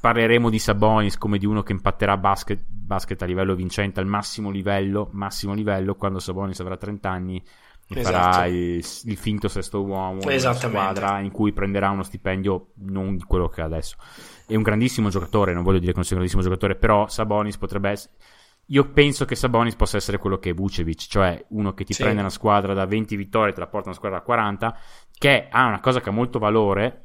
[0.00, 4.50] Parleremo di Sabonis come di uno che impatterà basket, basket a livello vincente al massimo
[4.50, 7.42] livello, massimo livello quando Sabonis avrà 30 anni
[7.86, 8.16] e Esatto.
[8.16, 13.48] farà il, il finto sesto uomo una squadra in cui prenderà uno stipendio non quello
[13.48, 13.96] che ha adesso.
[14.46, 17.56] È un grandissimo giocatore, non voglio dire che non sia un grandissimo giocatore, però Sabonis
[17.58, 18.14] potrebbe essere.
[18.68, 22.02] Io penso che Sabonis possa essere quello che è Vucevic, cioè uno che ti Sì.
[22.02, 24.78] prende una squadra da 20 vittorie e te la porta una squadra da 40,
[25.18, 27.00] che ha una cosa che ha molto valore,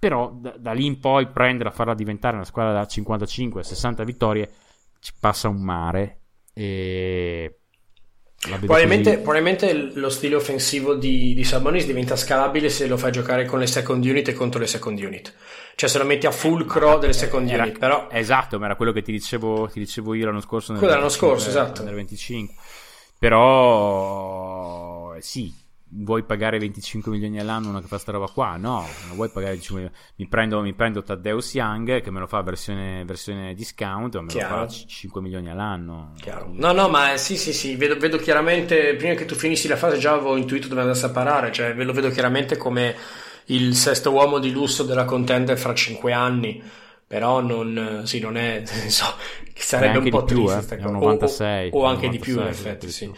[0.00, 4.50] però da, da lì in poi prenderla, farla diventare una squadra da 55-60 vittorie,
[4.98, 6.20] ci passa un mare.
[6.54, 7.54] E.
[8.40, 13.58] Probabilmente, probabilmente lo stile offensivo di, di Sabonis diventa scalabile se lo fai giocare con
[13.58, 15.34] le second unit e contro le second unit.
[15.74, 18.92] Cioè se lo metti a fulcro delle second Era- unit, però Esatto, ma era quello
[18.92, 20.72] che ti dicevo, ti dicevo io l'anno scorso.
[20.72, 21.84] Quello l'anno 25, scorso, esatto.
[21.84, 22.54] Nel 25.
[23.18, 25.52] Però, sì,
[25.92, 28.56] vuoi pagare 25 milioni all'anno una che fa sta roba qua?
[28.56, 30.04] No, non vuoi pagare 25 milioni.
[30.16, 34.60] Mi prendo, mi prendo Taddeus Young che me lo fa versione, versione discount, me Chiaro.
[34.60, 36.12] lo fa 5 milioni all'anno.
[36.20, 36.50] Chiaro.
[36.52, 39.98] No, no, ma sì, sì, sì, vedo, vedo chiaramente, prima che tu finissi la fase
[39.98, 42.94] già avevo intuito dove andasse a parare, cioè ve lo vedo chiaramente come
[43.46, 46.62] il sesto uomo di lusso della contender fra cinque anni,
[47.06, 49.06] però non, sì, non è, so,
[49.52, 50.88] che sarebbe un po' più, triste eh, sta è cosa.
[50.88, 53.12] un O- 96, o, o anche di più in 96, effetti, sì.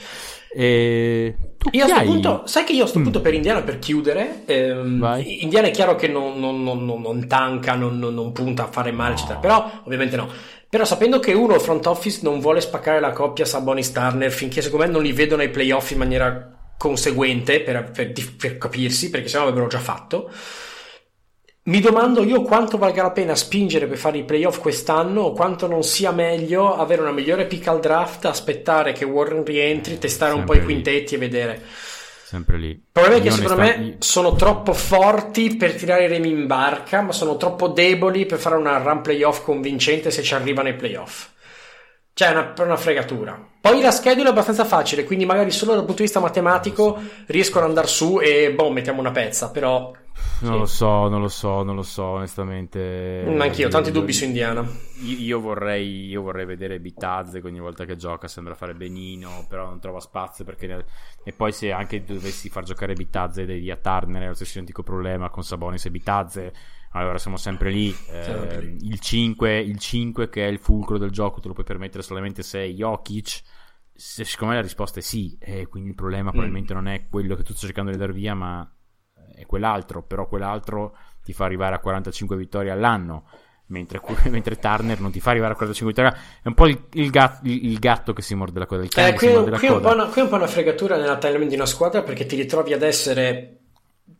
[0.55, 2.05] E tu Io a chi sto hai?
[2.05, 3.03] punto, sai che io a sto Mm.
[3.03, 5.15] punto per Indiana per chiudere, ehm.
[5.41, 9.15] Indiana è chiaro che non, non, non, non, non tanca, non, punta a fare male,
[9.15, 10.29] eccetera, però ovviamente no.
[10.69, 14.87] Però sapendo che uno, il front office, non vuole spaccare la coppia Sabonis-Turner finché secondo
[14.87, 19.45] me non li vedono ai playoff in maniera conseguente per, per, per capirsi, perché sennò
[19.45, 20.31] l'avrebbero già fatto.
[21.65, 25.69] Mi domando io quanto valga la pena spingere per fare i playoff quest'anno o quanto
[25.69, 30.43] non sia meglio avere una migliore pick al draft, aspettare che Warren rientri, testare un
[30.43, 30.83] po' i Sempre lì.
[30.83, 31.63] quintetti e vedere.
[32.25, 32.71] Sempre lì.
[32.71, 37.01] Il problema è che secondo me sono troppo forti per tirare i remi in barca,
[37.01, 41.29] ma sono troppo deboli per fare una run playoff convincente se ci arrivano ai playoff.
[42.13, 43.41] Cioè, è una, una fregatura.
[43.61, 47.63] Poi la schedule è abbastanza facile, quindi magari solo dal punto di vista matematico riescono
[47.63, 49.93] ad andare su e boh, mettiamo una pezza, però
[50.41, 50.59] Non sì.
[50.59, 53.25] lo so, non lo so, non lo so, onestamente.
[53.27, 54.67] Mm, anch'io tanti Io- dubbi su Indiana.
[55.05, 59.47] Io, io vorrei, io vorrei vedere Bitazze che ogni volta che gioca sembra fare benino,
[59.49, 60.85] però non trova spazio perché ne-
[61.25, 64.83] e poi se anche dovessi far giocare Bitazze devi a Turner è lo stesso identico
[64.83, 66.53] problema con Sabonis e Bitazze.
[66.95, 67.89] Allora siamo sempre lì.
[67.91, 68.77] Eh, Sempre lì.
[68.87, 72.43] Il, 5, il 5 che è il fulcro del gioco te lo puoi permettere solamente
[72.43, 73.43] se è Jokic.
[73.95, 76.33] Se, secondo me la risposta è sì, e quindi il problema Mm.
[76.33, 78.69] probabilmente non è quello che tu stai cercando di dar via, ma
[79.43, 83.25] è quell'altro, però quell'altro ti fa arrivare a 45 vittorie all'anno,
[83.67, 84.01] mentre,
[84.31, 86.19] mentre Turner non ti fa arrivare a 45 vittorie.
[86.43, 88.89] È un po' il, il gat- il- il gatto che si morde la coda, il
[88.91, 91.49] cane Eh, qui, la qui è un una, qui è un po' una fregatura nell'allenamento
[91.49, 93.57] di una squadra perché ti ritrovi ad essere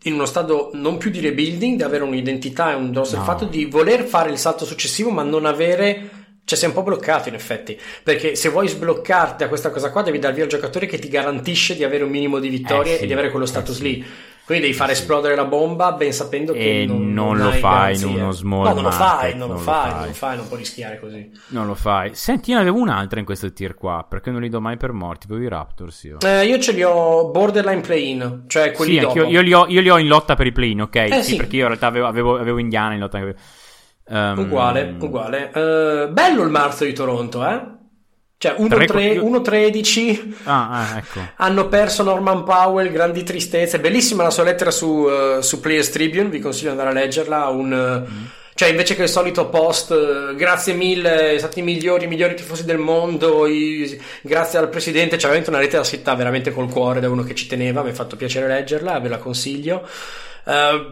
[0.05, 3.21] in uno stato non più di rebuilding, di avere un'identità e un grosso No.
[3.21, 6.11] il fatto di voler fare il salto successivo ma non avere
[6.45, 10.03] cioè sei un po' bloccato in effetti perché se vuoi sbloccarti da questa cosa qua
[10.03, 12.97] devi dar via al giocatore che ti garantisce di avere un minimo di vittorie Eh
[12.97, 13.83] sì, e di avere quello eh status sì.
[13.83, 14.05] lì
[14.53, 15.01] quindi devi fare sì.
[15.01, 18.07] esplodere la bomba ben sapendo che E non, non lo fai in garanzie.
[18.07, 19.99] uno small no non lo fai non lo non fai fai.
[19.99, 22.15] non lo fai non puoi rischiare così Non lo fai.
[22.15, 24.93] Senti, io ne avevo un'altra in questo tier qua, perché non li do mai per
[24.93, 26.19] morti, avevo i Raptors io.
[26.21, 29.81] Eh, io ce li ho borderline play-in cioè quelli Sì, dopo io, li ho, io
[29.81, 30.95] li ho in lotta per i play ok?
[30.97, 31.37] Eh, sì, sì.
[31.37, 33.19] perché io in realtà avevo, avevo, avevo Indiana in lotta.
[34.09, 35.51] Ehm, Uguale, uguale.
[35.53, 37.81] Eh, bello il marzo di Toronto, eh?
[38.43, 40.35] Cioè, 1-3, Tre- io- 1-13.
[40.45, 41.21] Ah, ah, ecco.
[41.37, 43.79] Hanno perso Norman Powell, grandi tristezze.
[43.79, 47.47] Bellissima la sua lettera su, eh, su Players Tribune, vi consiglio di andare a leggerla.
[47.47, 52.09] Un, eh, Cioè, invece che il solito post, eh, grazie mille, stati i migliori, i
[52.09, 55.15] migliori tifosi del mondo, i- grazie al presidente.
[55.17, 57.83] C'è veramente una lettera scritta veramente col cuore da uno che ci teneva.
[57.85, 59.87] Mi ha fatto piacere leggerla, ve la consiglio.
[60.45, 60.87] Eh,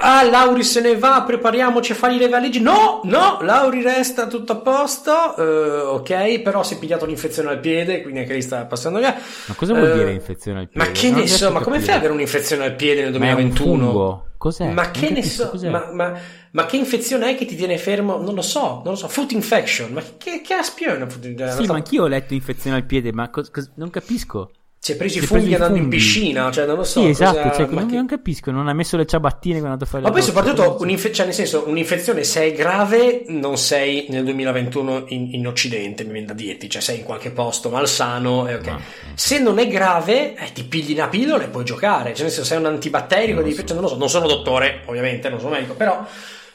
[0.00, 2.58] Ah, Lauri se ne va, prepariamoci a fargli le valigie.
[2.58, 5.36] No, no, Lauri resta tutto a posto.
[5.36, 9.14] eh, ok, però si è pigliato l'infezione al piede, quindi anche lì sta passando via.
[9.46, 10.86] Ma cosa vuol Eh, dire infezione al piede?
[10.88, 13.26] Ma che Non ne so, ma come fai ad avere un'infezione al piede nel Ma
[13.26, 13.84] è un 2021?
[13.86, 14.26] fungo.
[14.36, 14.72] Cos'è?
[14.72, 15.70] Ma Non che ne so, cos'è.
[15.70, 16.12] ma, ma-
[16.50, 18.18] ma che infezione è che ti tiene fermo?
[18.18, 19.06] Non lo so, non lo so.
[19.08, 21.62] Foot infection, ma che, che aspio è una foot infection?
[21.64, 24.50] Sì, ma anch'io ho letto infezione al piede, ma cos- cos- non capisco.
[24.84, 25.96] Si è preso i funghi preso i andando in funghi.
[25.96, 27.00] piscina, cioè non lo so.
[27.00, 29.68] sì, esatto, cosa- cioè, ma non, che- non capisco, non ha messo le ciabattine quando
[29.68, 33.24] è andato a fare Ma poi soprattutto, un'infe- cioè nel senso, un'infezione se è grave
[33.28, 37.30] non sei nel 2021 in, in Occidente, mi viene da dirti, cioè sei in qualche
[37.30, 38.66] posto malsano, e ok.
[38.66, 38.80] No.
[39.14, 42.44] Se non è grave, eh, ti pigli una pillola e puoi giocare, cioè nel senso
[42.44, 43.64] sei un antibatterico, Non di- so.
[43.64, 46.04] cioè, non lo so, non sono dottore, ovviamente, non sono medico, però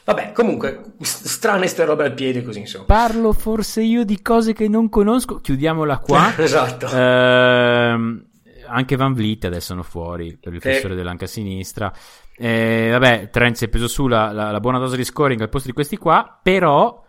[0.04, 2.84] vabbè, comunque strane ste robe al piede così, insomma.
[2.84, 5.40] Parlo forse io di cose che non conosco.
[5.40, 6.32] Chiudiamola qua.
[6.38, 6.86] esatto.
[6.88, 8.24] Ehm,
[8.68, 10.68] anche Van Vliet adesso sono fuori per il Sì.
[10.68, 11.92] flessore dell'anca sinistra.
[12.36, 15.48] Eh, vabbè, Trent si è preso su la, la- la buona dose di scoring al
[15.48, 16.38] posto di questi qua.
[16.42, 17.02] Però,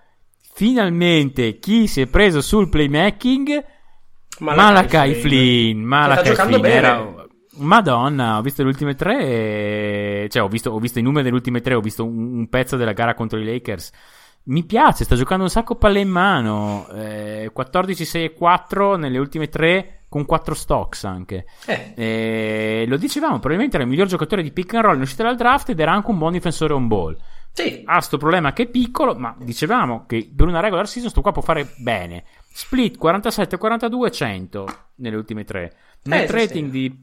[0.53, 3.63] finalmente, chi si è preso sul playmaking?
[4.39, 5.83] Malakai Flynn.
[5.83, 7.20] Malakai giocando Flynn era-
[7.57, 10.27] Madonna, ho visto le ultime tre.
[10.29, 11.73] Cioè, ho visto, ho visto i numeri delle ultime tre.
[11.75, 13.91] Ho visto un, un pezzo della gara contro i Lakers.
[14.43, 16.87] Mi piace, sta giocando un sacco palle in mano.
[16.93, 20.03] Eh, 14, 6 e 4 nelle ultime tre.
[20.09, 21.45] Con 4 stocks anche.
[21.65, 25.23] Eh, Eh, lo dicevamo, probabilmente era il miglior giocatore di pick and roll in uscita
[25.23, 27.15] dal draft ed era anche un buon difensore on ball.
[27.53, 31.21] sì, Ha sto problema che è piccolo, ma dicevamo che per una regular season sto
[31.21, 32.25] qua può fare bene.
[32.53, 34.65] Split 47, 42, 100
[34.95, 35.73] nelle ultime tre.
[36.03, 36.73] Net sì, rating sì.
[36.79, 36.97] di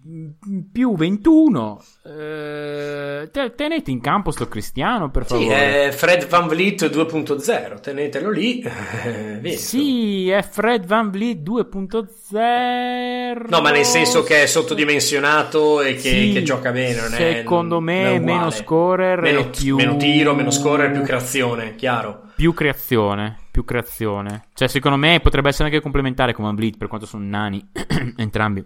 [0.72, 1.80] più 21.
[2.04, 5.84] Eh, te- tenete in campo sto cristiano, per sì, favore.
[5.86, 8.60] è Fred Van Vliet 2.0, tenetelo lì.
[8.60, 9.56] eh.
[9.56, 13.48] Sì, è Fred Van Vliet 2.0.
[13.48, 17.00] No, ma nel senso che è sottodimensionato e che, Sì, che gioca bene.
[17.00, 18.38] Non è, secondo me è uguale.
[18.38, 22.22] meno scorer meno, più- meno tiro, meno scorer, più creazione, chiaro.
[22.34, 24.46] Più creazione, più creazione.
[24.54, 27.64] Cioè, secondo me potrebbe essere anche complementare con Van Vliet, per quanto sono nani
[28.16, 28.64] entrambi.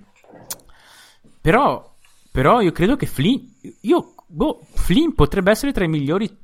[1.42, 1.96] Però,
[2.30, 3.44] però io credo che Flynn,
[3.82, 6.34] io, boh, Flynn potrebbe essere tra i migliori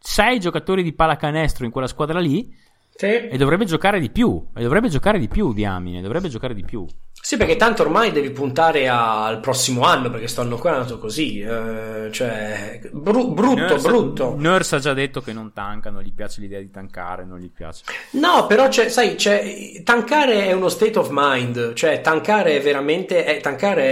[0.00, 2.54] sei giocatori di pallacanestro in quella squadra lì
[2.94, 3.06] Sì.
[3.06, 4.46] e dovrebbe giocare di più.
[4.54, 6.00] E dovrebbe giocare di più, Diamine.
[6.00, 6.86] Dovrebbe giocare di più.
[7.28, 10.74] Sì, perché tanto ormai devi puntare a- al prossimo anno, perché sto anno qua è
[10.76, 11.40] andato così.
[11.40, 14.34] eh, cioè, bru- brutto, Nurse, brutto.
[14.38, 17.50] Nurse ha già detto che non tanca, non gli piace l'idea di tankare, non gli
[17.50, 17.82] piace.
[18.12, 23.22] No, però c'è, sai, c'è, tankare è uno state of mind, cioè tankare è veramente,
[23.26, 23.82] è, tankare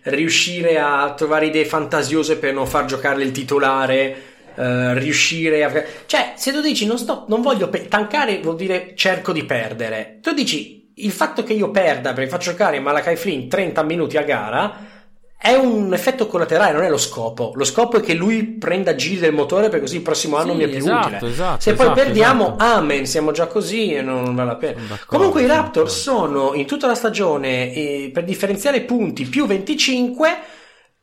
[0.00, 4.16] è riuscire a trovare idee fantasiose per non far giocare il titolare,
[4.54, 5.84] eh, riuscire a...
[6.06, 10.20] Cioè, se tu dici non sto, non voglio, pe- tankare vuol dire cerco di perdere,
[10.22, 14.22] tu dici il fatto che io perda perché faccio giocare Malakai Flynn 30 minuti a
[14.22, 14.92] gara
[15.36, 17.52] è un effetto collaterale, non è lo scopo.
[17.54, 20.56] Lo scopo è che lui prenda giri del motore perché così il prossimo anno Sì,
[20.56, 21.30] mi è più esatto, utile.
[21.30, 22.64] esatto, Se poi esatto, perdiamo, esatto.
[22.64, 24.80] amen, siamo già così e non vale la pena.
[25.04, 30.28] Comunque i Raptor sono in tutta la stagione eh, per differenziale punti più 25,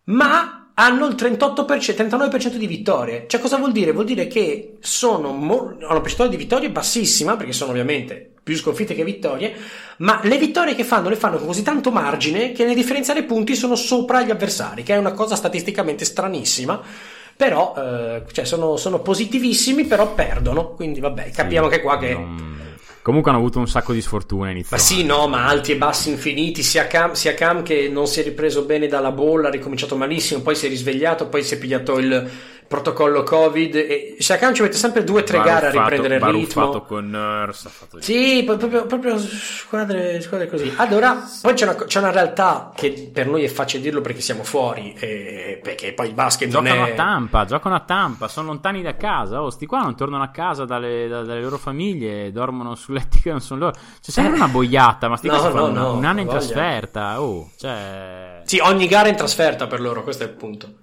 [0.05, 3.25] ma hanno il 38%, 39% di vittorie.
[3.27, 3.91] Cioè cosa vuol dire?
[3.91, 8.55] Vuol dire che sono mo- hanno una percentuale di vittorie bassissima, perché sono ovviamente più
[8.55, 9.53] sconfitte che vittorie,
[9.97, 13.55] ma le vittorie che fanno le fanno con così tanto margine che nel differenziale punti
[13.55, 16.81] sono sopra gli avversari, che è una cosa statisticamente stranissima.
[17.35, 20.73] Però eh, cioè sono, sono positivissimi, però perdono.
[20.75, 22.13] Quindi vabbè, capiamo Sì, che qua che.
[22.13, 22.59] non-
[23.01, 24.75] Comunque hanno avuto un sacco di sfortuna inizio.
[24.75, 28.19] Ma sì, no, ma alti e bassi infiniti, sia Cam, sia Cam che non si
[28.19, 31.57] è ripreso bene dalla bolla, ha ricominciato malissimo, poi si è risvegliato, poi si è
[31.57, 32.29] pigliato il
[32.71, 36.81] protocollo Covid e Siakam ci mette sempre due o tre gare a riprendere il ritmo.
[36.83, 37.69] con Nurse.
[37.99, 40.71] Sì, pro- proprio, proprio squadre, squadre così.
[40.77, 44.45] Allora, poi c'è una, c'è una realtà che per noi è facile dirlo perché siamo
[44.45, 46.91] fuori, e perché poi il basket Giocano non è...
[46.91, 49.41] a Tampa, giocano a Tampa, sono lontani da casa.
[49.43, 53.19] Oh, sti qua non tornano a casa dalle, da- dalle loro famiglie, dormono su letti
[53.19, 53.75] che non sono loro.
[54.01, 57.21] C'è sempre una boiata, ma sti No, qua no, no, un anno in trasferta.
[57.21, 58.43] Oh, cioè.
[58.45, 60.73] Sì, ogni gara è in trasferta per loro, questo è il punto.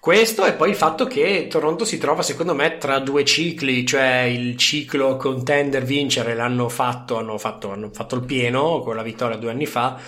[0.00, 4.22] Questo e poi il fatto che Toronto si trova secondo me tra due cicli, cioè
[4.22, 9.36] il ciclo contender vincere l'hanno fatto, hanno fatto, hanno fatto il pieno con la vittoria
[9.36, 9.98] due anni fa,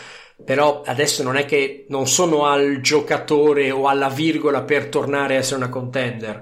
[0.42, 5.38] però adesso non è che non sono al giocatore o alla virgola per tornare a
[5.38, 6.40] essere una contender.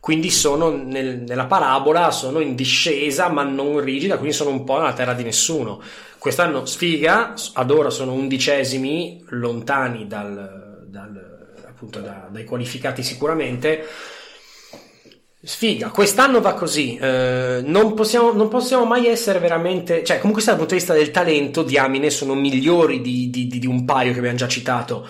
[0.00, 4.78] Quindi sono nel- nella parabola, sono in discesa ma non rigida, quindi sono un po'
[4.78, 5.82] nella terra di nessuno.
[6.18, 11.35] Quest'anno sfiga, ad ora sono undicesimi, lontani dal, dal-
[11.76, 13.84] appunto da- dai qualificati sicuramente.
[15.42, 20.56] Sfiga, quest'anno va così, eh, non, possiamo, non possiamo mai essere veramente, cioè comunque dal
[20.56, 24.18] punto di vista del talento, diamine sono migliori di, di- di- di un paio che
[24.18, 25.06] abbiamo già citato.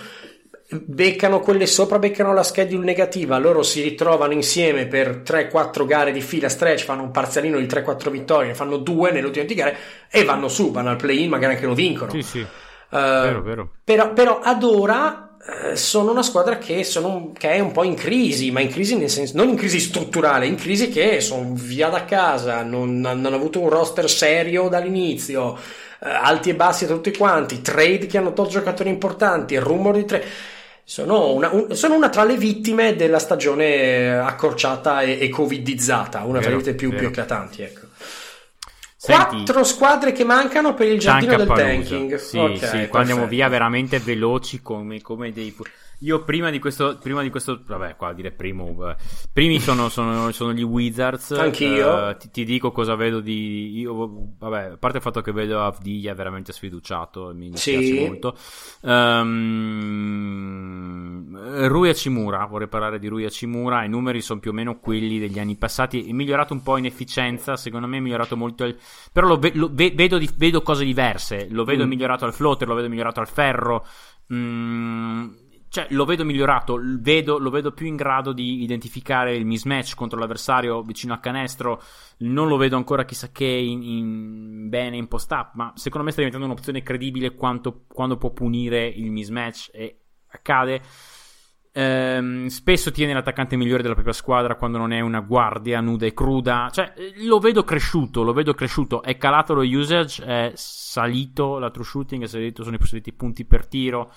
[0.69, 6.21] Beccano quelle sopra, beccano la schedule negativa, loro si ritrovano insieme per 3-4 gare di
[6.21, 9.77] fila stretch, fanno un parzialino di 3-4 vittorie, fanno due nelle ultime 20 gare
[10.11, 12.11] e vanno su, vanno al play-in, magari anche lo vincono.
[12.11, 12.45] Sì, sì, Eh,
[12.89, 13.71] vero, vero.
[13.83, 15.26] però, però ad ora
[15.75, 19.09] sono una squadra che, sono, che è un po' in crisi, ma in crisi nel
[19.09, 23.35] senso, non in crisi strutturale, in crisi che sono via da casa, non non hanno
[23.35, 28.33] avuto un roster serio dall'inizio, eh, alti e bassi a tutti quanti, trade che hanno
[28.33, 30.25] tolto giocatori importanti, rumor di trade.
[30.83, 36.23] Sono una, un- sono una tra le vittime della stagione eh, accorciata e, e covidizzata,
[36.23, 36.97] una tra le Vero, vittime più, vero.
[36.97, 37.61] più eclatanti.
[37.61, 37.86] Ecco.
[39.07, 41.89] Senti, Quattro squadre che mancano per il giardino del Tankapalooza.
[41.89, 42.15] tanking.
[42.17, 45.55] Sì, Ok, sì, qua andiamo via veramente veloci come, come dei...
[46.01, 48.95] Io prima di questo, prima di questo, vabbè, qua a dire primo, eh,
[49.33, 51.31] primi sono, sono, sono gli Wizards.
[51.31, 52.09] Anch'io.
[52.09, 55.63] Eh, ti, ti dico cosa vedo di, io, vabbè, a parte il fatto che vedo
[55.63, 57.99] Avdiglia veramente sfiduciato, mi dispiace Sì.
[57.99, 58.37] molto.
[60.47, 65.19] Ehm, Rui Hachimura, vorrei parlare di Rui Hachimura, i numeri sono più o meno quelli
[65.19, 68.77] degli anni passati, è migliorato un po' in efficienza, secondo me è migliorato molto, il-
[69.11, 71.89] però lo, ve- lo ve- vedo, di- vedo cose diverse, lo vedo Mm.
[71.89, 73.85] migliorato al floater, lo vedo migliorato al ferro,
[74.29, 75.29] Mm,
[75.69, 80.19] cioè lo vedo migliorato, vedo- lo vedo più in grado di identificare il mismatch contro
[80.19, 81.81] l'avversario vicino a canestro,
[82.19, 86.21] non lo vedo ancora chissà che in, in- bene in post-up, ma secondo me sta
[86.21, 89.99] diventando un'opzione credibile quanto, quando può punire il mismatch e
[90.29, 90.81] accade.
[91.77, 96.13] Ehm, spesso tiene l'attaccante migliore della propria squadra quando non è una guardia nuda e
[96.13, 96.69] cruda.
[96.71, 99.03] Cioè, lo vedo cresciuto, lo vedo cresciuto.
[99.03, 103.67] È calato lo usage, è salito la true shooting, è salito, sono i punti per
[103.67, 104.11] tiro.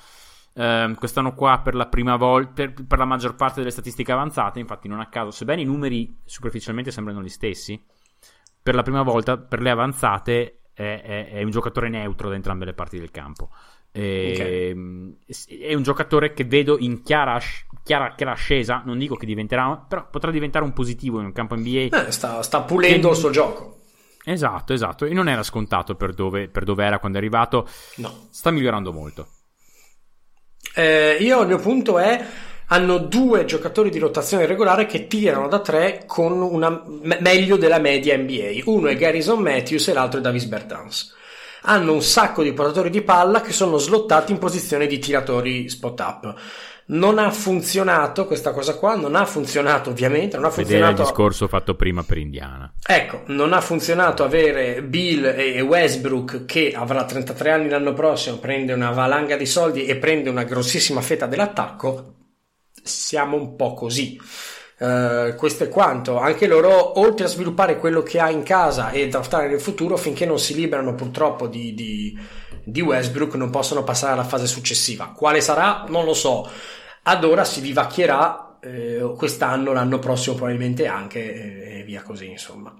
[0.60, 4.58] Ehm, quest'anno qua per la prima volta, per, per la maggior parte delle statistiche avanzate,
[4.58, 7.82] infatti non a caso, sebbene i numeri superficialmente sembrano gli stessi,
[8.62, 12.64] per la prima volta per le avanzate è, è- è un giocatore neutro da entrambe
[12.66, 13.48] le parti del campo.
[13.92, 15.16] Ehm,
[15.46, 17.40] È un giocatore che vedo in chiara,
[17.82, 18.82] chiara, chiara ascesa.
[18.84, 21.96] Non dico che diventerà, però potrà diventare un positivo in un campo NBA.
[22.06, 23.78] Eh, sta, sta pulendo Che- il suo gioco.
[24.24, 25.06] Esatto, esatto.
[25.06, 27.66] E non era scontato per dove, per dove era quando è arrivato.
[27.96, 28.28] No.
[28.30, 29.26] Sta migliorando molto.
[30.74, 32.24] Eh, io il mio punto è
[32.72, 37.78] hanno due giocatori di rotazione regolare che tirano da tre con una me- meglio della
[37.78, 38.60] media NBA.
[38.64, 41.14] Uno è Garrison Matthews e l'altro è Davis Bertans.
[41.62, 46.00] Hanno un sacco di portatori di palla che sono slottati in posizione di tiratori spot
[46.00, 46.34] up.
[46.90, 51.02] Non ha funzionato questa cosa qua, non ha funzionato ovviamente, non ha Vedere il funzionato
[51.02, 52.72] discorso fatto prima per Indiana.
[52.84, 58.72] Ecco, non ha funzionato avere Bill e Westbrook che avrà 33 anni l'anno prossimo, prende
[58.72, 62.14] una valanga di soldi e prende una grossissima fetta dell'attacco.
[62.82, 64.18] Siamo un po' così.
[64.80, 66.18] Eh, questo è quanto.
[66.18, 70.26] Anche loro, oltre a sviluppare quello che ha in casa e draftare nel futuro, finché
[70.26, 72.18] non si liberano purtroppo di, di,
[72.64, 75.12] di Westbrook, non possono passare alla fase successiva.
[75.14, 75.84] Quale sarà?
[75.86, 76.50] Non lo so.
[77.02, 81.18] Ad ora si vivacchierà eh, quest'anno, l'anno prossimo probabilmente anche
[81.74, 82.74] e, e via così, insomma.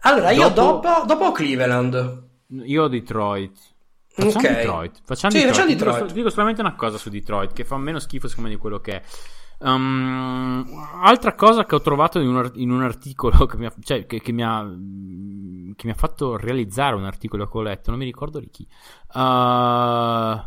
[0.00, 2.24] Allora, io Dopo- dopo, dopo Cleveland.
[2.64, 3.56] Io ho Detroit.
[4.08, 4.54] Facciamo Ok.
[4.54, 5.00] Detroit.
[5.04, 5.48] Facciamo Sì, Detroit.
[5.54, 6.12] facciamo Dico, Detroit.
[6.12, 8.92] dico solamente una cosa su Detroit che fa meno schifo secondo me di quello che
[8.92, 9.02] è.
[9.58, 10.64] Um,
[11.02, 14.20] altra cosa che ho trovato in un, in un articolo che mi, ha, cioè, che,
[14.20, 18.04] che mi ha, che mi ha fatto realizzare un articolo che ho letto, non mi
[18.04, 18.66] ricordo di chi.
[19.14, 20.38] Uh,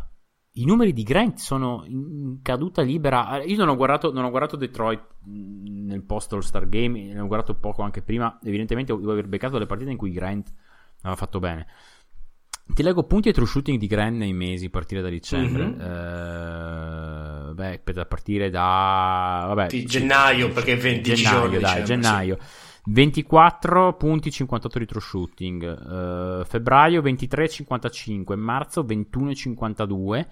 [0.54, 3.40] I numeri di Grant sono in caduta libera.
[3.44, 7.26] Io non ho guardato, non ho guardato Detroit mh, nel post All-Star Game, ne ho
[7.26, 8.38] guardato poco anche prima.
[8.42, 10.52] Evidentemente devo aver beccato le partite in cui Grant
[11.02, 11.66] aveva fatto bene.
[12.72, 15.66] Ti leggo punti e true shooting di Grant nei mesi a partire da dicembre.
[15.66, 15.80] Mhm.
[15.80, 21.58] Eh, beh, a partire da vabbè, Di sì, gennaio, sì, perché sì, 20 gennaio, giorni,
[21.58, 22.38] dai, diciamo, gennaio.
[22.84, 26.40] 24 punti 58 di true shooting.
[26.40, 30.28] Eh, febbraio 23 55, marzo 21 52.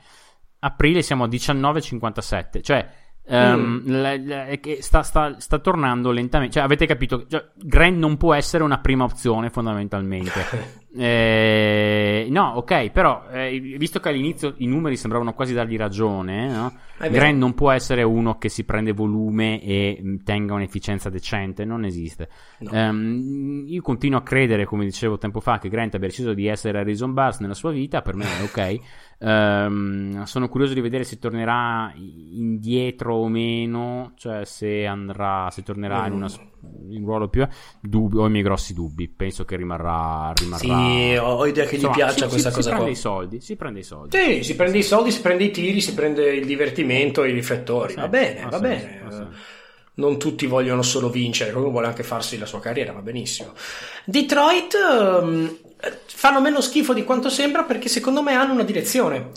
[0.60, 2.62] Aprile siamo a 19 57.
[2.62, 2.88] Cioè
[3.26, 6.54] ehm, la- la- che sta, sta- sta tornando lentamente.
[6.54, 7.26] Cioè, avete capito?
[7.26, 10.40] Cioè, Grant non può essere una prima opzione, fondamentalmente.
[10.97, 16.73] Eh, no, ok, però eh, visto che all'inizio i numeri sembravano quasi dargli ragione, no?
[16.98, 17.12] Vero.
[17.12, 21.85] Grant non può essere uno che si prende volume e mh, tenga un'efficienza decente, non
[21.85, 22.28] esiste.
[22.60, 22.70] No.
[22.73, 26.78] Ehm, io continuo a credere, come dicevo tempo fa, che Grant abbia deciso di essere
[26.78, 28.81] Harrison Barnes nella sua vita, per me è ok.
[29.20, 36.06] Ehm, sono curioso di vedere se tornerà indietro o meno, cioè se andrà, se tornerà
[36.06, 36.28] in, una,
[36.88, 37.46] in un ruolo più...
[37.80, 40.32] Dubbi, ho i miei grossi dubbi, penso che rimarrà...
[40.36, 40.58] rimarrà...
[40.58, 43.40] Sì, ho, idea che Insomma, gli piaccia si- questa si, cosa si prende i soldi,
[43.40, 44.16] si prende i soldi.
[44.16, 47.94] Sì, si prende i soldi, si prende i tiri, si prende il divertimento, i riflettori.
[47.94, 48.98] Sì, va bene, va bene.
[49.10, 49.56] senso.
[49.94, 53.52] Non tutti vogliono solo vincere, uno vuole anche farsi la sua carriera, va benissimo.
[54.04, 55.56] Detroit ehm,
[56.06, 59.30] fanno meno schifo di quanto sembra perché secondo me hanno una direzione.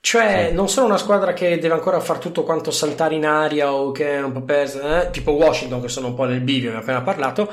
[0.00, 0.54] Cioè, Sì.
[0.54, 4.16] non sono una squadra che deve ancora far tutto quanto saltare in aria o che
[4.16, 6.80] è un po' persa, eh, tipo Washington, che sono un po' nel bivio, ne ho
[6.80, 7.50] appena parlato.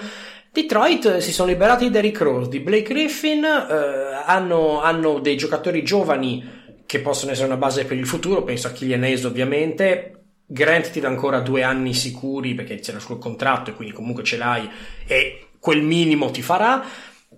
[0.52, 5.38] Detroit eh, si sono liberati di Derrick Rose, di Blake Griffin, eh, hanno, hanno dei
[5.38, 10.16] giocatori giovani che possono essere una base per il futuro, penso a Killian Hayes ovviamente.
[10.46, 14.36] Grant ti dà ancora due anni sicuri perché c'era sul contratto e quindi comunque ce
[14.36, 14.70] l'hai
[15.08, 16.84] e quel minimo ti farà.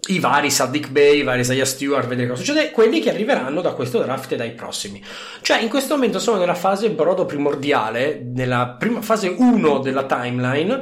[0.07, 3.73] I vari Sadiq Bey, i vari Isaiah Stewart, vedere cosa succede, quelli che arriveranno da
[3.73, 5.01] questo draft e dai prossimi.
[5.41, 10.81] Cioè, in questo momento sono nella fase brodo primordiale, nella prima fase 1 della timeline,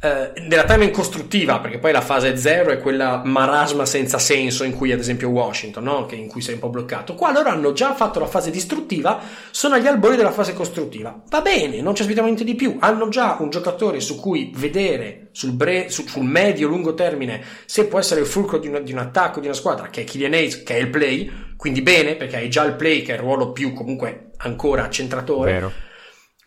[0.00, 4.72] eh, della timeline costruttiva, perché poi la fase 0 è quella marasma senza senso in
[4.72, 6.06] cui ad esempio Washington, no?
[6.06, 7.14] che in cui sei un po' bloccato.
[7.14, 9.20] Qua loro hanno già fatto la fase distruttiva,
[9.50, 11.20] sono agli albori della fase costruttiva.
[11.28, 12.76] Va bene, non ci aspettiamo niente di più.
[12.78, 17.98] Hanno già un giocatore su cui vedere sul, bre- su- sul medio-lungo termine se può
[17.98, 20.62] essere il fulcro di un, di un attacco di una squadra, che è Killian Hayes,
[20.62, 21.46] che è il play.
[21.56, 25.52] Quindi bene, perché hai già il play, che è il ruolo più comunque ancora centratore.
[25.52, 25.72] Vero.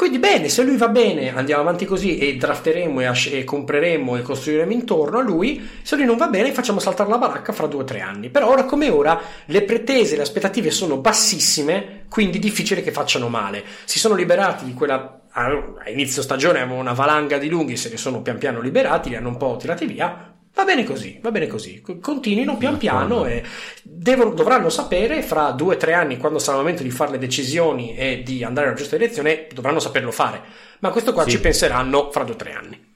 [0.02, 4.18] Quindi bene, se lui va bene, andiamo avanti così e drafteremo e, asce- e compreremo
[4.18, 5.69] e costruiremo intorno a lui.
[5.84, 8.32] Se lui non va bene, facciamo saltare la baracca fra due o tre anni.
[8.32, 13.64] Però ora come ora le pretese, le aspettative sono bassissime, quindi difficile che facciano male.
[13.86, 15.22] Si sono liberati di quella.
[15.34, 15.52] A
[15.91, 19.30] inizio stagione avevano una valanga di lunghi, se ne sono pian piano liberati, li hanno
[19.30, 20.31] un po' tirati via.
[20.53, 21.82] Va bene così, va bene così.
[21.82, 23.41] Co- Continuino pian piano e
[23.84, 27.18] devono- dovranno sapere fra due o tre anni, quando sarà il momento di fare le
[27.19, 30.41] decisioni e di andare nella giusta direzione, dovranno saperlo fare.
[30.80, 31.32] Ma questo qua Sì.
[31.32, 32.90] ci penseranno fra due o tre anni.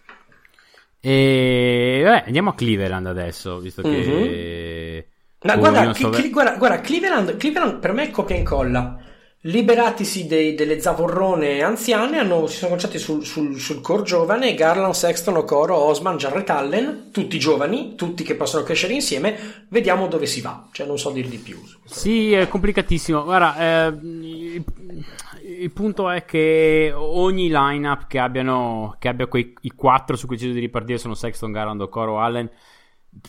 [0.99, 5.07] E beh, andiamo a Cleveland adesso, visto che...
[5.43, 8.97] Ma Oh, guarda, so Cli- guarda, guarda, Cleveland, Cleveland per me è copia e incolla.
[9.47, 14.95] Liberatisi dei- delle zavorrone anziane, hanno- si sono concentrati sul, sul, sul core giovane, Garland,
[14.95, 20.41] Sexton, Okoro, Osman, Jarrett Allen, tutti giovani, tutti che possono crescere insieme, vediamo dove si
[20.41, 21.61] va, cioè non so dir di più.
[21.83, 23.23] Sì, è complicatissimo.
[23.23, 24.63] Guarda, eh, il,
[25.59, 30.37] il punto è che ogni lineup che abbiano che abbia quei i quattro su cui
[30.37, 32.49] deciso di ripartire sono Sexton, Garland, Okoro, Allen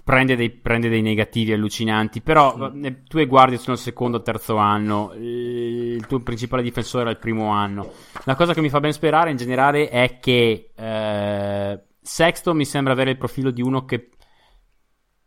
[0.05, 4.23] prende dei, prende dei negativi allucinanti, però eh, tu e guardi sono il secondo o
[4.23, 7.93] terzo anno, il tuo principale difensore era il primo anno.
[8.25, 12.93] La cosa che mi fa ben sperare in generale è che eh, Sexton mi sembra
[12.93, 14.11] avere il profilo di uno che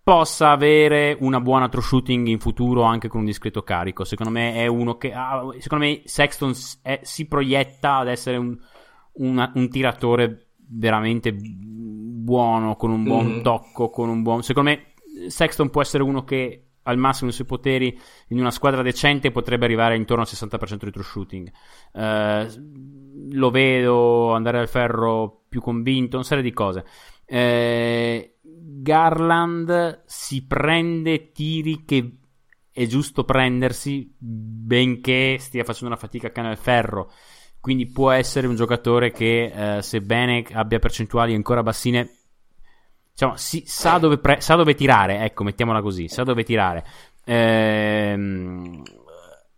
[0.02, 4.04] possa avere una buona true shooting in futuro anche con un discreto carico.
[4.04, 5.14] Secondo me è uno che.
[5.14, 8.58] Ah, secondo me Sexton è, si proietta ad essere un,
[9.14, 11.36] una, un tiratore veramente
[12.30, 13.42] buono, con un buon mm-hmm.
[13.42, 14.44] tocco, con un buon...
[14.44, 14.94] Secondo me
[15.28, 19.66] Sexton può essere uno che al massimo dei suoi poteri in una squadra decente potrebbe
[19.66, 21.52] arrivare intorno al 60% di true shooting.
[21.94, 26.86] Uh, lo vedo andare al ferro più convinto, una serie di cose.
[27.26, 28.38] Uh,
[28.82, 32.18] Garland si prende tiri che
[32.72, 37.12] è giusto prendersi, benché stia facendo una fatica a cane al ferro.
[37.60, 42.19] Quindi può essere un giocatore che, uh, sebbene abbia percentuali ancora bassine,
[43.20, 46.86] diciamo, si, sa, dove pre- sa, dove tirare, ecco, mettiamola così, sa dove tirare.
[47.26, 48.82] Ehm,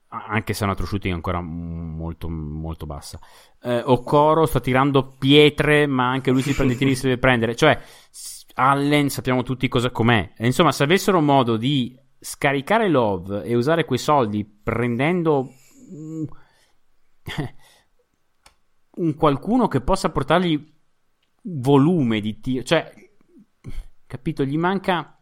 [0.07, 3.19] anche se è una true shooting ancora molto, molto bassa.
[3.61, 7.55] Eh, Okoro sta tirando pietre, ma anche lui si prende i tiri si deve prendere.
[7.55, 7.79] Cioè,
[8.55, 10.33] Allen sappiamo tutti cosa com'è.
[10.35, 15.49] E, insomma, se avessero modo di scaricare Love e usare quei soldi prendendo
[15.91, 16.25] un
[19.15, 20.79] qualcuno che possa portargli
[21.43, 22.91] volume di tiro, cioè
[24.11, 24.43] capito?
[24.43, 25.17] Gli manca.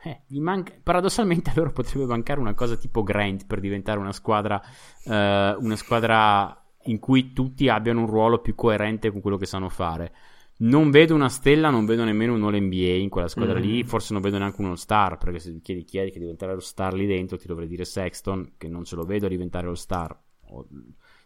[0.00, 4.12] Eh, gli manca, paradossalmente a loro potrebbe mancare una cosa tipo Grant per diventare una
[4.12, 4.62] squadra,
[5.04, 9.68] eh, una squadra in cui tutti abbiano un ruolo più coerente con quello che sanno
[9.70, 10.12] fare.
[10.58, 13.62] Non vedo una stella, non vedo nemmeno un All-NBA in quella squadra mm.
[13.62, 16.60] lì, forse non vedo neanche uno star, perché se chiedi chi è che diventare lo
[16.60, 20.16] star lì dentro ti dovrei dire Sexton, che non ce lo vedo diventare lo star.
[20.50, 20.66] O,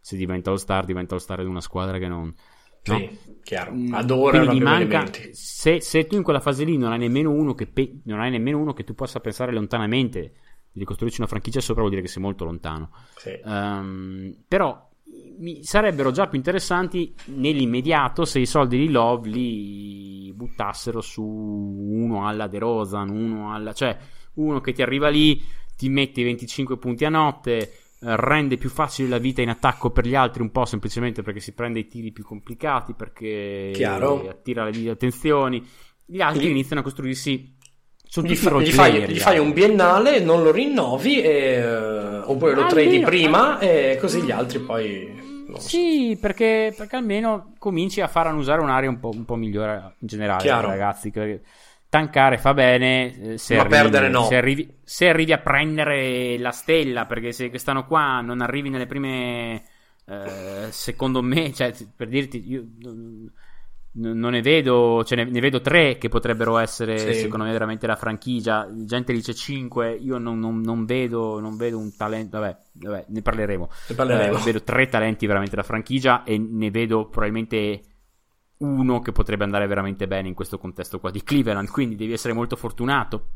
[0.01, 2.33] se diventa lo star, diventa lo star di una squadra che non,
[2.85, 2.99] No?
[2.99, 3.73] Sì, chiaro.
[3.73, 7.55] Mm, Adorano Quindi manca, se, se, tu in quella fase lì non hai nemmeno uno
[7.55, 10.33] che, pe- non hai nemmeno uno che tu possa pensare lontanamente
[10.73, 12.91] di ricostruirci una franchigia sopra vuol dire che sei molto lontano.
[13.17, 13.39] Sì.
[13.45, 14.91] Um, però
[15.39, 22.27] mi sarebbero già più interessanti nell'immediato se i soldi di Love li buttassero su uno
[22.27, 23.73] alla De Rosan, uno alla...
[23.73, 23.97] cioè
[24.35, 25.43] uno che ti arriva lì,
[25.77, 27.71] ti mette 25 punti a notte,
[28.05, 31.53] rende più facile la vita in attacco per gli altri un po' semplicemente perché si
[31.53, 34.29] prende i tiri più complicati perché Chiaro.
[34.29, 35.65] attira le attenzioni
[36.05, 36.51] gli altri gli...
[36.51, 37.57] iniziano a costruirsi
[38.15, 42.67] gli, fa, gli, fai, gli fai, un biennale non lo rinnovi e, uh, oppure lo
[42.67, 48.63] tradi prima e così gli altri poi sì, perché, perché, almeno cominci a far annusare
[48.63, 50.69] un'area un po', un po migliore in generale, Chiaro.
[50.69, 51.11] ragazzi.
[51.11, 51.43] Perché
[51.93, 54.23] tankare fa bene eh, se, Ma arrivi, no.
[54.25, 58.87] se, arrivi, se arrivi a prendere la stella perché se quest'anno qua non arrivi nelle
[58.87, 59.63] prime
[60.07, 62.65] eh, secondo me cioè, per dirti io
[63.93, 67.13] non ne vedo cioè ne, ne, vedo tre che potrebbero essere sì.
[67.13, 71.77] secondo me veramente la franchigia gente dice cinque io non, non, non, vedo, non vedo
[71.77, 74.39] un talento vabbè, vabbè ne parleremo, ne parleremo.
[74.39, 77.83] Eh, vedo tre talenti veramente da franchigia e ne vedo probabilmente
[78.63, 82.33] uno che potrebbe andare veramente bene in questo contesto qua di Cleveland, quindi devi essere
[82.33, 83.29] molto fortunato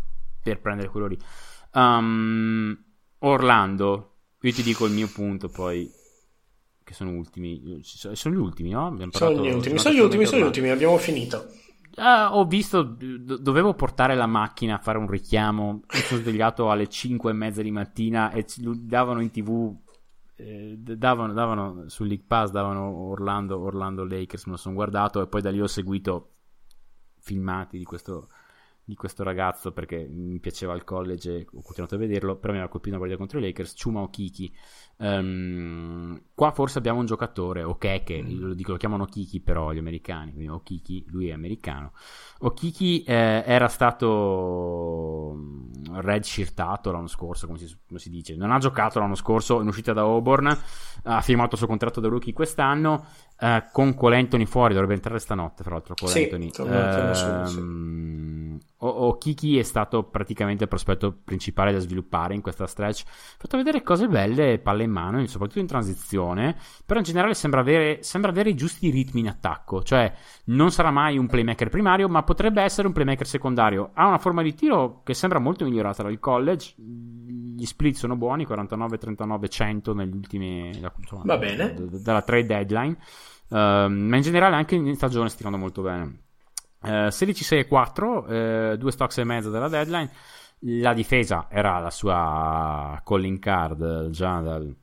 [0.42, 1.18] per prendere quello lì.
[1.74, 2.76] Um,
[3.18, 5.90] Orlando, io ti dico il mio punto poi,
[6.84, 8.86] che sono ultimi, sono gli ultimi, no?
[8.86, 11.48] Abbiamo sono gli ultimi, sono gli ultimi, sono gli ultimi, abbiamo finito.
[11.96, 16.70] Uh, ho visto, do- dovevo portare la macchina a fare un richiamo, mi sono svegliato
[16.70, 19.74] alle 5 e mezza di mattina e ci davano in tv
[20.36, 25.26] eh, davano, davano sul League Pass davano Orlando, Orlando Lakers me lo sono guardato e
[25.26, 26.32] poi da lì ho seguito
[27.18, 28.28] filmati di questo,
[28.86, 32.58] di questo ragazzo perché mi piaceva il college e ho continuato a vederlo però mi
[32.58, 34.54] aveva colpito una partita contro i Lakers Chuma Okiki
[34.98, 38.40] um, qua forse abbiamo un giocatore ok che mm.
[38.40, 41.94] lo, dico, lo chiamano Kiki però gli americani quindi Okiki lui è americano
[42.38, 48.36] Okiki eh, era stato mm, redshirtato l'anno scorso, come si, come si, dice.
[48.36, 50.58] Non ha giocato l'anno scorso in uscita da Auburn,
[51.04, 53.06] ha firmato il suo contratto da rookie quest'anno.
[53.38, 55.94] Eh, con Colentoni fuori, dovrebbe entrare stanotte, fra l'altro.
[55.94, 56.44] Colentoni.
[56.44, 56.60] Sì,
[58.78, 58.94] eh, sì.
[58.98, 63.04] Okiki è stato praticamente il prospetto principale da sviluppare in questa stretch.
[63.06, 66.56] Fatto vedere cose belle, palle in mano, soprattutto in transizione.
[66.84, 69.82] Però in generale sembra avere, sembra avere i giusti ritmi in attacco.
[69.82, 70.12] Cioè,
[70.46, 73.90] non sarà mai un playmaker primario, ma potrebbe essere un playmaker secondario.
[73.94, 76.74] Ha una forma di tiro che sembra molto migliorata dal college.
[76.76, 80.68] Gli split sono buoni, 49, 39, 100 negli ultimi...
[80.98, 81.74] Insomma, Va bene.
[81.74, 82.96] D- dalla trade deadline.
[83.48, 86.25] Uh, ma in generale anche in stagione sta tirando molto bene.
[86.86, 90.10] Uh, 16, 6 e 4, uh, due stocks e mezzo della deadline.
[90.60, 94.74] La difesa era la sua calling card già dal,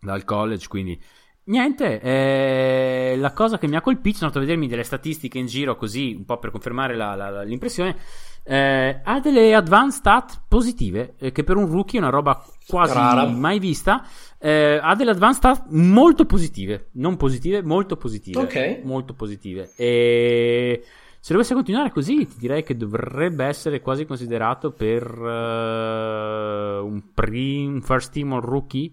[0.00, 1.00] dal college, quindi
[1.44, 5.46] Niente, eh, la cosa che mi ha colpito, sono andato a vedermi delle statistiche in
[5.46, 7.96] giro così, un po' per confermare la, la, l'impressione,
[8.44, 12.94] Eh, ha delle advanced stat positive, eh, che per un rookie è una roba quasi
[12.94, 13.26] Rara.
[13.26, 14.04] mai vista.
[14.38, 18.40] Eh, ha delle advanced stat molto positive, non positive, molto positive.
[18.40, 18.80] Ok.
[18.84, 19.72] Molto positive.
[19.76, 20.84] E
[21.22, 27.64] se dovesse continuare così, ti direi che dovrebbe essere quasi considerato per eh, un, pre-
[27.64, 28.90] un first team all rookie.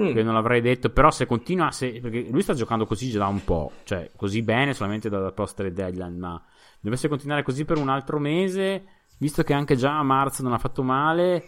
[0.00, 0.12] Mm.
[0.12, 3.26] Che non l'avrei detto, però se continua, se, perché lui sta giocando così già da
[3.26, 6.42] un po', cioè così bene solamente dalla post deadline, ma
[6.80, 8.84] dovesse continuare così per un altro mese,
[9.18, 11.44] visto che anche già a marzo non ha fatto male,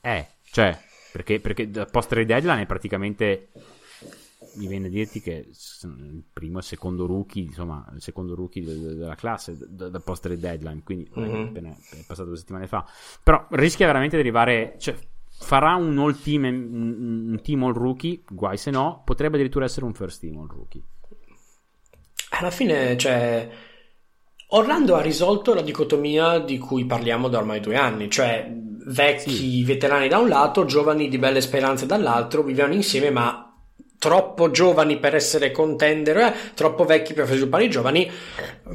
[0.00, 0.78] eh, cioè,
[1.12, 3.48] perché, perché post deadline è praticamente,
[4.58, 8.62] mi viene a dirti che il primo e il secondo rookie, insomma, il secondo rookie
[8.64, 11.46] de- de- della classe da, da post deadline, quindi Mhm.
[11.48, 12.84] appena- è passato due settimane fa,
[13.22, 14.96] però rischia veramente di arrivare, cioè,
[15.40, 19.94] farà un all team, un, team all rookie, guai se no, potrebbe addirittura essere un
[19.94, 20.82] first team all rookie.
[22.30, 23.48] Alla fine, cioè,
[24.50, 28.50] Orlando ha risolto la dicotomia di cui parliamo da ormai due anni, cioè
[28.86, 33.47] vecchi veterani da un lato, giovani di belle speranze dall'altro, vivevano insieme ma
[33.98, 38.10] troppo giovani per essere contender, eh, troppo vecchi per sviluppare i giovani,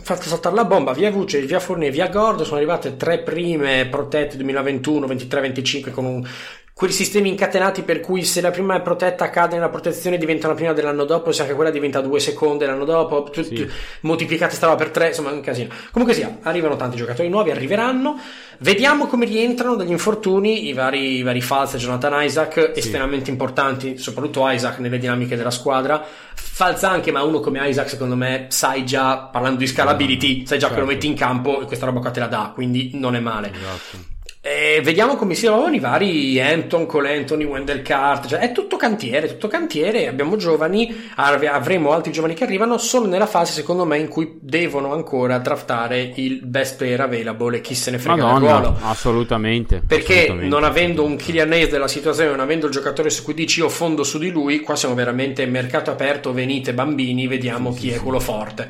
[0.01, 4.35] fate saltare la bomba, via Vuce, via Fournier, via Gordo, sono arrivate tre prime protette
[4.35, 6.27] 2021, 23, 25 con un
[6.75, 10.55] quei sistemi incatenati per cui se la prima è protetta cade nella protezione diventa la
[10.55, 13.53] prima dell'anno dopo se anche quella diventa due seconde l'anno dopo tu- Sì.
[13.53, 13.67] tu-
[14.01, 17.51] moltiplicate sta roba per tre insomma è un casino comunque sia arrivano tanti giocatori nuovi
[17.51, 18.19] arriveranno
[18.59, 23.97] vediamo come rientrano dagli infortuni i vari, i vari Falz e Jonathan Isaac estremamente importanti
[23.99, 28.83] soprattutto Isaac nelle dinamiche della squadra Falz anche ma uno come Isaac secondo me sai
[28.83, 30.91] già parlando di scalability sai già che lo Certo.
[30.91, 34.11] metti in campo e questa roba qua te la dà quindi non è male Esatto.
[34.45, 38.75] E vediamo come si trovano i vari Hampton, Cole Anthony, Wendell Cart, cioè è tutto
[38.75, 43.85] cantiere, tutto cantiere, abbiamo giovani, av- avremo altri giovani che arrivano, sono nella fase secondo
[43.85, 48.21] me in cui devono ancora draftare il best player available e chi se ne frega
[48.21, 48.77] Madonna, ruolo.
[48.81, 49.81] assolutamente.
[49.87, 50.53] Perché assolutamente.
[50.53, 53.69] non avendo un Kylian Hayes della situazione, non avendo il giocatore su cui dici io
[53.69, 58.19] fondo su di lui, qua siamo veramente mercato aperto, venite bambini, vediamo chi è quello
[58.19, 58.69] forte.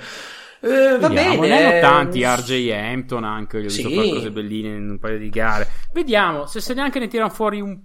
[0.65, 1.47] Eh, va Vediamo, bene.
[1.55, 4.09] ne hanno eh, tanti, RJ Hampton anche, gli ho visto Sì.
[4.13, 5.67] cose belline in un paio di gare.
[5.91, 7.77] Vediamo, se, se neanche ne tirano fuori un...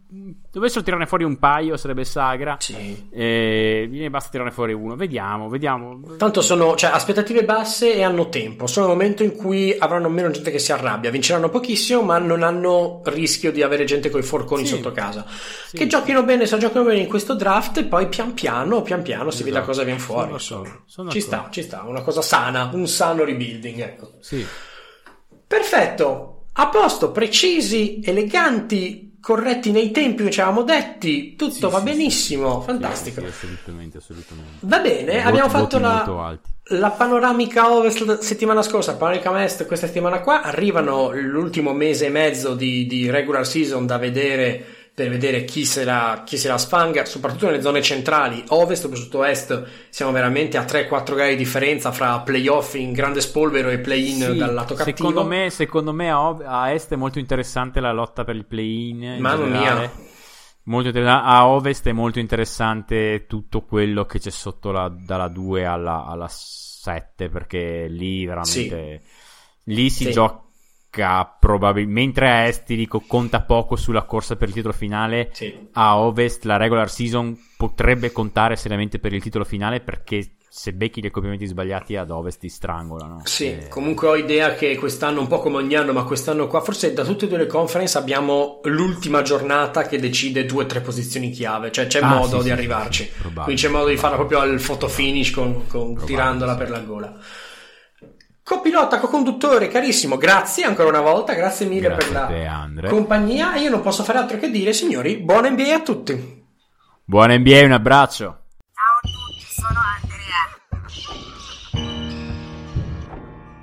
[0.51, 2.57] Dovessero tirarne fuori un paio sarebbe sagra.
[2.61, 3.09] Sì.
[3.11, 4.95] Eh, ne basta tirarne fuori uno.
[4.95, 6.01] Vediamo, vediamo.
[6.17, 8.67] Tanto sono cioè, aspettative basse e hanno tempo.
[8.69, 11.11] Sono il momento in cui avranno meno gente che si arrabbia.
[11.11, 14.77] Vinceranno pochissimo, ma non hanno rischio di avere gente con i forconi Sì.
[14.77, 15.25] sotto casa.
[15.29, 19.03] Sì, che giochino bene, se giochino bene in questo draft, e poi pian piano, pian
[19.03, 19.53] piano si Esatto.
[19.53, 20.39] vede cosa viene fuori.
[20.39, 21.43] Sono sono ci d'accordo.
[21.45, 21.83] sta, ci sta.
[21.87, 23.81] Una cosa sana, un sano rebuilding.
[23.81, 24.13] Ecco.
[24.21, 24.45] Sì.
[25.47, 31.37] Perfetto, a posto, precisi, eleganti, corretti nei tempi che ci avevamo detti.
[31.37, 33.25] Tutto Sì, va sì, benissimo, fantastico.
[33.25, 34.57] Assolutamente, assolutamente.
[34.61, 36.39] Va bene, Voti- abbiamo fatto la,
[36.71, 42.55] la panoramica ovest settimana scorsa, panoramica est questa settimana qua, arrivano l'ultimo mese e mezzo
[42.55, 47.05] di, di regular season da vedere per vedere chi se, la, chi se la sfanga,
[47.05, 52.19] soprattutto nelle zone centrali, ovest, soprattutto est, siamo veramente a 3-4 gare di differenza fra
[52.19, 54.97] playoff in grande spolvero e play-in Sì, dal lato cattivo.
[54.97, 58.45] secondo me, secondo me a, ov- a est è molto interessante la lotta per il
[58.45, 59.03] play-in.
[59.05, 59.93] in Mamma mia.
[60.65, 65.65] Molto inter- a ovest è molto interessante tutto quello che c'è sotto la- dalla 2
[65.65, 69.03] alla, alla 7 perché lì veramente
[69.65, 70.11] lì si Sì.
[70.11, 70.43] gioca
[70.91, 75.55] probabilmente mentre a est ti dico conta poco sulla corsa per il titolo finale Sì.
[75.73, 81.01] a ovest la regular season potrebbe contare seriamente per il titolo finale perché se becchi
[81.03, 85.27] gli accoppiamenti sbagliati ad ovest ti strangolano Sì, Eh, comunque ho idea che quest'anno, un
[85.29, 88.61] po' come ogni anno, ma quest'anno qua, forse da tutte e due le conference abbiamo
[88.65, 92.43] l'ultima giornata che decide due o tre posizioni chiave, cioè c'è Ah, modo sì, di
[92.45, 93.11] sì, arrivarci.
[93.45, 97.15] Quindi c'è modo di farla proprio al photo finish con, con- tirandola per la gola.
[98.49, 102.27] Copilota, co-conduttore, carissimo, grazie ancora una volta, grazie mille Grazie per la
[102.81, 103.57] te, compagnia.
[103.57, 106.47] Io non posso fare altro che dire, signori, buona NBA a tutti.
[107.05, 108.25] buona NBA un abbraccio
[108.73, 110.49] Ciao a tutti, sono Andrea.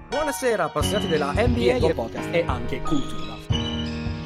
[0.08, 3.38] Buonasera, appassionati della NBA del podcast e anche cultura.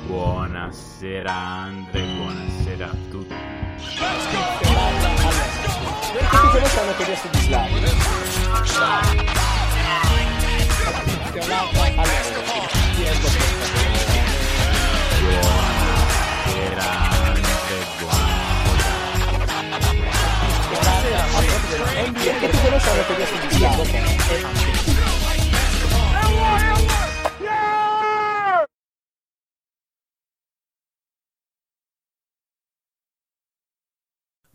[0.07, 3.33] Buonasera Andre, buonasera a tutti.
[6.11, 9.07] Perché tutti voi sanno che adesso di Slavio.
[11.29, 11.59] Buonasera
[21.35, 21.99] Andre, buonasera.
[22.13, 23.83] Perché tutti voi sanno che adesso di Slavio.